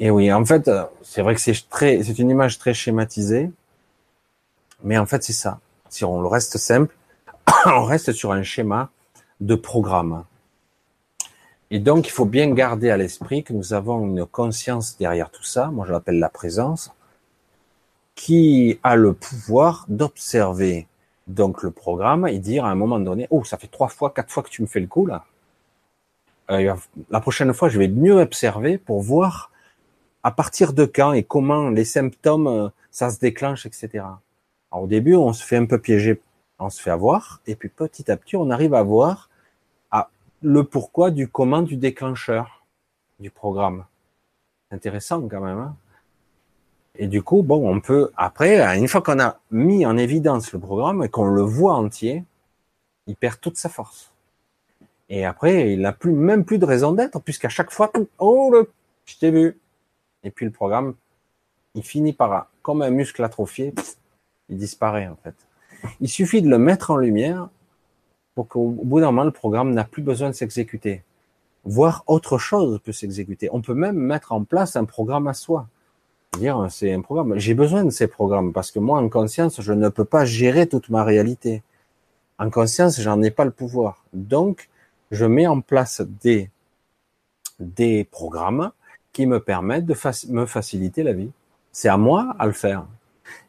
[0.00, 0.68] Et oui, en fait,
[1.02, 3.52] c'est vrai que c'est très, une image très schématisée,
[4.82, 5.60] mais en fait, c'est ça.
[5.88, 6.96] Si on le reste simple,
[7.66, 8.90] on reste sur un schéma
[9.40, 10.24] de programme.
[11.70, 15.44] Et donc, il faut bien garder à l'esprit que nous avons une conscience derrière tout
[15.44, 15.68] ça.
[15.68, 16.90] Moi, je l'appelle la présence,
[18.16, 20.88] qui a le pouvoir d'observer
[21.34, 24.30] donc le programme et dire à un moment donné, oh, ça fait trois fois, quatre
[24.30, 25.24] fois que tu me fais le coup là.
[26.50, 26.74] Euh,
[27.10, 29.52] la prochaine fois, je vais mieux observer pour voir
[30.22, 34.04] à partir de quand et comment les symptômes, euh, ça se déclenche, etc.
[34.72, 36.20] Alors, au début, on se fait un peu piéger,
[36.58, 39.30] on se fait avoir, et puis petit à petit, on arrive à voir
[40.42, 42.64] le pourquoi du comment du déclencheur
[43.18, 43.84] du programme.
[44.70, 45.58] Intéressant quand même.
[45.58, 45.76] Hein
[46.96, 50.58] et du coup, bon, on peut après, une fois qu'on a mis en évidence le
[50.58, 52.24] programme et qu'on le voit entier,
[53.06, 54.12] il perd toute sa force.
[55.08, 58.54] Et après, il n'a plus, même plus de raison d'être, puisqu'à chaque fois, oh,
[59.06, 59.58] je t'ai vu.
[60.22, 60.94] Et puis le programme,
[61.74, 63.74] il finit par, comme un muscle atrophié,
[64.48, 65.34] il disparaît en fait.
[66.00, 67.48] Il suffit de le mettre en lumière
[68.34, 71.02] pour qu'au bout d'un moment, le programme n'a plus besoin de s'exécuter.
[71.64, 73.48] Voir autre chose peut s'exécuter.
[73.52, 75.66] On peut même mettre en place un programme à soi.
[76.38, 77.38] Dire, c'est un programme.
[77.38, 80.68] J'ai besoin de ces programmes parce que moi, en conscience, je ne peux pas gérer
[80.68, 81.62] toute ma réalité.
[82.38, 84.04] En conscience, j'en ai pas le pouvoir.
[84.12, 84.70] Donc,
[85.10, 86.50] je mets en place des,
[87.58, 88.70] des programmes
[89.12, 89.96] qui me permettent de
[90.28, 91.30] me faciliter la vie.
[91.72, 92.86] C'est à moi à le faire.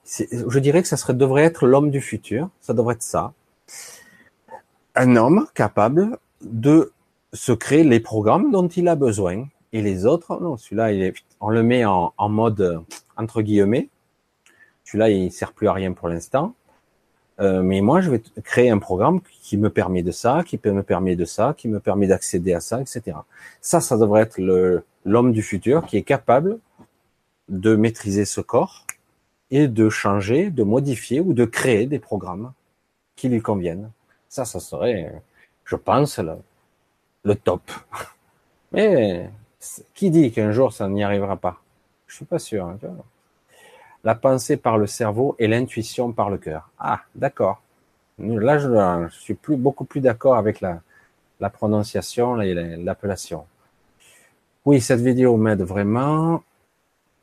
[0.05, 2.49] Je dirais que ça devrait être l'homme du futur.
[2.61, 3.33] Ça devrait être ça.
[4.95, 6.91] Un homme capable de
[7.31, 9.47] se créer les programmes dont il a besoin.
[9.71, 12.83] Et les autres, non, celui-là, il est, on le met en, mode,
[13.17, 13.89] entre guillemets.
[14.85, 16.53] Celui-là, il sert plus à rien pour l'instant.
[17.39, 20.83] Euh, mais moi, je vais créer un programme qui me permet de ça, qui me
[20.83, 23.17] permet de ça, qui me permet d'accéder à ça, etc.
[23.59, 24.39] Ça, ça devrait être
[25.05, 26.59] l'homme du futur qui est capable
[27.49, 28.85] de maîtriser ce corps
[29.49, 32.53] et de changer, de modifier ou de créer des programmes
[33.15, 33.89] qui lui conviennent.
[34.29, 35.21] Ça, ça serait,
[35.65, 36.35] je pense, le,
[37.23, 37.63] le top.
[38.71, 39.29] Mais
[39.93, 41.61] qui dit qu'un jour ça n'y arrivera pas?
[42.07, 42.65] Je suis pas sûr.
[42.65, 42.77] Hein,
[44.03, 46.69] la pensée par le cerveau et l'intuition par le cœur.
[46.79, 47.61] Ah, d'accord.
[48.19, 50.81] Là, je, suis plus, beaucoup plus d'accord avec la,
[51.39, 53.45] la prononciation et l'appellation.
[54.65, 56.43] Oui, cette vidéo m'aide vraiment.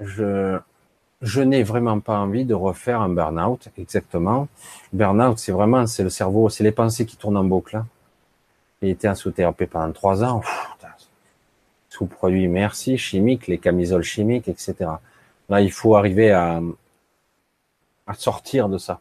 [0.00, 0.58] Je,
[1.22, 4.48] je n'ai vraiment pas envie de refaire un burn-out, exactement.
[4.92, 7.82] Burn-out, c'est vraiment, c'est le cerveau, c'est les pensées qui tournent en boucle.
[8.82, 10.42] J'ai été en sous-thérapie pendant trois ans.
[11.98, 14.76] Sous-produits, merci, chimiques, les camisoles chimiques, etc.
[15.48, 16.60] Là, il faut arriver à,
[18.06, 19.00] à sortir de ça.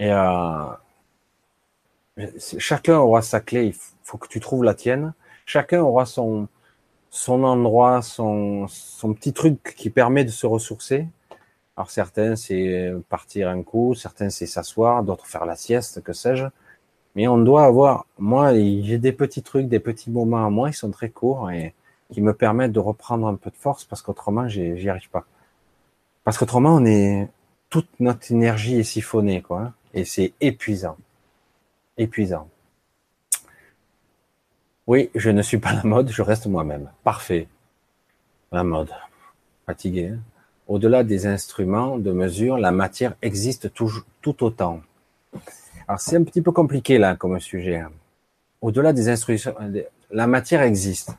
[0.00, 0.66] Et euh,
[2.58, 3.66] chacun aura sa clé.
[3.66, 5.14] Il faut que tu trouves la tienne.
[5.46, 6.48] Chacun aura son
[7.10, 11.06] son endroit, son son petit truc qui permet de se ressourcer.
[11.76, 16.46] Alors certains c'est partir un coup, certains c'est s'asseoir, d'autres faire la sieste, que sais-je.
[17.14, 20.74] Mais on doit avoir, moi j'ai des petits trucs, des petits moments à moi, ils
[20.74, 21.74] sont très courts et
[22.12, 25.24] qui me permettent de reprendre un peu de force parce qu'autrement, j'y arrive pas.
[26.24, 27.28] Parce qu'autrement, on est,
[27.70, 29.72] toute notre énergie est siphonnée, quoi.
[29.92, 30.96] Et c'est épuisant.
[31.98, 32.48] Épuisant.
[34.86, 36.90] Oui, je ne suis pas la mode, je reste moi-même.
[37.04, 37.48] Parfait.
[38.52, 38.90] La mode.
[39.66, 40.08] Fatigué.
[40.08, 40.18] Hein.
[40.66, 44.80] Au-delà des instruments de mesure, la matière existe tout autant.
[45.86, 47.76] Alors c'est un petit peu compliqué là comme sujet.
[47.76, 47.92] Hein.
[48.60, 49.54] Au-delà des instruments,
[50.10, 51.12] la matière existe.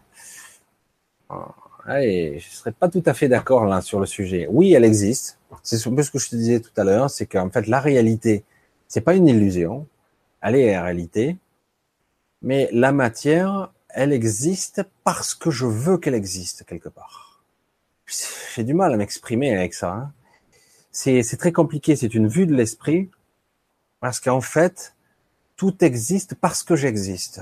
[1.85, 4.47] Allez, je serais pas tout à fait d'accord là sur le sujet.
[4.49, 5.39] Oui, elle existe.
[5.61, 7.79] C'est un peu ce que je te disais tout à l'heure, c'est qu'en fait la
[7.79, 8.43] réalité,
[8.87, 9.87] c'est pas une illusion,
[10.41, 11.37] elle est la réalité,
[12.41, 17.43] mais la matière, elle existe parce que je veux qu'elle existe quelque part.
[18.55, 19.91] J'ai du mal à m'exprimer avec ça.
[19.91, 20.11] Hein.
[20.91, 23.09] C'est très compliqué, c'est une vue de l'esprit,
[24.05, 24.93] parce qu'en fait,
[25.55, 27.41] tout existe parce que j'existe.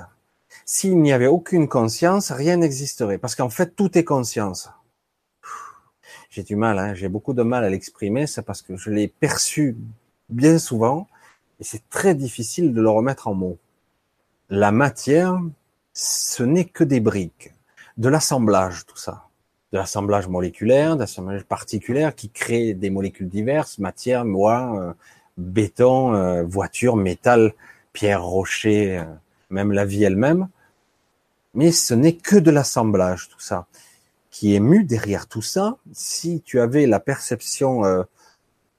[0.64, 3.18] S'il n'y avait aucune conscience, rien n'existerait.
[3.18, 4.70] Parce qu'en fait, tout est conscience.
[6.30, 9.10] J'ai du mal, hein, j'ai beaucoup de mal à l'exprimer, c'est parce que je l'ai
[9.10, 9.76] perçu
[10.30, 11.10] bien souvent,
[11.60, 13.58] et c'est très difficile de le remettre en mots.
[14.50, 15.38] La matière,
[15.92, 17.54] ce n'est que des briques,
[17.98, 19.28] de l'assemblage, tout ça.
[19.74, 24.94] De l'assemblage moléculaire, d'assemblage particulaire qui crée des molécules diverses, matière, bois, euh,
[25.38, 27.54] béton, euh, voiture, métal,
[27.92, 29.04] pierre, rocher, euh,
[29.50, 30.48] même la vie elle-même.
[31.54, 33.68] Mais ce n'est que de l'assemblage, tout ça.
[34.32, 38.04] Qui est mu derrière tout ça, si tu avais la perception euh,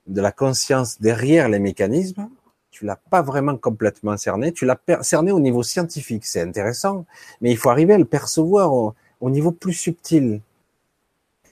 [0.08, 2.28] de la conscience derrière les mécanismes,
[2.70, 7.06] tu l'as pas vraiment complètement cerné, tu l'as cerné au niveau scientifique, c'est intéressant,
[7.40, 10.40] mais il faut arriver à le percevoir au, au niveau plus subtil.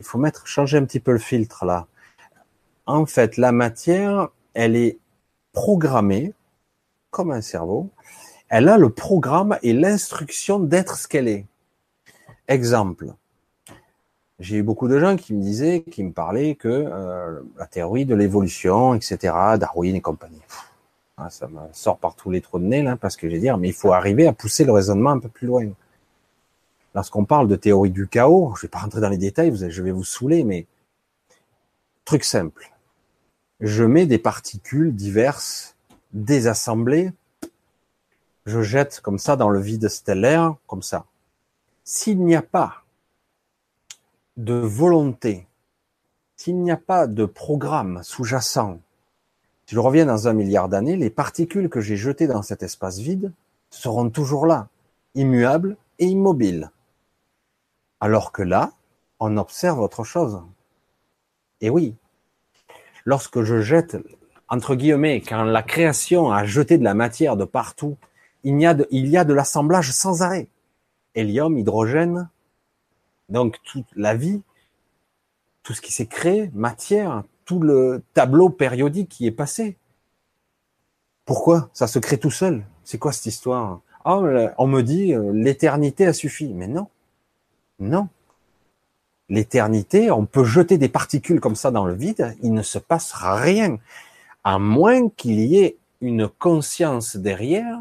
[0.01, 1.87] Il faut mettre, changer un petit peu le filtre là.
[2.87, 4.99] En fait, la matière, elle est
[5.53, 6.33] programmée
[7.11, 7.91] comme un cerveau
[8.55, 11.47] elle a le programme et l'instruction d'être ce qu'elle est.
[12.49, 13.07] Exemple.
[14.41, 18.05] J'ai eu beaucoup de gens qui me disaient, qui me parlaient que euh, la théorie
[18.05, 19.17] de l'évolution, etc.,
[19.59, 20.43] Darwin et compagnie.
[21.17, 23.57] Ah, ça me sort par tous les trous de nez là, parce que j'ai dire,
[23.57, 25.67] mais il faut arriver à pousser le raisonnement un peu plus loin.
[26.95, 29.93] Lorsqu'on parle de théorie du chaos, je vais pas rentrer dans les détails, je vais
[29.93, 30.67] vous saouler, mais
[32.05, 32.71] truc simple.
[33.63, 35.77] Je mets des particules diverses,
[36.13, 37.13] désassemblées,
[38.45, 41.07] je jette comme ça dans le vide stellaire, comme ça.
[41.85, 42.83] S'il n'y a pas
[44.37, 45.47] de volonté,
[46.37, 48.81] s'il n'y a pas de programme sous-jacent,
[49.67, 52.99] si je reviens dans un milliard d'années, les particules que j'ai jetées dans cet espace
[52.99, 53.33] vide
[53.71, 54.67] seront toujours là.
[55.15, 56.73] immuable et immobile.
[58.01, 58.73] Alors que là,
[59.21, 60.43] on observe autre chose.
[61.61, 61.95] Et oui,
[63.05, 63.97] lorsque je jette,
[64.49, 67.97] entre guillemets, quand la création a jeté de la matière de partout,
[68.45, 68.75] il y a
[69.25, 70.49] de, l'assemblage sans arrêt.
[71.15, 72.29] Hélium, hydrogène,
[73.29, 74.43] donc toute la vie,
[75.63, 79.77] tout ce qui s'est créé, matière, tout le tableau périodique qui est passé.
[81.25, 82.65] Pourquoi Ça se crée tout seul?
[82.85, 83.81] C'est quoi cette histoire?
[84.05, 84.27] Oh,
[84.59, 86.53] On me dit euh, l'éternité a suffi.
[86.53, 86.89] Mais non,
[87.79, 88.09] non.
[89.29, 93.37] L'éternité, on peut jeter des particules comme ça dans le vide, il ne se passera
[93.37, 93.79] rien,
[94.45, 97.79] à moins qu'il y ait une conscience derrière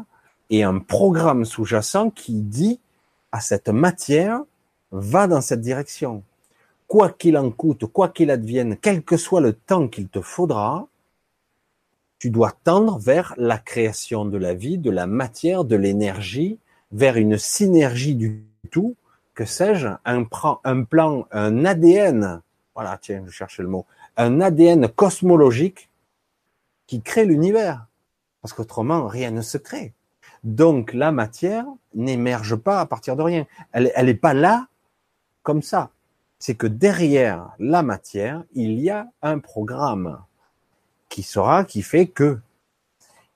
[0.50, 2.78] et un programme sous-jacent qui dit
[3.32, 4.42] à cette matière,
[4.92, 6.22] va dans cette direction.
[6.86, 10.86] Quoi qu'il en coûte, quoi qu'il advienne, quel que soit le temps qu'il te faudra,
[12.18, 16.58] tu dois tendre vers la création de la vie, de la matière, de l'énergie,
[16.92, 18.94] vers une synergie du tout,
[19.44, 20.26] sais-je, un,
[20.64, 22.40] un plan, un ADN,
[22.74, 23.86] voilà, tiens, je cherchais le mot,
[24.16, 25.90] un ADN cosmologique
[26.86, 27.86] qui crée l'univers.
[28.40, 29.92] Parce qu'autrement, rien ne se crée.
[30.42, 31.64] Donc, la matière
[31.94, 33.46] n'émerge pas à partir de rien.
[33.72, 34.66] Elle n'est pas là
[35.42, 35.90] comme ça.
[36.38, 40.18] C'est que derrière la matière, il y a un programme
[41.08, 42.40] qui sera, qui fait que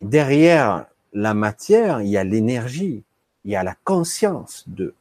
[0.01, 3.05] derrière la matière, il y a l'énergie,
[3.45, 4.95] il y a la conscience de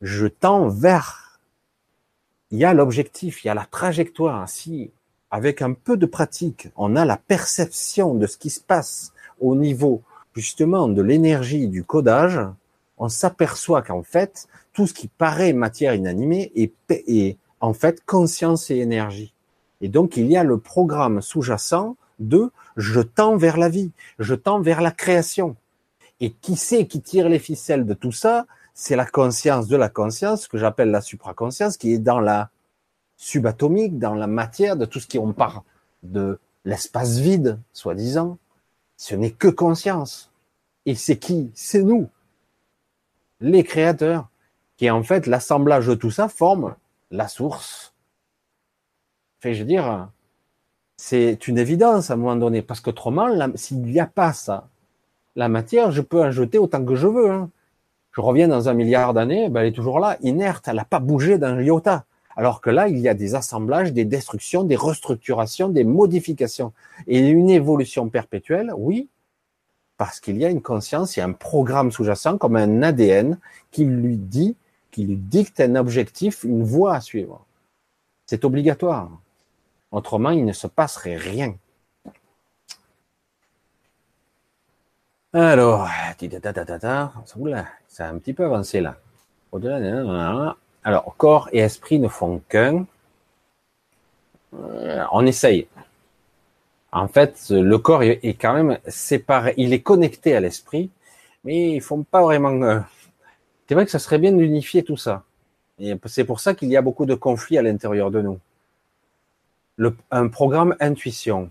[0.00, 1.40] je tends vers.
[2.50, 4.48] Il y a l'objectif, il y a la trajectoire.
[4.48, 4.90] Si,
[5.30, 9.54] avec un peu de pratique, on a la perception de ce qui se passe au
[9.54, 10.02] niveau,
[10.34, 12.40] justement, de l'énergie du codage,
[12.96, 18.76] on s'aperçoit qu'en fait, tout ce qui paraît matière inanimée est, en fait conscience et
[18.76, 19.32] énergie.
[19.80, 24.34] Et donc, il y a le programme sous-jacent de je tends vers la vie, je
[24.34, 25.56] tends vers la création.
[26.20, 28.46] Et qui c'est qui tire les ficelles de tout ça?
[28.80, 32.48] C'est la conscience de la conscience, que j'appelle la supraconscience, qui est dans la
[33.16, 35.64] subatomique, dans la matière, de tout ce qui on part
[36.04, 38.38] de l'espace vide, soi-disant.
[38.96, 40.30] Ce n'est que conscience.
[40.86, 41.50] Et c'est qui?
[41.54, 42.08] C'est nous,
[43.40, 44.28] les créateurs,
[44.76, 46.76] qui en fait l'assemblage de tout ça forme
[47.10, 47.92] la source
[49.40, 50.08] Fait, je veux dire,
[50.96, 53.26] c'est une évidence à un moment donné, parce qu'autrement,
[53.56, 54.68] s'il n'y a pas ça,
[55.34, 57.32] la matière, je peux en jeter autant que je veux.
[57.32, 57.50] Hein.
[58.18, 60.98] Je reviens dans un milliard d'années, ben elle est toujours là, inerte, elle n'a pas
[60.98, 62.04] bougé d'un iota.
[62.34, 66.72] Alors que là, il y a des assemblages, des destructions, des restructurations, des modifications.
[67.06, 69.08] Et une évolution perpétuelle, oui,
[69.98, 73.38] parce qu'il y a une conscience, il y a un programme sous-jacent comme un ADN
[73.70, 74.56] qui lui dit,
[74.90, 77.46] qui lui dicte un objectif, une voie à suivre.
[78.26, 79.10] C'est obligatoire.
[79.92, 81.54] Autrement, il ne se passerait rien.
[85.32, 85.88] Alors,
[87.88, 88.96] ça a un petit peu avancé là.
[90.84, 92.86] Alors, corps et esprit ne font qu'un.
[94.54, 95.66] Euh, on essaye.
[96.92, 99.54] En fait, le corps est quand même séparé.
[99.58, 100.90] Il est connecté à l'esprit,
[101.44, 102.82] mais ils font pas vraiment.
[103.68, 105.24] C'est vrai que ça serait bien d'unifier tout ça.
[106.06, 108.40] C'est pour ça qu'il y a beaucoup de conflits à l'intérieur de nous
[110.10, 111.50] un programme intuition.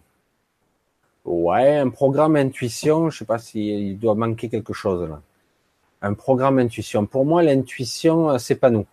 [1.28, 5.22] Ouais, un programme intuition, je sais pas s'il doit manquer quelque chose là.
[6.02, 7.06] Un programme intuition.
[7.06, 8.86] Pour moi, l'intuition, euh, c'est pas nous.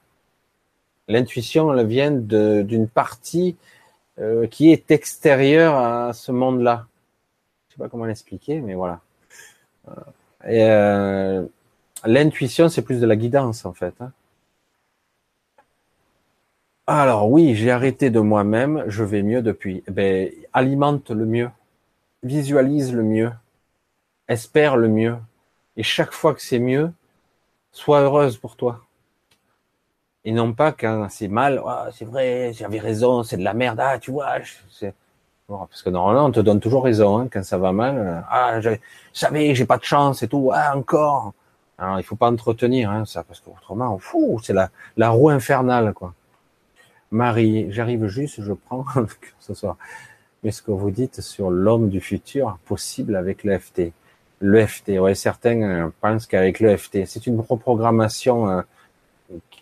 [1.06, 3.56] L'intuition, elle vient d'une partie
[4.18, 6.86] euh, qui est extérieure à ce monde-là.
[7.68, 9.00] Je sais pas comment l'expliquer, mais voilà.
[10.46, 11.46] Euh,
[12.04, 13.94] l'intuition, c'est plus de la guidance en fait.
[14.00, 14.10] Hein.
[16.88, 19.84] Alors oui, j'ai arrêté de moi-même, je vais mieux depuis.
[19.86, 21.50] Eh ben, alimente le mieux,
[22.24, 23.32] visualise le mieux,
[24.28, 25.16] espère le mieux.
[25.76, 26.92] Et chaque fois que c'est mieux,
[27.72, 28.80] sois heureuse pour toi.
[30.24, 33.78] Et non pas quand c'est mal, ah, c'est vrai, j'avais raison, c'est de la merde,
[33.80, 34.38] ah tu vois,
[35.48, 38.24] parce que normalement on te donne toujours raison hein, quand ça va mal.
[38.30, 38.70] Ah, je
[39.12, 41.34] savais, j'ai pas de chance et tout, ah encore.
[41.76, 45.92] Alors il faut pas entretenir hein, ça, parce qu'autrement, fou, c'est la, la roue infernale
[45.92, 46.14] quoi.
[47.10, 48.84] Marie, j'arrive juste, je prends
[49.40, 49.76] ce soir.
[50.44, 53.92] Mais ce que vous dites sur l'homme du futur possible avec l'EFT.
[54.42, 58.62] L'EFT, ouais, certains euh, pensent qu'avec l'EFT, c'est une reprogrammation euh,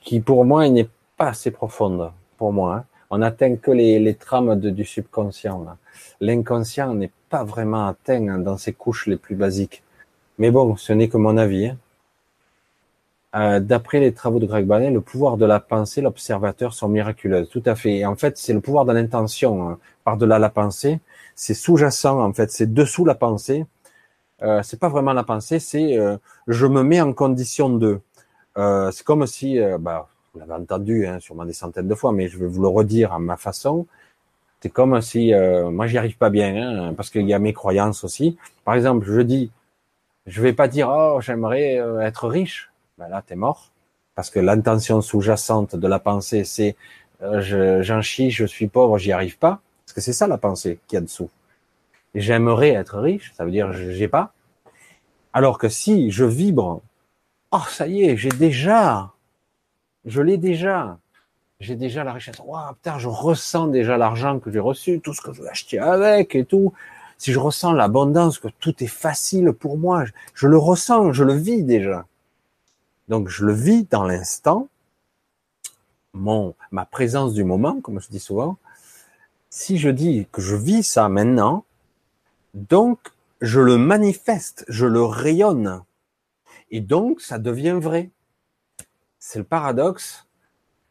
[0.03, 2.11] qui pour moi n'est pas assez profonde.
[2.37, 2.85] Pour moi, hein.
[3.11, 5.65] on n'atteint que les, trames du subconscient.
[6.21, 9.85] L'inconscient n'est pas vraiment atteint dans ses couches les plus basiques.
[10.39, 11.67] Mais bon, ce n'est que mon avis.
[11.67, 11.79] Hein.
[13.35, 17.49] Euh, d'après les travaux de Greg Bannet, le pouvoir de la pensée, l'observateur sont miraculeuses.
[17.49, 17.97] Tout à fait.
[17.99, 19.69] Et en fait, c'est le pouvoir de l'intention.
[19.71, 19.79] Hein.
[20.05, 21.01] Par-delà la pensée,
[21.35, 23.65] c'est sous-jacent, en fait, c'est dessous la pensée.
[24.43, 26.17] euh, c'est pas vraiment la pensée, c'est euh,
[26.49, 28.01] je me mets en condition de.
[28.59, 32.13] Euh, c'est comme si, euh, bah, vous l'avez entendu hein, sûrement des centaines de fois,
[32.13, 33.87] mais je vais vous le redire à ma façon.
[34.63, 35.33] C'est comme si
[35.73, 38.39] moi j'y arrive pas bien, hein, parce qu'il y a mes croyances aussi.
[38.65, 39.51] Par exemple, je dis,
[40.27, 42.72] je vais pas dire oh j'aimerais être riche.
[42.99, 43.71] Ben là t'es mort,
[44.15, 46.77] parce que l'intention sous-jacente de la pensée c'est
[47.21, 49.61] j'en chie, je suis pauvre, j'y arrive pas.
[49.85, 51.31] Parce que c'est ça la pensée qu'il y a dessous
[52.15, 54.33] j'aimerais être riche, ça veut dire j'ai pas.
[55.33, 56.83] Alors que si je vibre,
[57.53, 59.13] oh ça y est, j'ai déjà,
[60.05, 60.99] je l'ai déjà,
[61.61, 62.39] j'ai déjà la richesse.
[62.45, 65.79] Waouh, putain, je ressens déjà l'argent que j'ai reçu, tout ce que je vais acheter
[65.79, 66.73] avec et tout.
[67.19, 70.05] Si je ressens l'abondance, que tout est facile pour moi,
[70.35, 72.05] je le ressens, je le vis déjà.
[73.09, 74.69] Donc je le vis dans l'instant,
[76.13, 78.59] mon ma présence du moment, comme je dis souvent.
[79.51, 81.65] Si je dis que je vis ça maintenant,
[82.55, 82.99] donc,
[83.41, 85.83] je le manifeste, je le rayonne.
[86.71, 88.11] Et donc, ça devient vrai.
[89.19, 90.27] C'est le paradoxe.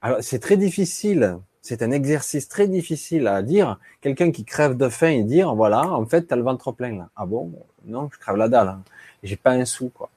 [0.02, 1.38] Alors, c'est très difficile.
[1.62, 3.80] C'est un exercice très difficile à dire.
[4.02, 7.10] Quelqu'un qui crève de faim et dire, voilà, en fait, t'as le ventre plein, là.
[7.16, 7.52] Ah bon?
[7.86, 8.70] Non, je crève la dalle.
[8.70, 8.84] Hein.
[9.24, 10.10] J'ai pas un sou, quoi.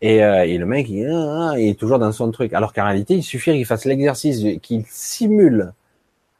[0.00, 2.52] Et, euh, et le mec, il, ah, il, est toujours dans son truc.
[2.52, 5.72] Alors qu'en réalité, il suffit qu'il fasse l'exercice, qu'il simule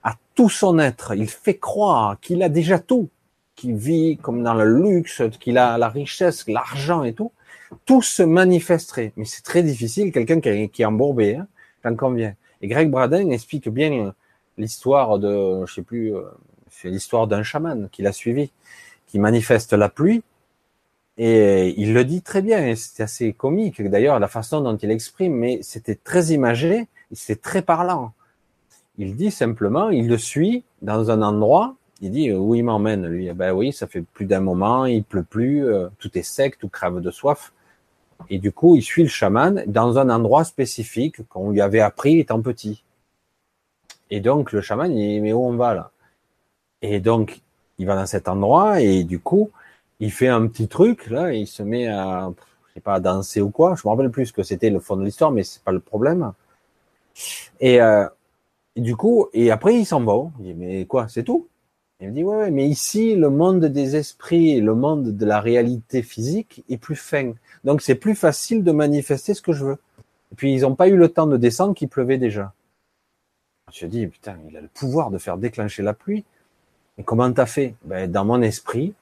[0.05, 1.15] à tout son être.
[1.17, 3.09] Il fait croire qu'il a déjà tout
[3.57, 7.33] qui vit comme dans le luxe, qu'il a la richesse, l'argent et tout,
[7.85, 9.13] tout se manifesterait.
[9.17, 11.49] Mais c'est très difficile, quelqu'un qui, qui, est embourbé, hein,
[11.85, 12.35] j'en conviens.
[12.63, 14.15] Et Greg Braden explique bien
[14.57, 16.23] l'histoire de, je sais plus, euh,
[16.71, 18.53] c'est l'histoire d'un chaman qu'il a suivi,
[19.09, 20.23] qui manifeste la pluie,
[21.19, 25.35] et il le dit très bien, c'était assez comique d'ailleurs la façon dont il exprime,
[25.35, 28.13] mais c'était très imagé, c'est très parlant.
[28.99, 33.31] Il dit simplement, il le suit dans un endroit il dit où il m'emmène lui.
[33.33, 36.69] Ben oui, ça fait plus d'un moment, il pleut plus, euh, tout est sec, tout
[36.69, 37.53] crève de soif.
[38.31, 42.19] Et du coup, il suit le chaman dans un endroit spécifique qu'on lui avait appris
[42.21, 42.85] étant petit.
[44.11, 45.91] Et donc le chaman, il dit mais où on va là?
[46.83, 47.41] Et donc
[47.79, 49.51] il va dans cet endroit et du coup,
[50.01, 52.31] il fait un petit truc là, il se met à
[52.69, 53.75] je sais pas à danser ou quoi.
[53.77, 55.81] Je me rappelle plus ce que c'était le fond de l'histoire, mais c'est pas le
[55.81, 56.33] problème.
[57.61, 58.07] Et, euh,
[58.77, 60.31] du coup, et après il s'en va.
[60.41, 61.49] Il dit mais quoi, c'est tout?
[62.01, 65.41] Il me dit, ouais, ouais, mais ici, le monde des esprits, le monde de la
[65.41, 67.33] réalité physique est plus fin.
[67.65, 69.79] Donc, c'est plus facile de manifester ce que je veux.
[70.31, 72.53] Et puis, ils n'ont pas eu le temps de descendre qu'il pleuvait déjà.
[73.73, 76.25] Je me dis, putain, il a le pouvoir de faire déclencher la pluie.
[76.99, 77.75] Et comment t'as fait?
[77.85, 78.95] Ben, Dans mon esprit,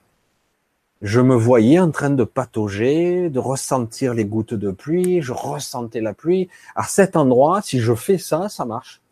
[1.03, 6.01] je me voyais en train de patauger, de ressentir les gouttes de pluie, je ressentais
[6.01, 6.49] la pluie.
[6.75, 9.03] À cet endroit, si je fais ça, ça marche.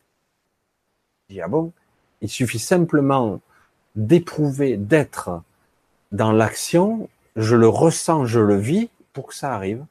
[1.28, 1.72] Je dis, ah bon?
[2.20, 3.40] Il suffit simplement
[3.96, 5.42] d'éprouver, d'être
[6.10, 9.84] dans l'action, je le ressens, je le vis pour que ça arrive.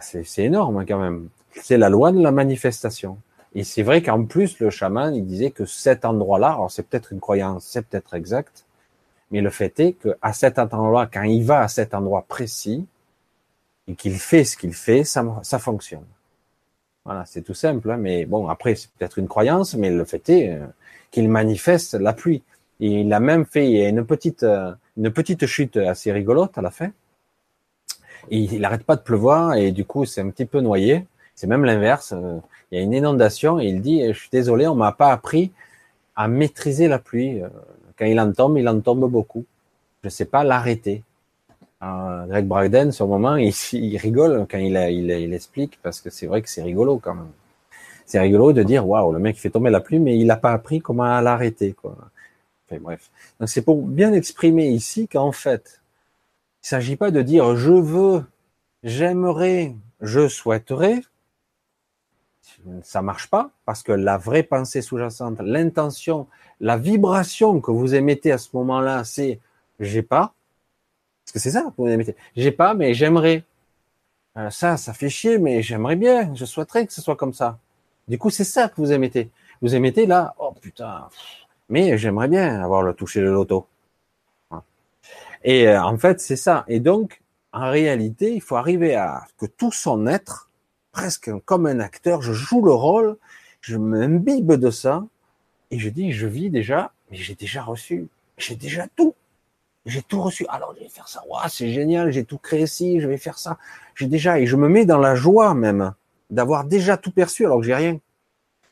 [0.00, 1.28] C'est énorme hein, quand même.
[1.62, 3.16] C'est la loi de la manifestation.
[3.54, 7.12] Et c'est vrai qu'en plus, le chaman, il disait que cet endroit-là, alors c'est peut-être
[7.12, 8.64] une croyance, c'est peut-être exact,
[9.34, 12.86] mais le fait est qu'à cet endroit, quand il va à cet endroit précis,
[13.88, 16.06] et qu'il fait ce qu'il fait, ça, fonctionne.
[17.04, 20.26] Voilà, c'est tout simple, hein, mais bon, après, c'est peut-être une croyance, mais le fait
[20.30, 20.66] est euh,
[21.10, 22.42] qu'il manifeste la pluie
[22.80, 26.90] il a même fait une petite, euh, une petite chute assez rigolote à la fin.
[28.30, 31.06] Il n'arrête pas de pleuvoir et du coup c'est un petit peu noyé.
[31.34, 32.12] C'est même l'inverse.
[32.12, 32.38] Euh,
[32.70, 35.52] il y a une inondation et il dit je suis désolé, on m'a pas appris
[36.16, 37.40] à maîtriser la pluie.
[37.98, 39.44] Quand il en tombe, il en tombe beaucoup.
[40.02, 41.02] Je sais pas l'arrêter.
[41.80, 46.26] Greg Bragden, sur le moment, il, rigole quand il, il, il, explique parce que c'est
[46.26, 47.30] vrai que c'est rigolo quand même.
[48.06, 50.52] C'est rigolo de dire waouh, le mec fait tomber la pluie, mais il n'a pas
[50.52, 51.74] appris comment l'arrêter
[52.78, 53.10] bref.
[53.40, 55.80] Donc c'est pour bien exprimer ici qu'en fait,
[56.62, 58.24] il ne s'agit pas de dire je veux,
[58.82, 61.02] j'aimerais, je souhaiterais.
[62.82, 66.26] Ça marche pas parce que la vraie pensée sous-jacente, l'intention,
[66.60, 69.40] la vibration que vous émettez à ce moment-là, c'est
[69.80, 70.34] j'ai pas.
[71.24, 72.16] Parce que c'est ça que vous émettez.
[72.36, 73.44] J'ai pas, mais j'aimerais.
[74.36, 76.34] Euh, ça, ça fait chier, mais j'aimerais bien.
[76.34, 77.58] Je souhaiterais que ce soit comme ça.
[78.08, 79.30] Du coup, c'est ça que vous émettez.
[79.62, 81.08] Vous émettez là, oh putain,
[81.68, 83.66] mais j'aimerais bien avoir le toucher de loto.
[85.42, 86.64] Et euh, en fait, c'est ça.
[86.68, 87.22] Et donc,
[87.52, 90.50] en réalité, il faut arriver à que tout son être,
[90.92, 93.16] presque comme un acteur, je joue le rôle,
[93.60, 95.04] je m'imbibe de ça,
[95.74, 98.06] et je dis, je vis déjà, mais j'ai déjà reçu,
[98.38, 99.12] j'ai déjà tout.
[99.86, 100.46] J'ai tout reçu.
[100.48, 101.24] Alors, je vais faire ça.
[101.28, 102.12] Waouh, c'est génial.
[102.12, 103.00] J'ai tout créé ici.
[103.00, 103.58] Je vais faire ça.
[103.96, 105.92] J'ai déjà, et je me mets dans la joie même
[106.30, 107.98] d'avoir déjà tout perçu alors que j'ai rien.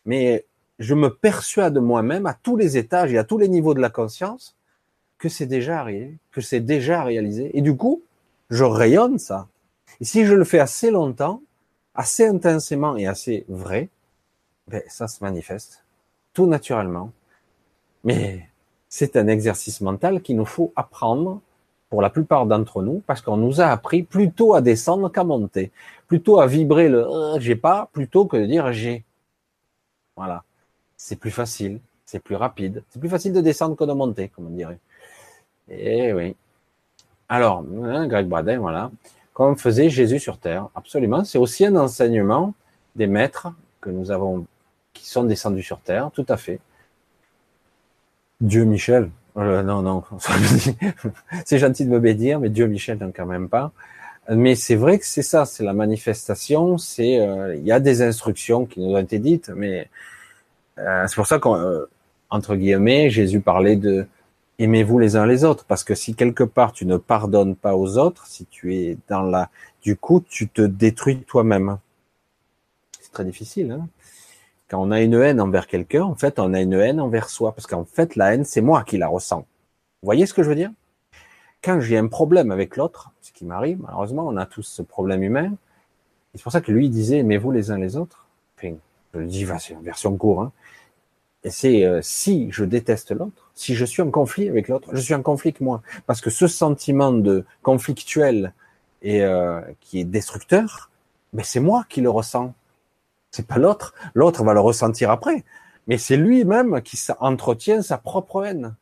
[0.07, 0.47] Mais
[0.79, 3.91] je me persuade moi-même à tous les étages et à tous les niveaux de la
[3.91, 4.55] conscience
[5.19, 7.51] que c'est déjà arrivé, que c'est déjà réalisé.
[7.59, 8.05] Et du coup,
[8.49, 9.49] je rayonne ça.
[10.01, 11.43] Et si je le fais assez longtemps,
[11.97, 13.89] assez intensément et assez vrai,
[14.69, 15.82] ben, ça se manifeste
[16.35, 17.11] tout naturellement.
[18.05, 18.49] Mais
[18.89, 21.41] c'est un exercice mental qu'il nous faut apprendre
[21.89, 25.71] pour la plupart d'entre nous, parce qu'on nous a appris plutôt à descendre qu'à monter,
[26.07, 29.05] plutôt à vibrer le euh, j'ai pas, plutôt que de dire j'ai.
[30.17, 30.43] Voilà.
[30.97, 34.47] C'est plus facile, c'est plus rapide, c'est plus facile de descendre que de monter, comme
[34.47, 34.79] on dirait.
[35.69, 36.35] Eh oui.
[37.29, 38.91] Alors, hein, Greg Bradin, voilà.
[39.33, 40.69] Comme faisait Jésus sur terre.
[40.75, 41.25] Absolument.
[41.25, 42.55] C'est aussi un enseignement
[42.95, 43.49] des maîtres
[43.81, 44.47] que nous avons,
[44.93, 46.11] qui sont descendus sur terre.
[46.13, 46.61] Tout à fait.
[48.41, 49.11] Dieu Michel.
[49.37, 50.05] Euh, non, non.
[51.45, 53.73] c'est gentil de me bénir, mais Dieu Michel, non, quand même pas.
[54.31, 58.03] Mais c'est vrai que c'est ça, c'est la manifestation, c'est, euh, il y a des
[58.03, 59.89] instructions qui nous ont été dites, mais
[60.79, 64.07] euh, c'est pour ça qu'entre guillemets, Jésus parlait de
[64.59, 67.99] aimez-vous les uns les autres, parce que si quelque part tu ne pardonnes pas aux
[67.99, 69.51] autres, si tu es dans la,
[69.83, 71.79] du coup, tu te détruis toi-même.
[73.01, 73.73] C'est très difficile.
[73.73, 73.89] Hein
[74.73, 77.53] quand on a une haine envers quelqu'un, en fait, on a une haine envers soi,
[77.55, 79.41] parce qu'en fait, la haine, c'est moi qui la ressens.
[79.41, 80.71] Vous voyez ce que je veux dire?
[81.63, 85.23] Quand j'ai un problème avec l'autre, ce qui m'arrive, malheureusement, on a tous ce problème
[85.23, 85.53] humain.
[86.35, 88.27] C'est pour ça que lui disait aimez-vous les uns les autres.
[88.63, 88.71] Je
[89.19, 90.47] le dis, c'est une version courte.
[90.47, 90.53] Hein.
[91.45, 95.01] Et c'est euh, si je déteste l'autre, si je suis en conflit avec l'autre, je
[95.01, 95.83] suis en conflit avec moi.
[96.07, 98.55] Parce que ce sentiment de conflictuel
[99.03, 100.91] et euh, qui est destructeur,
[101.35, 102.55] mais c'est moi qui le ressens.
[103.33, 103.95] C'est pas l'autre.
[104.15, 105.45] L'autre va le ressentir après.
[105.89, 108.77] Mais c'est lui-même qui entretient sa propre haine.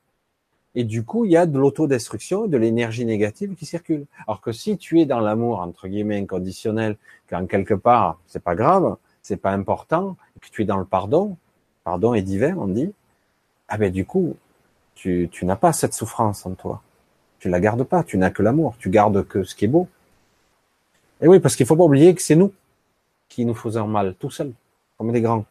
[0.75, 4.07] Et du coup, il y a de l'autodestruction et de l'énergie négative qui circule.
[4.27, 6.97] Alors que si tu es dans l'amour, entre guillemets, inconditionnel,
[7.29, 10.85] quand quelque part, c'est pas grave, c'est pas important, et que tu es dans le
[10.85, 11.37] pardon,
[11.83, 12.93] pardon est divin, on dit,
[13.69, 14.37] ah ben du coup,
[14.95, 16.83] tu, tu n'as pas cette souffrance en toi.
[17.41, 19.89] Tu la gardes pas, tu n'as que l'amour, tu gardes que ce qui est beau.
[21.21, 22.53] Et oui, parce qu'il faut pas oublier que c'est nous
[23.31, 24.53] qui nous faisons mal, tout seul,
[24.99, 25.47] comme des grands.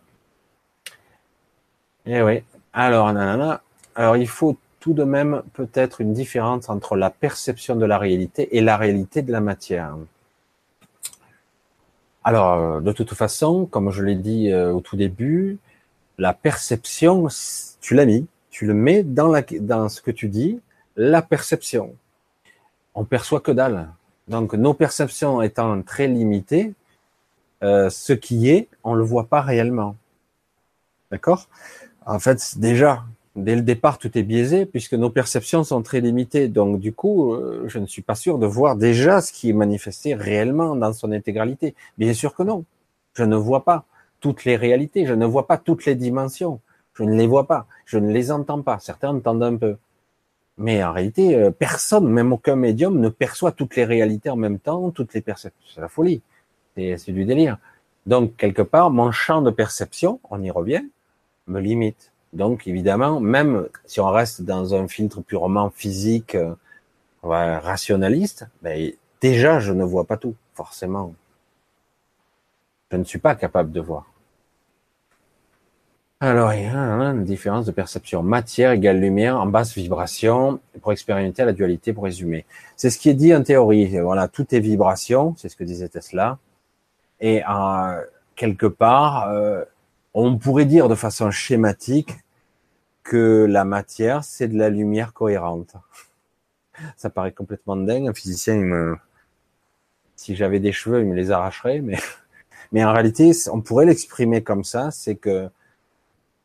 [2.05, 2.43] Et oui.
[2.73, 3.61] Alors, nanana.
[3.95, 8.55] Alors, il faut tout de même peut-être une différence entre la perception de la réalité
[8.55, 9.95] et la réalité de la matière.
[12.23, 15.57] Alors, euh, de toute façon, comme je l'ai dit euh, au tout début,
[16.17, 17.27] la perception,
[17.81, 20.59] tu l'as mis, tu le mets dans ce que tu dis,
[20.95, 21.95] la perception.
[22.93, 23.89] On perçoit que dalle.
[24.27, 26.73] Donc, nos perceptions étant très limitées,
[27.63, 29.95] euh, ce qui est, on le voit pas réellement.
[31.11, 31.47] D'accord?
[32.05, 33.03] En fait, déjà,
[33.35, 36.47] dès le départ, tout est biaisé puisque nos perceptions sont très limitées.
[36.47, 39.53] Donc, du coup, euh, je ne suis pas sûr de voir déjà ce qui est
[39.53, 41.75] manifesté réellement dans son intégralité.
[41.97, 42.63] Bien sûr que non.
[43.13, 43.85] Je ne vois pas
[44.19, 45.05] toutes les réalités.
[45.05, 46.59] Je ne vois pas toutes les dimensions.
[46.93, 47.65] Je ne les vois pas.
[47.85, 48.79] Je ne les entends pas.
[48.79, 49.77] Certains entendent un peu.
[50.57, 54.59] Mais en réalité, euh, personne, même aucun médium, ne perçoit toutes les réalités en même
[54.59, 55.63] temps, toutes les perceptions.
[55.73, 56.21] C'est la folie.
[56.97, 57.57] C'est du délire.
[58.05, 60.83] Donc, quelque part, mon champ de perception, on y revient,
[61.47, 62.11] me limite.
[62.33, 66.53] Donc, évidemment, même si on reste dans un filtre purement physique, euh,
[67.23, 68.91] rationaliste, ben,
[69.21, 71.13] déjà, je ne vois pas tout, forcément.
[72.91, 74.05] Je ne suis pas capable de voir.
[76.21, 78.23] Alors, il y a une différence de perception.
[78.23, 82.45] Matière égale lumière en basse vibration pour expérimenter la dualité, pour résumer.
[82.75, 83.97] C'est ce qui est dit en théorie.
[83.99, 86.37] Voilà, tout est vibration, c'est ce que disait Tesla.
[87.21, 88.01] Et euh,
[88.35, 89.63] quelque part, euh,
[90.13, 92.13] on pourrait dire de façon schématique
[93.03, 95.75] que la matière, c'est de la lumière cohérente.
[96.95, 98.07] Ça paraît complètement dingue.
[98.07, 98.95] Un physicien, me...
[100.15, 101.81] si j'avais des cheveux, il me les arracherait.
[101.81, 101.97] Mais,
[102.71, 104.91] mais en réalité, on pourrait l'exprimer comme ça.
[104.91, 105.49] C'est que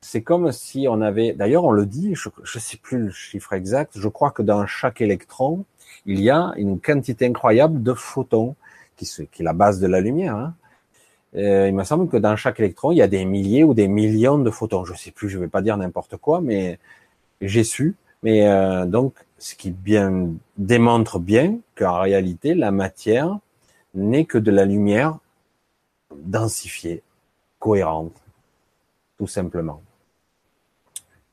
[0.01, 1.33] c'est comme si on avait.
[1.33, 2.15] D'ailleurs, on le dit.
[2.15, 3.93] Je ne sais plus le chiffre exact.
[3.97, 5.65] Je crois que dans chaque électron,
[6.07, 8.57] il y a une quantité incroyable de photons,
[8.97, 10.37] qui, qui est la base de la lumière.
[10.37, 10.55] Hein.
[11.36, 13.89] Euh, il me semble que dans chaque électron, il y a des milliers ou des
[13.89, 14.85] millions de photons.
[14.85, 16.78] Je sais plus, je vais pas dire n'importe quoi, mais
[17.40, 17.97] j'ai su.
[18.23, 23.39] Mais euh, donc, ce qui bien démontre bien qu'en réalité, la matière
[23.94, 25.19] n'est que de la lumière
[26.16, 27.02] densifiée,
[27.59, 28.16] cohérente,
[29.19, 29.82] tout simplement.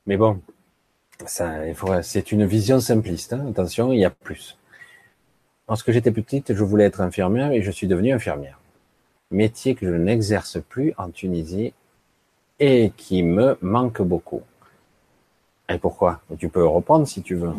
[0.06, 0.40] Mais bon,
[1.26, 1.54] ça,
[2.02, 3.32] c'est une vision simpliste.
[3.32, 3.46] Hein.
[3.50, 4.58] Attention, il y a plus.
[5.68, 8.58] Lorsque j'étais petite, je voulais être infirmière et je suis devenue infirmière
[9.32, 11.72] métier que je n'exerce plus en Tunisie
[12.60, 14.42] et qui me manque beaucoup.
[15.68, 16.20] Et pourquoi?
[16.38, 17.52] Tu peux reprendre si tu veux.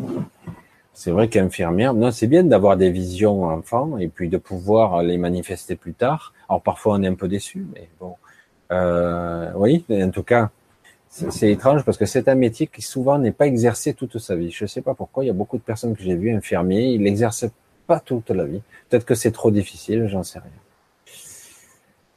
[0.92, 5.18] C'est vrai qu'infirmière, non, c'est bien d'avoir des visions enfants et puis de pouvoir les
[5.18, 6.32] manifester plus tard.
[6.48, 8.14] Alors parfois on est un peu déçu, mais bon,
[8.70, 10.50] euh, oui, en tout cas,
[11.08, 14.50] c'est étrange parce que c'est un métier qui souvent n'est pas exercé toute sa vie.
[14.50, 15.24] Je ne sais pas pourquoi.
[15.24, 17.46] Il y a beaucoup de personnes que j'ai vues infirmiers, ils l'exercent
[17.86, 18.62] pas toute la vie.
[18.88, 20.63] Peut-être que c'est trop difficile, j'en sais rien.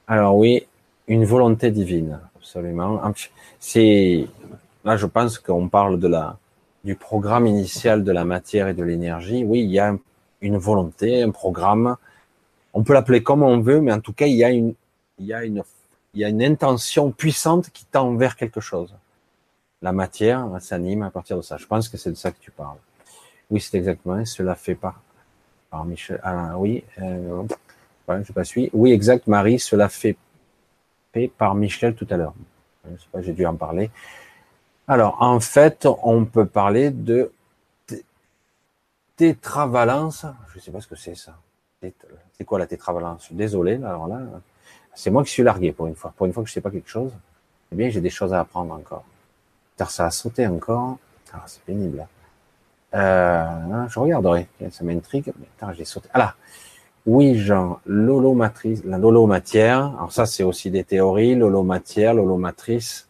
[0.08, 0.66] Alors oui,
[1.08, 3.02] une volonté divine, absolument.
[3.60, 4.26] C'est
[4.86, 6.38] là, je pense qu'on parle de la
[6.86, 9.44] du programme initial de la matière et de l'énergie.
[9.44, 9.94] Oui, il y a
[10.40, 11.98] une volonté, un programme.
[12.74, 14.74] On peut l'appeler comme on veut, mais en tout cas, il y a une,
[15.20, 15.62] il y a une,
[16.14, 18.96] il y a une intention puissante qui tend vers quelque chose.
[19.82, 21.58] La matière s'anime à partir de ça.
[21.58, 22.78] Je pense que c'est de ça que tu parles.
[23.52, 24.24] Oui, c'est exactement.
[24.24, 24.96] Cela fait pas
[25.70, 26.22] par Michel.
[26.24, 27.44] Ah, oui, euh,
[28.74, 29.60] Oui, exact, Marie.
[29.60, 30.16] Cela fait,
[31.14, 32.34] fait par Michel tout à l'heure.
[32.86, 33.92] Je sais pas, j'ai dû en parler.
[34.88, 37.32] Alors, en fait, on peut parler de
[39.18, 40.26] tétravalence.
[40.54, 41.36] Je sais pas ce que c'est ça.
[41.82, 43.28] C'est quoi la tétravalence?
[43.32, 44.20] Désolé, alors là,
[44.96, 46.14] c'est moi qui suis largué pour une fois.
[46.16, 47.12] Pour une fois que je sais pas quelque chose,
[47.72, 49.04] eh bien, j'ai des choses à apprendre encore.
[49.78, 50.98] Ça a sauté encore.
[51.34, 52.08] Ah, c'est pénible.
[52.94, 54.48] Euh, je regarderai.
[54.72, 55.34] Ça m'intrigue.
[55.74, 56.10] J'ai sauté.
[56.14, 56.36] Ah là.
[57.08, 59.96] Oui, Jean, l'holomatrice, l'holomatière.
[59.98, 61.36] Alors ça, c'est aussi des théories.
[61.36, 63.08] L'holomatière, l'holomatrice,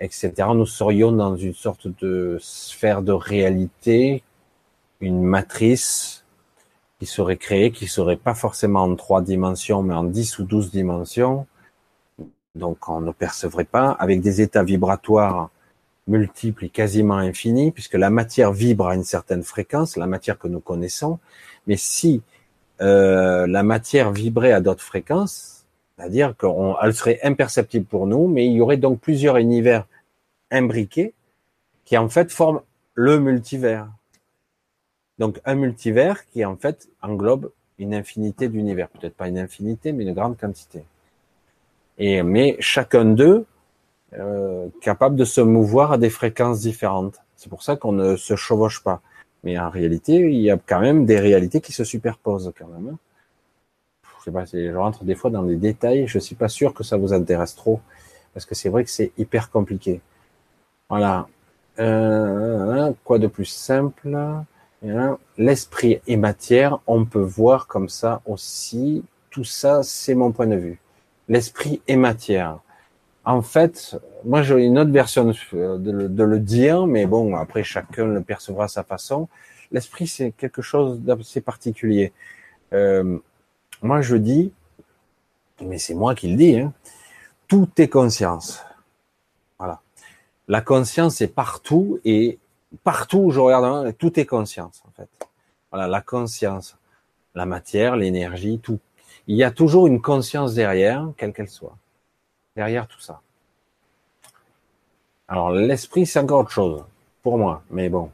[0.00, 0.32] etc.
[0.56, 4.24] Nous serions dans une sorte de sphère de réalité,
[5.00, 6.24] une matrice
[6.98, 10.72] qui serait créée, qui serait pas forcément en trois dimensions, mais en dix ou douze
[10.72, 11.46] dimensions.
[12.56, 15.50] Donc, on ne percevrait pas avec des états vibratoires
[16.08, 20.48] multiples et quasiment infinis, puisque la matière vibre à une certaine fréquence, la matière que
[20.48, 21.20] nous connaissons.
[21.68, 22.22] Mais si
[22.80, 25.64] euh, la matière vibrait à d'autres fréquences,
[25.96, 29.86] c'est-à-dire qu'elle serait imperceptible pour nous, mais il y aurait donc plusieurs univers
[30.50, 31.14] imbriqués
[31.84, 32.60] qui en fait forment
[32.94, 33.88] le multivers.
[35.18, 40.04] Donc un multivers qui en fait englobe une infinité d'univers, peut-être pas une infinité, mais
[40.04, 40.82] une grande quantité.
[41.98, 43.46] Et mais chacun d'eux
[44.14, 47.16] euh, capable de se mouvoir à des fréquences différentes.
[47.36, 49.00] C'est pour ça qu'on ne se chevauche pas.
[49.46, 52.88] Mais en réalité, il y a quand même des réalités qui se superposent quand même.
[52.88, 52.98] Hein.
[54.18, 56.08] Je sais pas, je rentre des fois dans des détails.
[56.08, 57.80] Je suis pas sûr que ça vous intéresse trop
[58.34, 60.00] parce que c'est vrai que c'est hyper compliqué.
[60.88, 61.28] Voilà.
[61.78, 64.18] Euh, quoi de plus simple
[65.38, 69.04] L'esprit et matière, on peut voir comme ça aussi.
[69.30, 70.80] Tout ça, c'est mon point de vue.
[71.28, 72.58] L'esprit et matière.
[73.26, 78.22] En fait, moi j'ai une autre version de le, dire, mais bon, après chacun le
[78.22, 79.28] percevra à sa façon.
[79.72, 82.12] L'esprit, c'est quelque chose d'assez particulier.
[82.72, 83.18] Euh,
[83.82, 84.52] moi je dis,
[85.60, 86.72] mais c'est moi qui le dis, hein,
[87.48, 88.64] tout est conscience.
[89.58, 89.80] Voilà.
[90.46, 92.38] La conscience est partout et
[92.84, 95.08] partout où je regarde, tout est conscience en fait.
[95.72, 96.78] Voilà, la conscience,
[97.34, 98.78] la matière, l'énergie, tout.
[99.26, 101.76] Il y a toujours une conscience derrière, quelle qu'elle soit
[102.56, 103.20] derrière tout ça.
[105.28, 106.84] Alors l'esprit, c'est encore autre chose
[107.22, 108.10] pour moi, mais bon.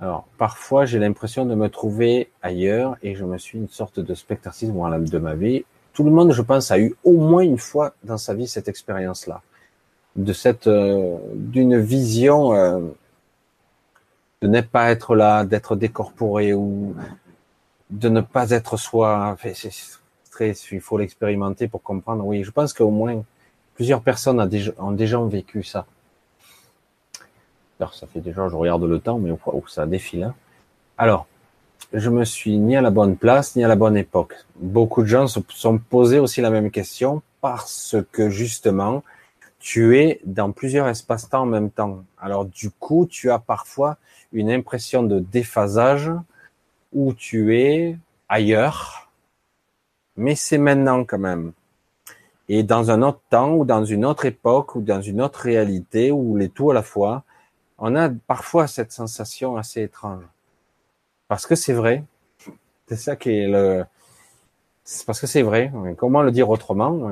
[0.00, 4.14] Alors parfois, j'ai l'impression de me trouver ailleurs et je me suis une sorte de
[4.14, 5.64] spectatrice de ma vie.
[5.92, 8.68] Tout le monde, je pense, a eu au moins une fois dans sa vie cette
[8.68, 9.40] expérience-là,
[10.16, 12.80] de cette, euh, d'une vision euh,
[14.42, 16.94] de ne pas être là, d'être décorporé ou
[17.90, 19.36] de ne pas être soi.
[20.40, 22.24] Il faut l'expérimenter pour comprendre.
[22.24, 23.22] Oui, je pense qu'au moins
[23.74, 24.40] plusieurs personnes
[24.78, 25.86] ont déjà, vécu ça.
[27.80, 29.30] Alors, ça fait déjà, je regarde le temps, mais
[29.66, 30.24] ça défile.
[30.24, 30.34] Hein.
[30.96, 31.26] Alors,
[31.92, 34.34] je me suis ni à la bonne place, ni à la bonne époque.
[34.56, 39.02] Beaucoup de gens se sont posés aussi la même question parce que justement,
[39.58, 42.04] tu es dans plusieurs espaces-temps en même temps.
[42.20, 43.96] Alors, du coup, tu as parfois
[44.32, 46.10] une impression de déphasage
[46.92, 47.96] où tu es
[48.28, 49.03] ailleurs,
[50.16, 51.52] mais c'est maintenant quand même.
[52.48, 56.10] Et dans un autre temps ou dans une autre époque ou dans une autre réalité
[56.10, 57.24] ou les tout à la fois,
[57.78, 60.24] on a parfois cette sensation assez étrange.
[61.28, 62.04] Parce que c'est vrai.
[62.86, 63.84] C'est ça qui est le,
[64.84, 65.72] c'est parce que c'est vrai.
[65.96, 67.10] Comment le dire autrement?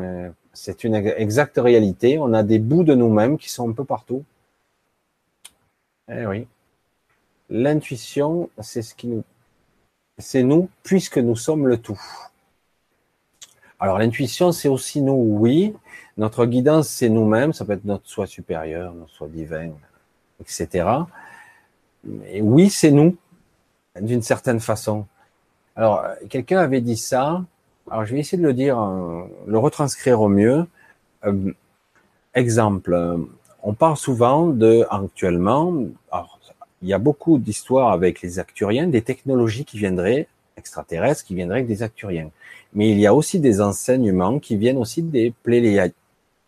[0.52, 2.18] C'est une exacte réalité.
[2.18, 4.24] On a des bouts de nous-mêmes qui sont un peu partout.
[6.10, 6.46] Eh oui.
[7.48, 9.24] L'intuition, c'est ce qui nous,
[10.18, 12.00] c'est nous puisque nous sommes le tout.
[13.82, 15.74] Alors l'intuition, c'est aussi nous, oui.
[16.16, 17.52] Notre guidance, c'est nous-mêmes.
[17.52, 19.70] Ça peut être notre soi supérieur, notre soi divin,
[20.40, 20.86] etc.
[22.04, 23.16] Mais oui, c'est nous,
[24.00, 25.04] d'une certaine façon.
[25.74, 27.44] Alors, quelqu'un avait dit ça.
[27.90, 30.64] Alors, je vais essayer de le dire, euh, le retranscrire au mieux.
[31.24, 31.52] Euh,
[32.34, 33.16] exemple, euh,
[33.64, 35.74] on parle souvent de, actuellement,
[36.82, 41.58] il y a beaucoup d'histoires avec les acturiens, des technologies qui viendraient, extraterrestres, qui viendraient
[41.58, 42.30] avec des acturiens.
[42.74, 45.92] Mais il y a aussi des enseignements qui viennent aussi des Pléiadiens.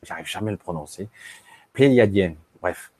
[0.03, 1.09] J'arrive jamais à le prononcer.
[1.73, 2.35] Pléiadiens.
[2.61, 2.91] Bref.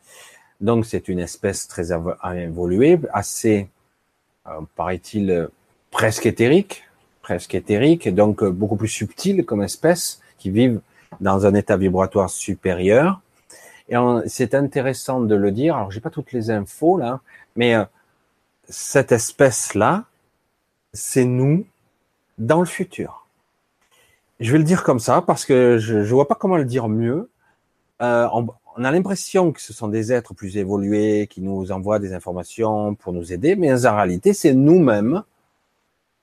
[0.61, 3.69] Donc c'est une espèce très évoluée, assez,
[4.47, 5.49] euh, paraît-il,
[5.91, 6.85] presque éthériques,
[7.23, 10.81] presque éthériques, donc euh, beaucoup plus subtiles comme espèces, qui vivent
[11.21, 13.21] dans un état vibratoire supérieur.
[13.89, 13.97] Et
[14.27, 15.77] c'est intéressant de le dire.
[15.77, 17.21] Alors, j'ai pas toutes les infos là,
[17.57, 17.85] mais euh,
[18.69, 20.05] cette espèce-là,
[20.93, 21.67] c'est nous
[22.39, 23.27] dans le futur.
[24.41, 26.89] Je vais le dire comme ça parce que je, je vois pas comment le dire
[26.89, 27.31] mieux.
[28.03, 32.01] Euh, on, on, a l'impression que ce sont des êtres plus évolués qui nous envoient
[32.01, 35.23] des informations pour nous aider, mais en réalité, c'est nous-mêmes,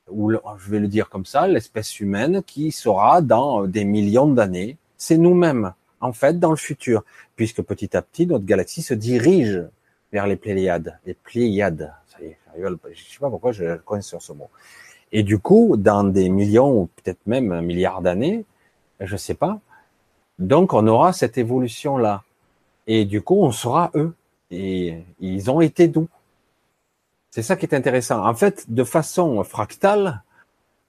[0.10, 4.78] ou je vais le dire comme ça, l'espèce humaine qui sera dans des millions d'années.
[4.98, 7.04] C'est nous-mêmes, en fait, dans le futur,
[7.38, 9.64] puisque petit à petit, notre galaxie se dirige
[10.12, 11.00] vers les Pléiades.
[11.06, 12.38] Les Pléiades, ça y est,
[12.94, 14.50] je sais pas pourquoi je connais sur ce mot.
[15.12, 18.46] Et du coup, dans des millions ou peut-être même un milliard d'années,
[19.00, 19.60] je sais pas.
[20.40, 22.24] Donc, on aura cette évolution-là.
[22.88, 24.14] Et du coup, on sera eux.
[24.52, 26.10] Et ils ont été doux.
[27.30, 28.26] C'est ça qui est intéressant.
[28.26, 30.24] En fait, de façon fractale,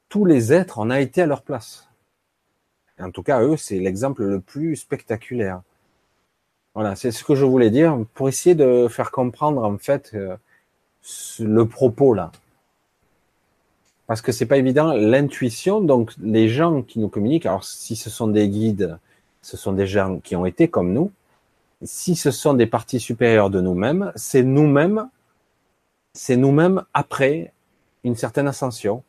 [0.08, 1.88] tous les êtres, on a été à leur place.
[2.98, 5.62] En tout cas, eux, c'est l'exemple le plus spectaculaire.
[6.74, 10.36] Voilà, c'est ce que je voulais dire pour essayer de faire comprendre en fait euh,
[11.38, 12.32] le propos là.
[14.12, 18.10] Parce que c'est pas évident, l'intuition, donc les gens qui nous communiquent, alors si ce
[18.10, 18.98] sont des guides,
[19.40, 21.10] ce sont des gens qui ont été comme nous,
[21.80, 25.09] si ce sont des parties supérieures de nous-mêmes, c'est nous-mêmes,
[26.12, 27.55] c'est nous-mêmes après
[28.05, 29.02] une certaine ascension,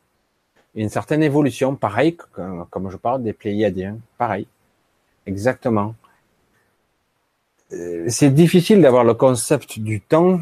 [0.73, 2.15] une certaine évolution, pareil,
[2.69, 4.47] comme je parle des Pléiadiens, pareil,
[5.25, 5.95] exactement.
[7.73, 10.39] Euh, c'est difficile d'avoir le concept du temps,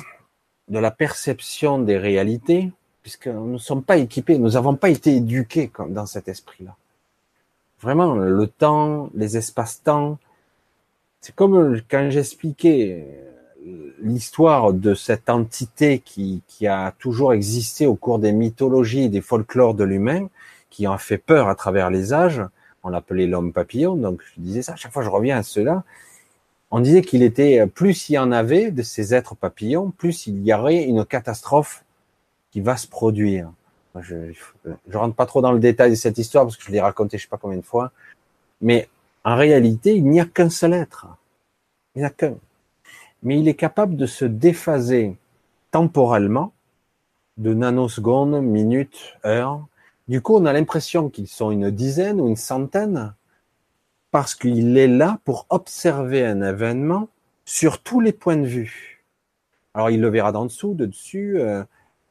[0.68, 2.72] de la perception des réalités,
[3.02, 6.76] puisque nous ne sommes pas équipés, nous n'avons pas été éduqués comme dans cet esprit-là.
[7.82, 10.19] Vraiment, le temps, les espaces-temps,
[11.19, 13.07] c'est comme quand j'expliquais
[14.02, 19.73] l'histoire de cette entité qui, a toujours existé au cours des mythologies et des folklores
[19.73, 20.28] de l'humain,
[20.69, 22.41] qui a fait peur à travers les âges.
[22.84, 25.84] On l'appelait l'homme papillon, donc je disais ça, chaque fois je reviens à cela.
[26.72, 30.44] On disait qu'il était, plus il y en avait de ces êtres papillons, plus il
[30.44, 31.84] y aurait une catastrophe
[32.52, 33.52] qui va se produire.
[33.99, 34.32] Je,
[34.88, 37.18] je rentre pas trop dans le détail de cette histoire parce que je l'ai raconté
[37.18, 37.91] je sais pas combien de fois,
[38.61, 38.88] mais
[39.23, 41.07] en réalité, il n'y a qu'un seul être.
[41.95, 42.36] Il n'y a qu'un.
[43.23, 45.15] Mais il est capable de se déphaser
[45.72, 46.53] temporellement
[47.38, 49.65] de nanosecondes, minutes, heures.
[50.07, 53.14] Du coup, on a l'impression qu'ils sont une dizaine ou une centaine
[54.11, 57.07] parce qu'il est là pour observer un événement
[57.45, 59.03] sur tous les points de vue.
[59.73, 61.64] Alors il le verra d'en dessous, de dessus, euh,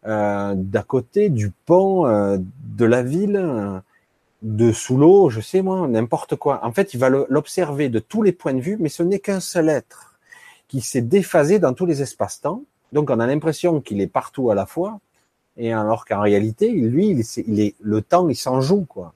[0.04, 2.38] d'à côté, du pont, euh,
[2.76, 3.82] de la ville,
[4.42, 6.64] de sous l'eau, je sais moi, n'importe quoi.
[6.64, 9.40] En fait, il va l'observer de tous les points de vue, mais ce n'est qu'un
[9.40, 10.18] seul être
[10.68, 12.62] qui s'est déphasé dans tous les espaces-temps.
[12.92, 15.00] Donc on a l'impression qu'il est partout à la fois,
[15.56, 19.12] et alors qu'en réalité, lui, il est, il est, le temps, il s'en joue quoi.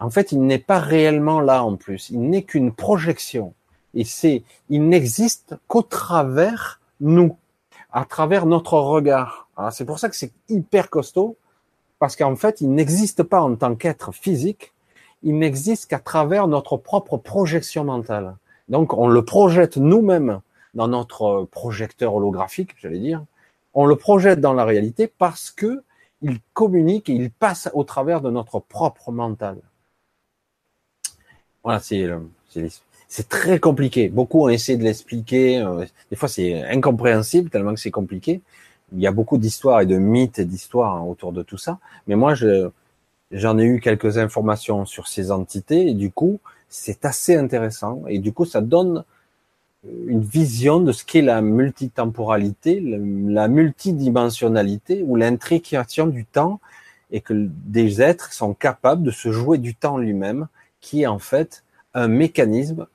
[0.00, 2.10] En fait, il n'est pas réellement là en plus.
[2.10, 3.54] Il n'est qu'une projection.
[3.94, 7.36] Et c'est, il n'existe qu'au travers nous,
[7.92, 9.48] à travers notre regard.
[9.70, 11.36] C'est pour ça que c'est hyper costaud,
[11.98, 14.72] parce qu'en fait, il n'existe pas en tant qu'être physique.
[15.22, 18.36] Il n'existe qu'à travers notre propre projection mentale.
[18.68, 20.40] Donc, on le projette nous-mêmes
[20.74, 23.24] dans notre projecteur holographique, j'allais dire.
[23.74, 25.82] On le projette dans la réalité parce que
[26.22, 29.58] il communique et il passe au travers de notre propre mental.
[31.62, 32.68] Voilà, c'est euh,
[33.28, 34.08] très compliqué.
[34.08, 35.58] Beaucoup ont essayé de l'expliquer.
[35.58, 38.40] Euh, des fois, c'est incompréhensible tellement que c'est compliqué.
[38.94, 41.78] Il y a beaucoup d'histoires et de mythes et d'histoires hein, autour de tout ça.
[42.06, 42.70] Mais moi, je,
[43.30, 48.02] j'en ai eu quelques informations sur ces entités et du coup, c'est assez intéressant.
[48.08, 49.04] Et du coup, ça donne
[50.06, 56.60] une vision de ce qu'est la multitemporalité, la multidimensionnalité ou l'intrication du temps
[57.10, 60.46] et que des êtres sont capables de se jouer du temps lui-même
[60.80, 61.64] qui est en fait
[61.94, 62.86] un mécanisme,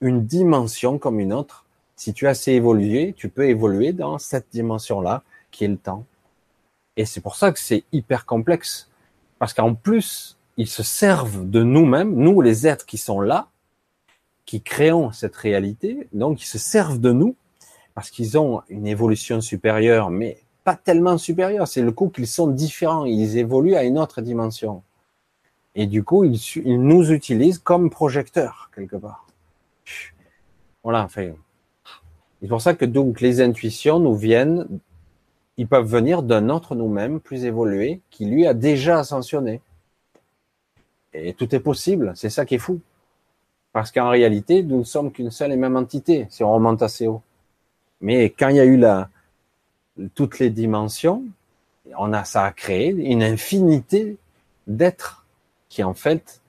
[0.00, 1.64] une dimension comme une autre.
[1.96, 5.22] Si tu as assez évolué, tu peux évoluer dans cette dimension-là,
[5.52, 6.04] qui est le temps.
[6.96, 8.90] Et c'est pour ça que c'est hyper complexe.
[9.38, 13.48] Parce qu'en plus, ils se servent de nous-mêmes, nous les êtres qui sont là,
[14.44, 17.36] qui créons cette réalité, donc ils se servent de nous,
[17.94, 22.48] parce qu'ils ont une évolution supérieure, mais pas tellement supérieure, c'est le coup qu'ils sont
[22.48, 24.82] différents, ils évoluent à une autre dimension.
[25.74, 26.38] Et du coup, ils,
[26.78, 29.26] nous utilisent comme projecteurs, quelque part.
[30.82, 31.32] Voilà, enfin.
[32.40, 34.66] C'est pour ça que donc les intuitions nous viennent,
[35.62, 39.60] ils peuvent venir d'un autre nous-mêmes, plus évolué, qui lui a déjà ascensionné.
[41.14, 42.80] Et tout est possible, c'est ça qui est fou.
[43.72, 47.06] Parce qu'en réalité, nous ne sommes qu'une seule et même entité, si on remonte assez
[47.06, 47.22] haut.
[48.00, 49.08] Mais quand il y a eu la,
[50.16, 51.22] toutes les dimensions,
[51.96, 54.16] on a, ça a créé une infinité
[54.66, 55.24] d'êtres
[55.68, 56.40] qui, en fait,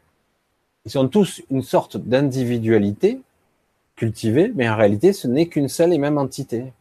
[0.86, 3.22] ils sont tous une sorte d'individualité
[3.96, 6.74] cultivée, mais en réalité, ce n'est qu'une seule et même entité.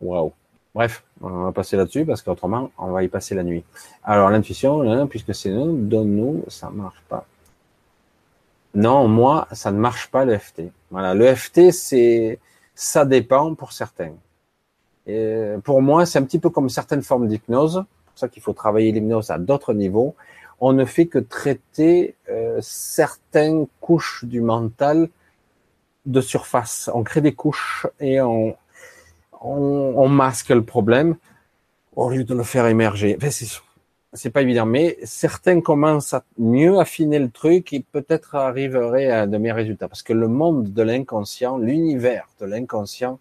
[0.00, 0.32] Waouh.
[0.74, 3.64] Bref, on va passer là-dessus parce qu'autrement, on va y passer la nuit.
[4.04, 7.26] Alors, l'intuition, puisque c'est nous, donne-nous, ça marche pas.
[8.74, 10.62] Non, moi, ça ne marche pas le FT.
[10.92, 12.38] Voilà, le FT, c'est,
[12.74, 14.12] ça dépend pour certains.
[15.08, 17.84] Et pour moi, c'est un petit peu comme certaines formes d'hypnose.
[17.84, 20.14] C'est pour ça qu'il faut travailler l'hypnose à d'autres niveaux.
[20.60, 25.08] On ne fait que traiter euh, certaines couches du mental
[26.06, 26.90] de surface.
[26.94, 28.54] On crée des couches et on,
[29.40, 31.16] on, on masque le problème
[31.96, 33.16] au lieu de le faire émerger.
[33.16, 33.30] Enfin,
[34.12, 39.26] c'est pas évident, mais certains commencent à mieux affiner le truc et peut-être arriveraient à
[39.26, 39.88] de meilleurs résultats.
[39.88, 43.18] Parce que le monde de l'inconscient, l'univers de l'inconscient,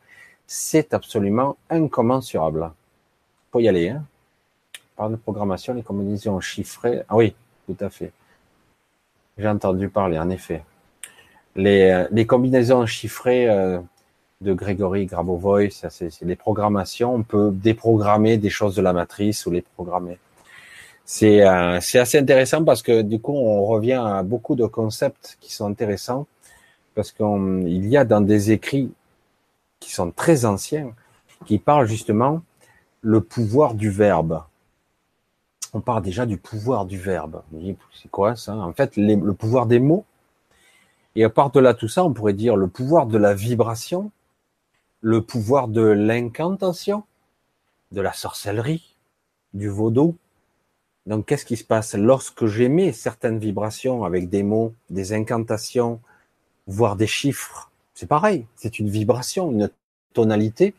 [0.47, 2.71] c'est absolument incommensurable.
[3.51, 4.03] Faut y aller, hein.
[4.95, 7.03] Par de programmation, les combinaisons chiffrées.
[7.07, 7.35] Ah oui,
[7.67, 8.11] tout à fait.
[9.37, 10.63] J'ai entendu parler, en effet.
[11.55, 13.79] Les, euh, les combinaisons chiffrées euh,
[14.41, 17.13] de Grégory Grabovoi, ça c'est les programmations.
[17.13, 20.17] On peut déprogrammer des choses de la matrice ou les programmer.
[21.03, 25.53] C'est euh, assez intéressant parce que du coup on revient à beaucoup de concepts qui
[25.53, 26.25] sont intéressants
[26.95, 28.89] parce qu'il y a dans des écrits
[29.81, 30.93] qui sont très anciens
[31.45, 32.41] qui parlent justement
[33.01, 34.43] le pouvoir du verbe.
[35.73, 37.41] On parle déjà du pouvoir du verbe.
[37.93, 38.55] C'est quoi ça?
[38.55, 40.05] En fait, le pouvoir des mots.
[41.15, 44.11] Et à part de là tout ça, on pourrait dire le pouvoir de la vibration,
[45.01, 47.03] le pouvoir de l'incantation,
[47.91, 48.95] de la sorcellerie,
[49.53, 50.17] du vaudou,
[51.09, 55.99] donc, qu'est-ce qui se passe lorsque j'émets certaines vibrations avec des mots, des incantations,
[56.67, 57.71] voire des chiffres?
[57.95, 59.71] C'est pareil, c'est une vibration, une
[60.13, 60.75] tonalité,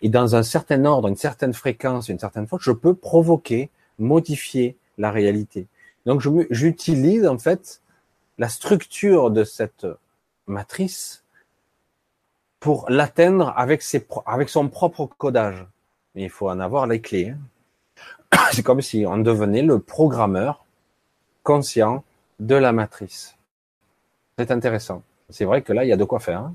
[0.00, 3.68] et dans un certain ordre, une certaine fréquence, une certaine fois, je peux provoquer,
[3.98, 5.66] modifier la réalité.
[6.06, 7.82] Donc, j'utilise en fait
[8.38, 9.86] la structure de cette
[10.46, 11.22] matrice
[12.66, 13.80] pour l'atteindre avec,
[14.26, 15.64] avec son propre codage.
[16.16, 17.28] Mais il faut en avoir les clés.
[17.28, 18.38] Hein.
[18.52, 20.64] c'est comme si on devenait le programmeur
[21.44, 22.02] conscient
[22.40, 23.36] de la matrice.
[24.36, 25.04] C'est intéressant.
[25.30, 26.40] C'est vrai que là, il y a de quoi faire.
[26.40, 26.54] Hein.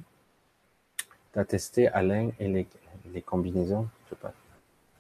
[1.31, 4.33] tu as testé Alain et les, combinaisons Je sais pas.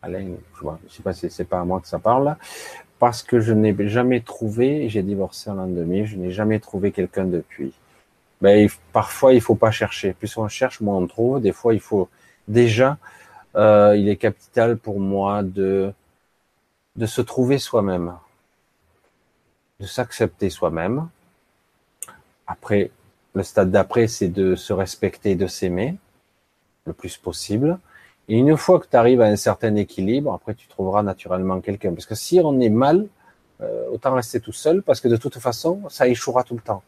[0.01, 2.37] Alain, je je sais pas si c'est pas à moi que ça parle.
[2.99, 6.93] Parce que je n'ai jamais trouvé, j'ai divorcé en l'an 2000, je n'ai jamais trouvé
[6.93, 7.73] quelqu'un depuis.
[8.41, 10.13] Ben, parfois, il faut pas chercher.
[10.13, 11.41] Plus on cherche, moins on trouve.
[11.41, 12.09] Des fois, il faut
[12.47, 12.97] déjà,
[13.55, 15.93] euh, il est capital pour moi de
[16.95, 18.13] de se trouver soi-même,
[19.79, 21.07] de s'accepter soi-même.
[22.47, 22.91] Après,
[23.33, 25.95] le stade d'après, c'est de se respecter, de s'aimer
[26.85, 27.79] le plus possible.
[28.27, 31.93] Et une fois que tu arrives à un certain équilibre, après tu trouveras naturellement quelqu'un.
[31.93, 33.07] Parce que si on est mal,
[33.61, 36.83] euh, autant rester tout seul, parce que de toute façon, ça échouera tout le temps.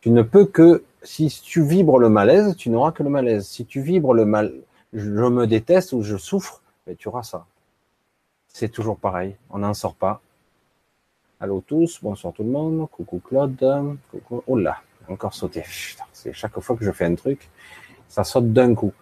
[0.00, 3.46] Tu ne peux que, si tu vibres le malaise, tu n'auras que le malaise.
[3.46, 4.52] Si tu vibres le mal,
[4.92, 7.46] je me déteste ou je souffre, ben, tu auras ça
[8.52, 10.20] c'est toujours pareil, on n'en sort pas.
[11.40, 14.78] Allô tous, bonsoir tout le monde, coucou Claude, coucou, oh là,
[15.08, 15.64] encore sauté.
[16.12, 17.48] C'est chaque fois que je fais un truc,
[18.08, 18.92] ça saute d'un coup.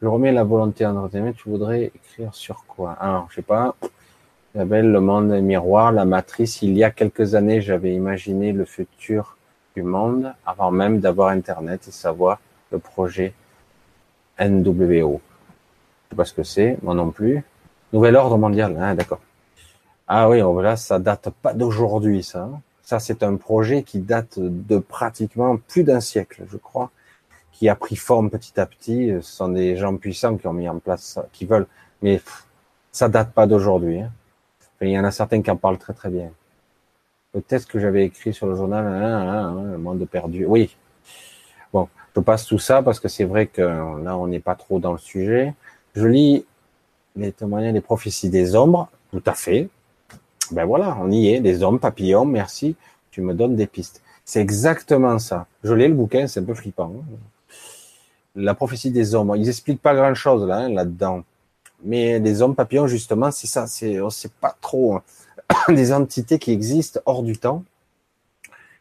[0.00, 2.92] Je remets la volonté en ordre, tu voudrais écrire sur quoi?
[2.92, 3.74] Alors, je sais pas.
[4.54, 6.60] Isabelle, le monde miroir, la matrice.
[6.62, 9.38] Il y a quelques années, j'avais imaginé le futur
[9.74, 12.40] du monde avant même d'avoir Internet et savoir
[12.70, 13.34] le projet
[14.38, 15.20] NWO.
[16.04, 17.42] Je sais pas ce que c'est, moi non plus.
[17.92, 19.20] Nouvel ordre mondial, ah, d'accord.
[20.08, 22.48] Ah oui, oh, là, ça date pas d'aujourd'hui, ça.
[22.82, 26.90] Ça, c'est un projet qui date de pratiquement plus d'un siècle, je crois,
[27.52, 29.12] qui a pris forme petit à petit.
[29.20, 31.66] Ce sont des gens puissants qui ont mis en place ça, qui veulent,
[32.02, 32.20] mais
[32.90, 34.00] ça date pas d'aujourd'hui.
[34.00, 34.10] Hein.
[34.80, 36.30] il y en a certains qui en parlent très très bien.
[37.32, 40.44] Peut-être que j'avais écrit sur le journal, hein, hein, le monde perdu.
[40.44, 40.76] Oui.
[41.72, 44.78] Bon, je passe tout ça parce que c'est vrai que là, on n'est pas trop
[44.78, 45.54] dans le sujet.
[45.94, 46.44] Je lis
[47.16, 49.68] les témoignages, les prophéties des ombres, tout à fait.
[50.50, 52.76] Ben voilà, on y est, les hommes, papillons, merci,
[53.10, 54.02] tu me donnes des pistes.
[54.24, 55.46] C'est exactement ça.
[55.64, 56.92] Je l'ai le bouquin, c'est un peu flippant.
[56.94, 57.16] Hein.
[58.34, 61.24] La prophétie des ombres, ils expliquent pas grand chose là, hein, là-dedans.
[61.84, 65.02] Mais les hommes papillons, justement, c'est ça, c'est, on sait pas trop hein.
[65.68, 67.64] des entités qui existent hors du temps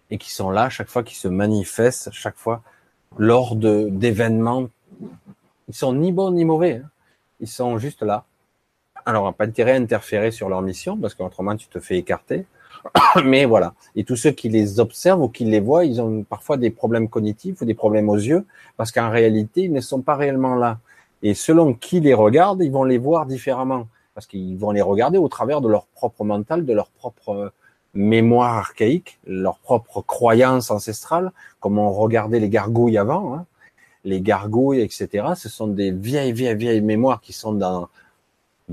[0.10, 2.61] et qui sont là chaque fois, qui se manifestent chaque fois
[3.18, 4.69] lors de d'événements.
[5.68, 6.81] Ils sont ni bons ni mauvais.
[6.84, 6.89] Hein.
[7.39, 8.26] Ils sont juste là.
[9.06, 11.98] Alors, on n'a pas intérêt à interférer sur leur mission parce qu'autrement, tu te fais
[11.98, 12.45] écarter.
[13.26, 13.73] Mais voilà.
[13.95, 17.10] Et tous ceux qui les observent ou qui les voient, ils ont parfois des problèmes
[17.10, 18.45] cognitifs ou des problèmes aux yeux
[18.77, 20.80] parce qu'en réalité, ils ne sont pas réellement là.
[21.23, 23.88] Et selon qui les regarde, ils vont les voir différemment.
[24.14, 27.54] Parce qu'ils vont les regarder au travers de leur propre mental, de leur propre
[27.94, 33.46] mémoire archaïque, leur propre croyance ancestrale, comme on regardait les gargouilles avant, hein.
[34.06, 35.28] les gargouilles, etc.
[35.36, 37.90] Ce sont des vieilles, vieilles, vieilles mémoires qui sont dans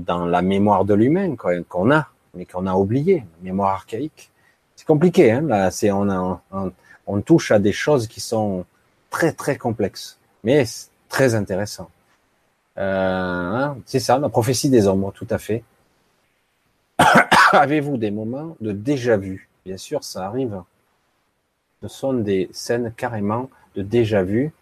[0.05, 4.31] dans la mémoire de l'humain qu'on a, mais qu'on a oublié, mémoire archaïque.
[4.75, 6.39] C'est compliqué, hein, là, c'est on,
[7.07, 8.65] on, touche à des choses qui sont
[9.09, 10.63] très très complexes, mais
[11.09, 11.89] très intéressant.
[12.79, 15.63] Euh, hein, c'est ça, la prophétie des ombres, tout à fait.
[17.51, 20.61] Avez-vous des moments de déjà vu Bien sûr, ça arrive.
[21.81, 24.53] Ce sont des scènes carrément de déjà vu.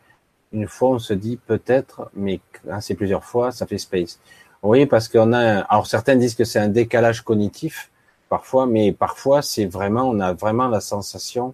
[0.54, 2.40] Une fois, on se dit peut-être, mais
[2.80, 4.20] c'est plusieurs fois, ça fait space.
[4.64, 5.62] Oui, parce qu'on a.
[5.62, 7.92] Alors certains disent que c'est un décalage cognitif
[8.30, 11.54] parfois, mais parfois c'est vraiment, on a vraiment la sensation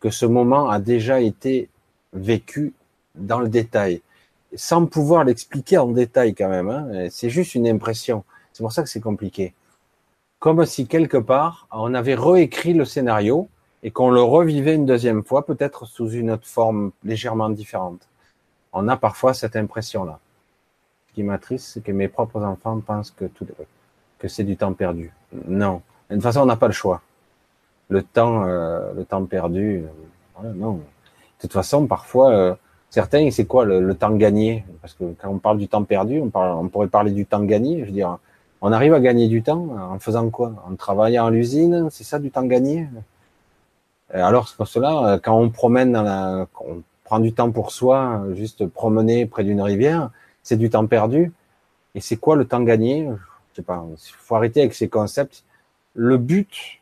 [0.00, 1.68] que ce moment a déjà été
[2.12, 2.74] vécu
[3.14, 4.02] dans le détail,
[4.54, 6.68] sans pouvoir l'expliquer en détail quand même.
[6.68, 7.08] Hein.
[7.10, 8.24] C'est juste une impression.
[8.52, 9.54] C'est pour ça que c'est compliqué.
[10.38, 13.48] Comme si quelque part on avait réécrit le scénario
[13.82, 18.08] et qu'on le revivait une deuxième fois, peut-être sous une autre forme légèrement différente.
[18.72, 20.18] On a parfois cette impression-là
[21.14, 23.46] qui m'attriste, c'est que mes propres enfants pensent que tout,
[24.18, 25.12] que c'est du temps perdu.
[25.46, 25.80] Non.
[26.10, 27.02] De toute façon, on n'a pas le choix.
[27.88, 29.84] Le temps, euh, le temps perdu,
[30.42, 30.74] euh, non.
[30.74, 30.80] De
[31.40, 32.54] toute façon, parfois, euh,
[32.94, 34.64] certains, c'est quoi le, temps gagné?
[34.80, 37.42] Parce que quand on parle du temps perdu, on, parle, on pourrait parler du temps
[37.42, 37.80] gagné.
[37.80, 38.18] Je veux dire,
[38.60, 40.52] on arrive à gagner du temps en faisant quoi?
[40.68, 42.86] En travaillant à l'usine, c'est ça du temps gagné?
[44.12, 48.22] Alors, c'est pour cela, quand on promène dans la, on prend du temps pour soi,
[48.34, 50.10] juste promener près d'une rivière,
[50.44, 51.32] c'est du temps perdu.
[51.96, 53.08] Et c'est quoi le temps gagné?
[53.50, 53.84] Je sais pas.
[54.20, 55.42] Faut arrêter avec ces concepts.
[55.94, 56.80] Le but,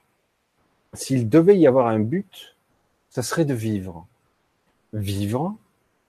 [0.93, 2.55] s'il devait y avoir un but,
[3.09, 4.07] ça serait de vivre.
[4.93, 5.57] Vivre,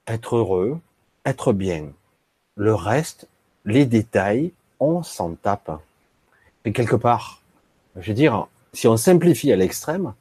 [0.06, 0.78] être heureux,
[1.24, 1.86] être bien.
[2.56, 3.28] Le reste,
[3.64, 5.80] les détails, on s'en tape.
[6.64, 7.40] Et quelque part,
[7.96, 10.14] je veux dire, si on simplifie à l'extrême,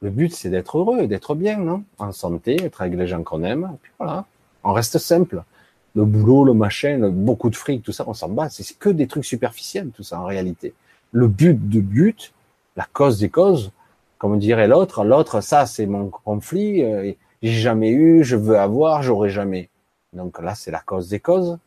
[0.00, 1.84] le but c'est d'être heureux, d'être bien, non?
[1.98, 4.26] En santé, être avec les gens qu'on aime, puis voilà.
[4.64, 5.42] On reste simple
[5.94, 8.48] le boulot, le machin, beaucoup de fric, tout ça, on s'en bat.
[8.48, 10.72] C'est que des trucs superficiels, tout ça, en réalité.
[11.12, 12.32] Le but de but,
[12.76, 13.70] la cause des causes,
[14.18, 17.12] comme dirait l'autre, l'autre, ça, c'est mon conflit, euh,
[17.42, 19.68] j'ai jamais eu, je veux avoir, j'aurai jamais.
[20.12, 21.58] Donc là, c'est la cause des causes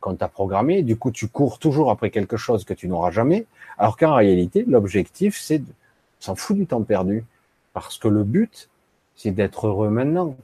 [0.00, 0.82] qu'on t'a programmé.
[0.82, 3.46] Du coup, tu cours toujours après quelque chose que tu n'auras jamais.
[3.78, 5.72] Alors qu'en réalité, l'objectif, c'est de
[6.20, 7.24] s'en fout du temps perdu.
[7.72, 8.68] Parce que le but,
[9.14, 10.36] c'est d'être heureux maintenant.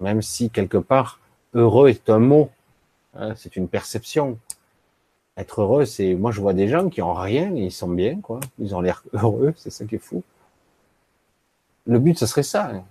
[0.00, 1.20] Même si quelque part,
[1.54, 2.50] heureux est un mot,
[3.14, 4.38] hein, c'est une perception.
[5.36, 8.20] Être heureux, c'est, moi je vois des gens qui ont rien et ils sont bien,
[8.20, 8.40] quoi.
[8.58, 10.22] Ils ont l'air heureux, c'est ça qui est fou.
[11.86, 12.70] Le but, ce serait ça.
[12.70, 12.84] Hein.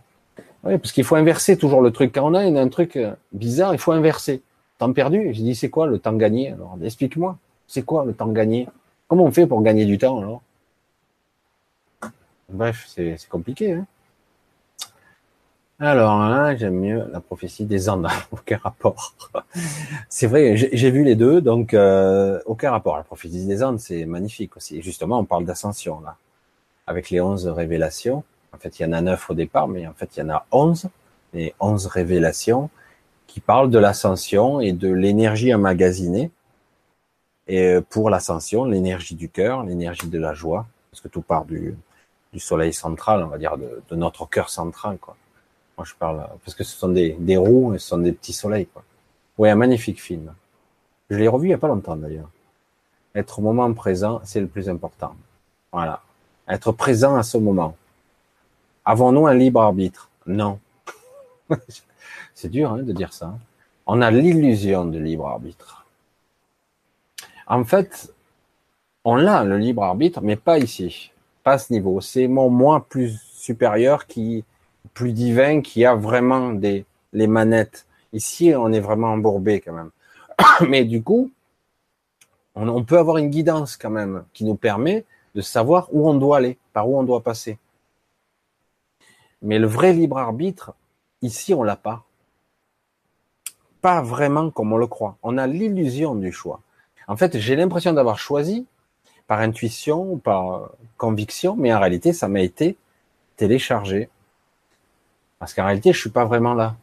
[0.63, 2.13] Oui, parce qu'il faut inverser toujours le truc.
[2.13, 4.41] Quand on a un truc euh, bizarre, il faut inverser.
[4.77, 6.51] Temps perdu, je dis c'est quoi le temps gagné?
[6.51, 8.67] Alors explique-moi, c'est quoi le temps gagné?
[9.07, 10.41] Comment on fait pour gagner du temps alors?
[12.49, 13.73] Bref, c'est compliqué.
[13.73, 13.85] Hein
[15.83, 18.07] alors là, j'aime mieux la prophétie des Andes.
[18.31, 19.15] aucun rapport.
[20.09, 22.97] c'est vrai, j'ai vu les deux, donc euh, aucun rapport.
[22.97, 24.83] La prophétie des Andes, c'est magnifique aussi.
[24.83, 26.17] justement, on parle d'ascension là,
[26.85, 28.23] avec les onze révélations.
[28.53, 30.29] En fait, il y en a neuf au départ, mais en fait, il y en
[30.29, 30.89] a onze,
[31.33, 32.69] les onze révélations
[33.27, 36.31] qui parlent de l'ascension et de l'énergie emmagasinée.
[37.47, 41.45] Et euh, pour l'ascension, l'énergie du cœur, l'énergie de la joie, parce que tout part
[41.45, 41.75] du,
[42.37, 45.15] soleil central, on va dire, de, notre cœur central, quoi
[45.83, 48.67] je parle parce que ce sont des, roues et ce sont des petits soleils.
[48.67, 48.83] Quoi.
[49.37, 50.33] Oui, un magnifique film.
[51.09, 52.29] Je l'ai revu il y a pas longtemps d'ailleurs.
[53.15, 55.15] Être au moment présent, c'est le plus important.
[55.71, 56.01] Voilà.
[56.47, 57.75] Être présent à ce moment.
[58.85, 60.09] Avons-nous un libre arbitre?
[60.25, 60.59] Non.
[62.33, 63.37] c'est dur hein, de dire ça.
[63.85, 65.85] On a l'illusion de libre arbitre.
[67.47, 68.13] En fait,
[69.03, 71.11] on a le libre arbitre, mais pas ici,
[71.43, 72.01] pas à ce niveau.
[72.01, 74.45] C'est mon moi plus supérieur qui
[74.93, 77.85] plus divin qui a vraiment les manettes.
[78.13, 79.91] Ici, on est vraiment embourbé quand même.
[80.67, 81.31] Mais du coup,
[82.55, 85.05] on, peut avoir une guidance quand même qui nous permet
[85.35, 87.57] de savoir où on doit aller, par où on doit passer.
[89.41, 90.73] Mais le vrai libre arbitre,
[91.21, 92.03] ici, on l'a pas.
[93.81, 95.17] Pas vraiment comme on le croit.
[95.23, 96.61] On a l'illusion du choix.
[97.07, 98.67] En fait, j'ai l'impression d'avoir choisi
[99.27, 102.77] par intuition par conviction, mais en réalité, ça m'a été
[103.37, 104.09] téléchargé.
[105.39, 106.75] Parce qu'en réalité, je suis pas vraiment là.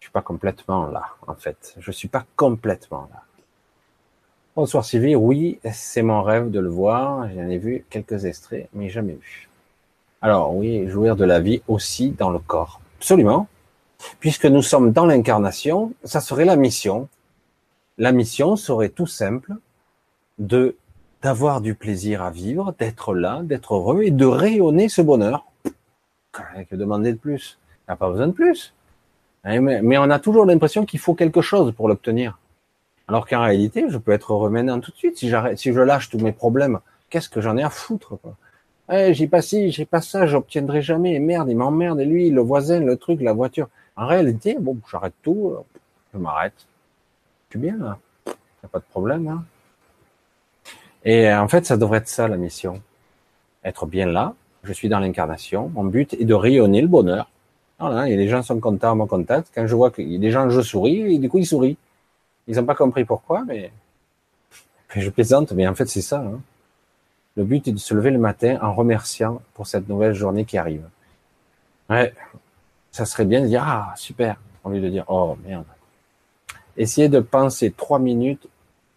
[0.00, 1.74] Je suis pas complètement là, en fait.
[1.78, 3.22] Je suis pas complètement là.
[4.56, 7.28] Bonsoir Sylvie, oui, c'est mon rêve de le voir.
[7.30, 9.47] J'en ai vu quelques extraits, mais jamais vu.
[10.20, 12.80] Alors oui, jouir de la vie aussi dans le corps.
[12.98, 13.46] Absolument.
[14.20, 17.08] Puisque nous sommes dans l'incarnation, ça serait la mission.
[17.98, 19.54] La mission serait tout simple
[20.38, 20.76] de
[21.20, 25.44] d'avoir du plaisir à vivre, d'être là, d'être heureux et de rayonner ce bonheur.
[26.32, 28.72] Que demander de plus Il n'y a pas besoin de plus.
[29.44, 32.38] Eh, mais on a toujours l'impression qu'il faut quelque chose pour l'obtenir.
[33.08, 35.16] Alors qu'en réalité, je peux être heureux maintenant tout de suite.
[35.16, 36.78] Si si je lâche tous mes problèmes,
[37.10, 38.18] qu'est-ce que j'en ai à foutre.
[38.90, 41.18] Eh, j'ai pas ci, j'ai pas ça, j'obtiendrai jamais.
[41.18, 42.00] Merde, il m'emmerde.
[42.00, 43.68] Et lui, le voisin, le truc, la voiture.
[43.96, 45.54] En réalité, bon, j'arrête tout,
[46.14, 46.54] je m'arrête.
[47.48, 47.98] Je suis bien, là.
[48.26, 49.44] Y a pas de problème, hein.
[51.04, 52.82] Et en fait, ça devrait être ça, la mission.
[53.64, 54.34] Être bien là.
[54.64, 55.70] Je suis dans l'incarnation.
[55.74, 57.30] Mon but est de rayonner le bonheur.
[57.78, 58.08] Voilà.
[58.08, 59.50] Et les gens sont contents à mon contact.
[59.54, 61.76] Quand je vois que des gens, je souris, et du coup, ils sourient.
[62.46, 63.70] Ils n'ont pas compris pourquoi, mais
[64.94, 66.20] je plaisante, mais en fait, c'est ça.
[66.20, 66.40] Hein.
[67.38, 70.58] Le but est de se lever le matin en remerciant pour cette nouvelle journée qui
[70.58, 70.82] arrive.
[71.88, 72.12] Ouais,
[72.90, 75.64] ça serait bien de dire ah super, au lieu de dire oh merde.
[76.76, 78.48] Essayez de penser trois minutes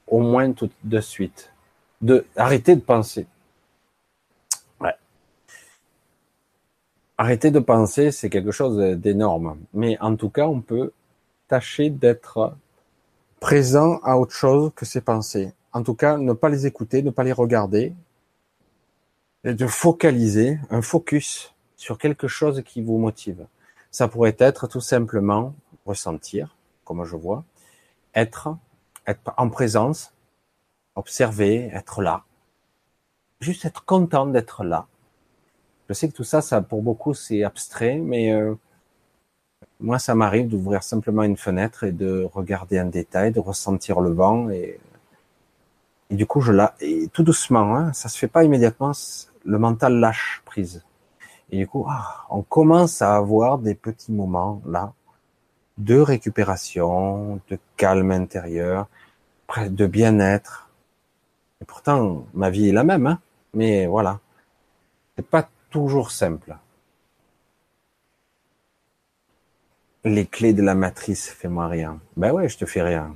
[0.08, 1.54] au moins tout de suite.
[2.02, 3.28] De arrêter de penser.
[4.80, 4.96] Ouais.
[7.20, 9.60] Arrêter de penser, c'est quelque chose d'énorme.
[9.72, 10.94] Mais en tout cas, on peut
[11.48, 12.56] tâcher d'être
[13.40, 15.54] présent à autre chose que ses pensées.
[15.74, 17.94] En tout cas, ne pas les écouter, ne pas les regarder,
[19.44, 23.46] de focaliser, un focus sur quelque chose qui vous motive.
[23.90, 25.56] Ça pourrait être tout simplement
[25.86, 26.56] ressentir,
[26.86, 27.44] comme je vois,
[28.14, 28.56] être,
[29.08, 30.14] être en présence,
[30.96, 32.24] observer, être là.
[33.40, 34.86] Juste être content d'être là.
[35.90, 38.54] Je sais que tout ça, ça pour beaucoup c'est abstrait, mais euh,
[39.80, 44.12] moi, ça m'arrive d'ouvrir simplement une fenêtre et de regarder un détail, de ressentir le
[44.12, 44.80] vent et,
[46.12, 48.94] et du coup, je la, et tout doucement, hein, ça se fait pas immédiatement,
[49.46, 50.84] le mental lâche prise.
[51.50, 54.94] Et du coup, ah, on commence à avoir des petits moments là
[55.78, 58.88] de récupération, de calme intérieur,
[59.58, 60.70] de bien-être.
[61.62, 63.20] Et pourtant, ma vie est la même, hein,
[63.54, 64.20] mais voilà,
[65.16, 66.56] c'est pas toujours simple.
[70.04, 72.00] Les clés de la matrice, fais-moi rien.
[72.18, 73.16] Ben ouais, je te fais rien.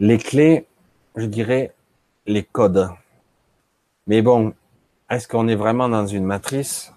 [0.00, 0.66] Les clés,
[1.14, 1.72] je dirais
[2.26, 2.90] les codes.
[4.06, 4.54] Mais bon,
[5.10, 6.92] est-ce qu'on est vraiment dans une matrice?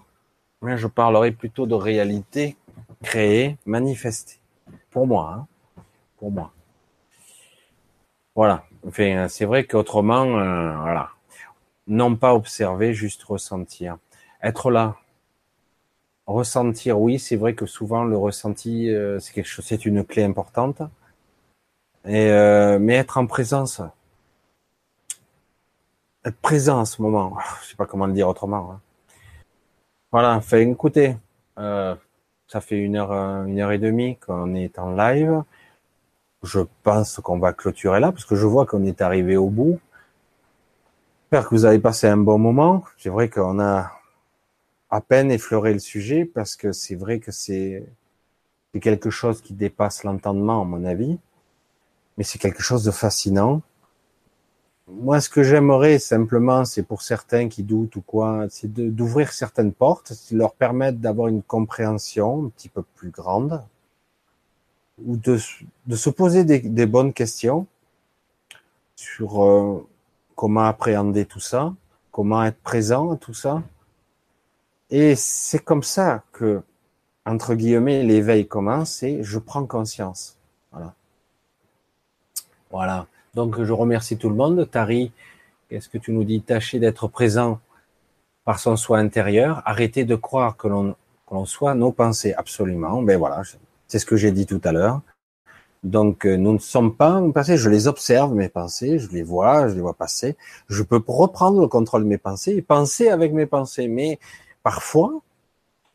[0.61, 2.55] Mais je parlerai plutôt de réalité
[3.03, 4.39] créée, manifestée.
[4.89, 5.47] Pour moi, hein
[6.17, 6.51] pour moi.
[8.35, 8.63] Voilà.
[8.91, 11.09] C'est vrai qu'autrement, euh, voilà,
[11.87, 13.97] non pas observer, juste ressentir,
[14.41, 14.95] être là,
[16.27, 20.23] Ressentir, oui, c'est vrai que souvent le ressenti, euh, c'est quelque chose, c'est une clé
[20.25, 20.81] importante.
[22.05, 23.81] Et euh, mais être en présence,
[26.27, 28.71] être présent en ce moment, je sais pas comment le dire autrement.
[28.71, 28.81] Hein.
[30.11, 31.17] Voilà, écoutez,
[31.57, 31.95] euh,
[32.47, 35.43] ça fait une heure, une heure et demie qu'on est en live.
[36.43, 39.79] Je pense qu'on va clôturer là parce que je vois qu'on est arrivé au bout.
[41.23, 42.83] J'espère que vous avez passé un bon moment.
[42.97, 43.91] C'est vrai qu'on a
[44.89, 47.85] à peine effleurer le sujet parce que c'est vrai que c'est
[48.79, 51.17] quelque chose qui dépasse l'entendement, à mon avis,
[52.17, 53.61] mais c'est quelque chose de fascinant.
[54.87, 59.73] Moi, ce que j'aimerais simplement, c'est pour certains qui doutent ou quoi, c'est d'ouvrir certaines
[59.73, 63.61] portes, qui leur permettent d'avoir une compréhension un petit peu plus grande,
[65.05, 67.67] ou de, se poser des, des bonnes questions
[68.95, 69.85] sur euh,
[70.35, 71.73] comment appréhender tout ça,
[72.11, 73.61] comment être présent à tout ça,
[74.89, 76.61] et c'est comme ça que,
[77.25, 80.37] entre guillemets, l'éveil commence et je prends conscience.
[80.71, 80.93] Voilà.
[82.71, 83.07] Voilà.
[83.37, 84.67] Donc, je remercie tout le monde.
[84.69, 85.11] Tari,
[85.69, 86.41] qu'est-ce que tu nous dis?
[86.41, 87.59] Tâchez d'être présent
[88.43, 89.61] par son soi intérieur.
[89.65, 90.95] Arrêtez de croire que l'on,
[91.29, 92.33] que soit nos pensées.
[92.33, 93.03] Absolument.
[93.03, 93.43] Ben voilà.
[93.87, 95.01] C'est ce que j'ai dit tout à l'heure.
[95.83, 97.57] Donc, euh, nous ne sommes pas nos pensées.
[97.57, 98.97] Je les observe, mes pensées.
[98.97, 100.35] Je les vois, je les vois passer.
[100.67, 103.87] Je peux reprendre le contrôle de mes pensées et penser avec mes pensées.
[103.87, 104.19] Mais
[104.67, 105.21] Parfois,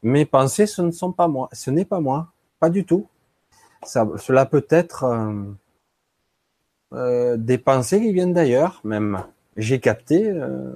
[0.03, 1.51] mes pensées, ce ne sont pas moi.
[1.53, 2.29] Ce n'est pas moi.
[2.59, 3.07] Pas du tout.
[3.85, 5.43] Cela peut être euh,
[6.95, 9.25] euh, des pensées qui viennent d'ailleurs, même.
[9.57, 10.73] J'ai capté euh,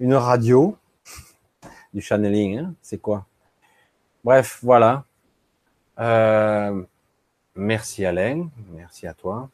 [0.00, 0.76] une radio,
[1.94, 3.26] du channeling, hein, c'est quoi
[4.24, 5.04] Bref, voilà.
[7.54, 9.50] merci Alain, merci à toi.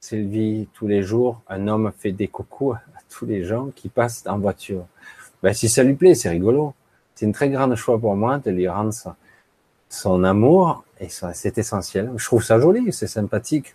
[0.00, 4.24] Sylvie, tous les jours, un homme fait des coucous à tous les gens qui passent
[4.26, 4.86] en voiture.
[5.42, 6.74] Ben, si ça lui plaît, c'est rigolo.
[7.14, 8.92] C'est une très grande choix pour moi de lui rendre
[9.88, 12.12] son amour, et c'est essentiel.
[12.16, 13.74] Je trouve ça joli, c'est sympathique.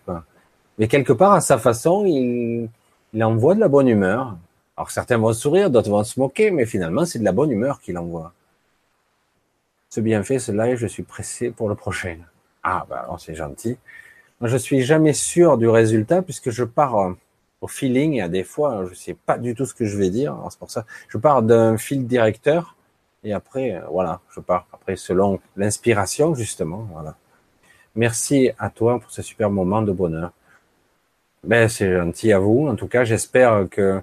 [0.78, 2.70] Mais quelque part, à sa façon, il,
[3.14, 4.38] il envoie de la bonne humeur.
[4.76, 7.80] Alors certains vont sourire, d'autres vont se moquer, mais finalement, c'est de la bonne humeur
[7.80, 8.34] qu'il envoie.
[9.90, 12.18] Ce bienfait, ce live, je suis pressé pour le prochain.
[12.64, 13.78] Ah, bah c'est gentil.
[14.40, 17.14] Moi, je suis jamais sûr du résultat puisque je pars euh,
[17.62, 18.14] au feeling.
[18.14, 20.36] Y a des fois, je sais pas du tout ce que je vais dire.
[20.50, 22.76] C'est pour ça, je pars d'un fil directeur
[23.24, 26.88] et après, euh, voilà, je pars après selon l'inspiration justement.
[26.92, 27.16] Voilà.
[27.96, 30.32] Merci à toi pour ce super moment de bonheur.
[31.44, 32.68] Ben c'est gentil à vous.
[32.70, 34.02] En tout cas, j'espère que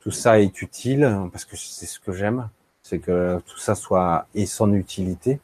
[0.00, 2.48] tout ça est utile parce que c'est ce que j'aime,
[2.82, 5.38] c'est que tout ça soit et son utilité.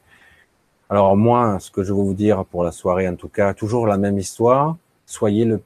[0.89, 3.85] Alors moi, ce que je veux vous dire pour la soirée, en tout cas, toujours
[3.85, 4.75] la même histoire.
[5.05, 5.61] Soyez le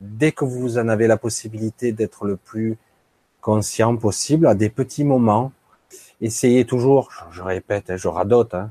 [0.00, 2.78] dès que vous en avez la possibilité d'être le plus
[3.40, 5.52] conscient possible à des petits moments.
[6.20, 8.70] Essayez toujours, je répète, hein, je radote, hein,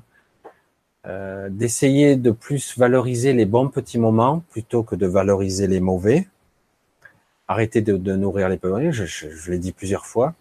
[1.07, 6.27] euh, d'essayer de plus valoriser les bons petits moments plutôt que de valoriser les mauvais.
[7.47, 10.33] Arrêtez de, nourrir les petits je, je l'ai dit plusieurs fois.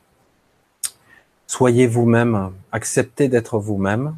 [1.46, 4.14] Soyez vous-même, acceptez d'être vous-même,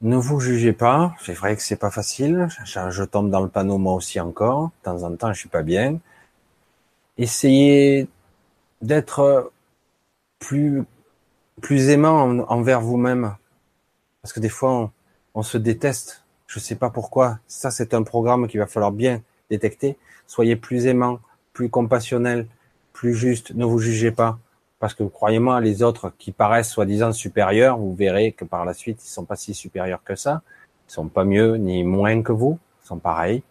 [0.00, 1.14] ne vous jugez pas.
[1.20, 2.48] C'est vrai que c'est pas facile.
[2.64, 4.66] Je, tombe dans le panneau moi aussi encore.
[4.66, 5.98] De temps en temps, je suis pas bien.
[7.16, 8.08] Essayez
[8.80, 9.52] d'être
[10.38, 10.84] plus
[11.60, 13.34] plus aimant envers vous-même,
[14.22, 14.90] parce que des fois
[15.34, 16.24] on, se déteste.
[16.46, 17.38] Je sais pas pourquoi.
[17.46, 19.96] Ça, c'est un programme qu'il va falloir bien détecter.
[20.26, 21.20] Soyez plus aimant,
[21.52, 22.46] plus compassionnel,
[22.92, 23.54] plus juste.
[23.54, 24.38] Ne vous jugez pas.
[24.80, 29.04] Parce que croyez-moi, les autres qui paraissent soi-disant supérieurs, vous verrez que par la suite,
[29.04, 30.42] ils sont pas si supérieurs que ça.
[30.88, 32.58] Ils sont pas mieux ni moins que vous.
[32.84, 33.42] Ils sont pareils.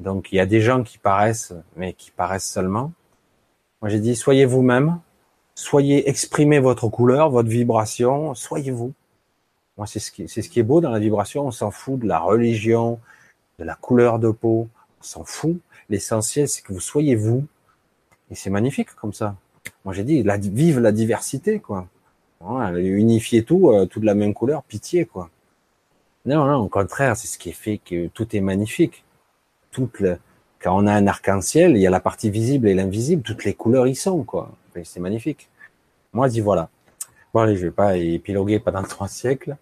[0.00, 2.92] Donc il y a des gens qui paraissent, mais qui paraissent seulement.
[3.80, 4.98] Moi j'ai dit, soyez vous-même,
[5.54, 8.92] soyez, exprimez votre couleur, votre vibration, soyez vous.
[9.80, 11.46] Moi c'est ce qui, est beau dans la vibration.
[11.46, 13.00] On s'en fout de la religion,
[13.58, 14.68] de la couleur de peau.
[15.00, 15.58] On s'en fout.
[15.88, 17.46] L'essentiel c'est que vous soyez vous.
[18.30, 19.36] Et c'est magnifique comme ça.
[19.86, 21.88] Moi, j'ai dit, vive la diversité, quoi.
[22.76, 25.30] unifier tout, euh, tout de la même couleur, pitié, quoi.
[26.26, 29.02] Non, non, au contraire, c'est ce qui est fait que tout est magnifique.
[29.72, 33.54] Quand on a un arc-en-ciel, il y a la partie visible et l'invisible, toutes les
[33.54, 34.52] couleurs y sont, quoi.
[34.84, 35.48] C'est magnifique.
[36.12, 36.68] Moi, je dis voilà.
[37.32, 39.56] Bon, allez, je vais pas épiloguer pendant trois siècles.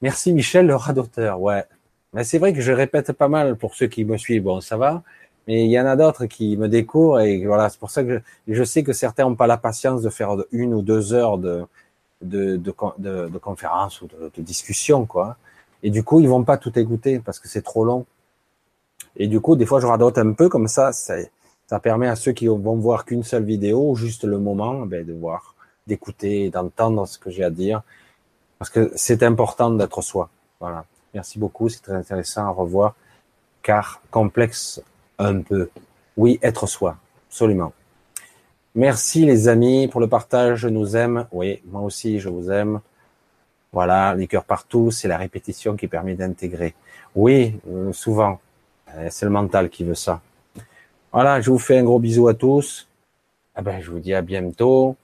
[0.00, 1.40] Merci Michel, le radoteur.
[1.40, 1.64] Ouais.
[2.12, 4.44] Mais c'est vrai que je répète pas mal pour ceux qui me suivent.
[4.44, 5.02] Bon, ça va.
[5.46, 8.20] Mais il y en a d'autres qui me découvrent et voilà, c'est pour ça que
[8.46, 11.64] je, sais que certains n'ont pas la patience de faire une ou deux heures de,
[12.22, 15.36] de, de, de, de conférence ou de, discussion, quoi.
[15.82, 18.04] Et du coup, ils vont pas tout écouter parce que c'est trop long.
[19.16, 20.92] Et du coup, des fois, je radote un peu comme ça.
[20.92, 21.16] Ça,
[21.66, 25.12] ça permet à ceux qui vont voir qu'une seule vidéo, juste le moment, ben, de
[25.12, 25.54] voir,
[25.88, 27.82] d'écouter, d'entendre ce que j'ai à dire.
[28.58, 30.28] Parce que c'est important d'être soi.
[30.60, 30.84] Voilà.
[31.14, 31.68] Merci beaucoup.
[31.68, 32.94] C'est très intéressant à revoir.
[33.62, 34.80] Car complexe
[35.18, 35.68] un peu.
[36.16, 36.96] Oui, être soi,
[37.28, 37.72] absolument.
[38.74, 41.26] Merci les amis pour le partage, je nous aime.
[41.32, 42.80] Oui, moi aussi, je vous aime.
[43.72, 46.74] Voilà, les cœurs partout, c'est la répétition qui permet d'intégrer.
[47.14, 48.40] Oui, euh, souvent,
[48.94, 50.20] euh, c'est le mental qui veut ça.
[51.12, 52.88] Voilà, je vous fais un gros bisou à tous.
[53.54, 54.96] Ah ben, je vous dis à bientôt.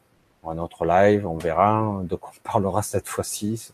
[0.46, 3.72] Un autre live, on verra de quoi on parlera cette fois-ci.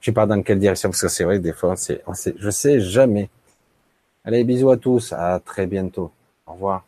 [0.00, 2.02] Je sais pas dans quelle direction, parce que c'est vrai que des fois, c'est,
[2.36, 3.30] je sais jamais.
[4.24, 6.10] Allez, bisous à tous, à très bientôt.
[6.46, 6.84] Au revoir.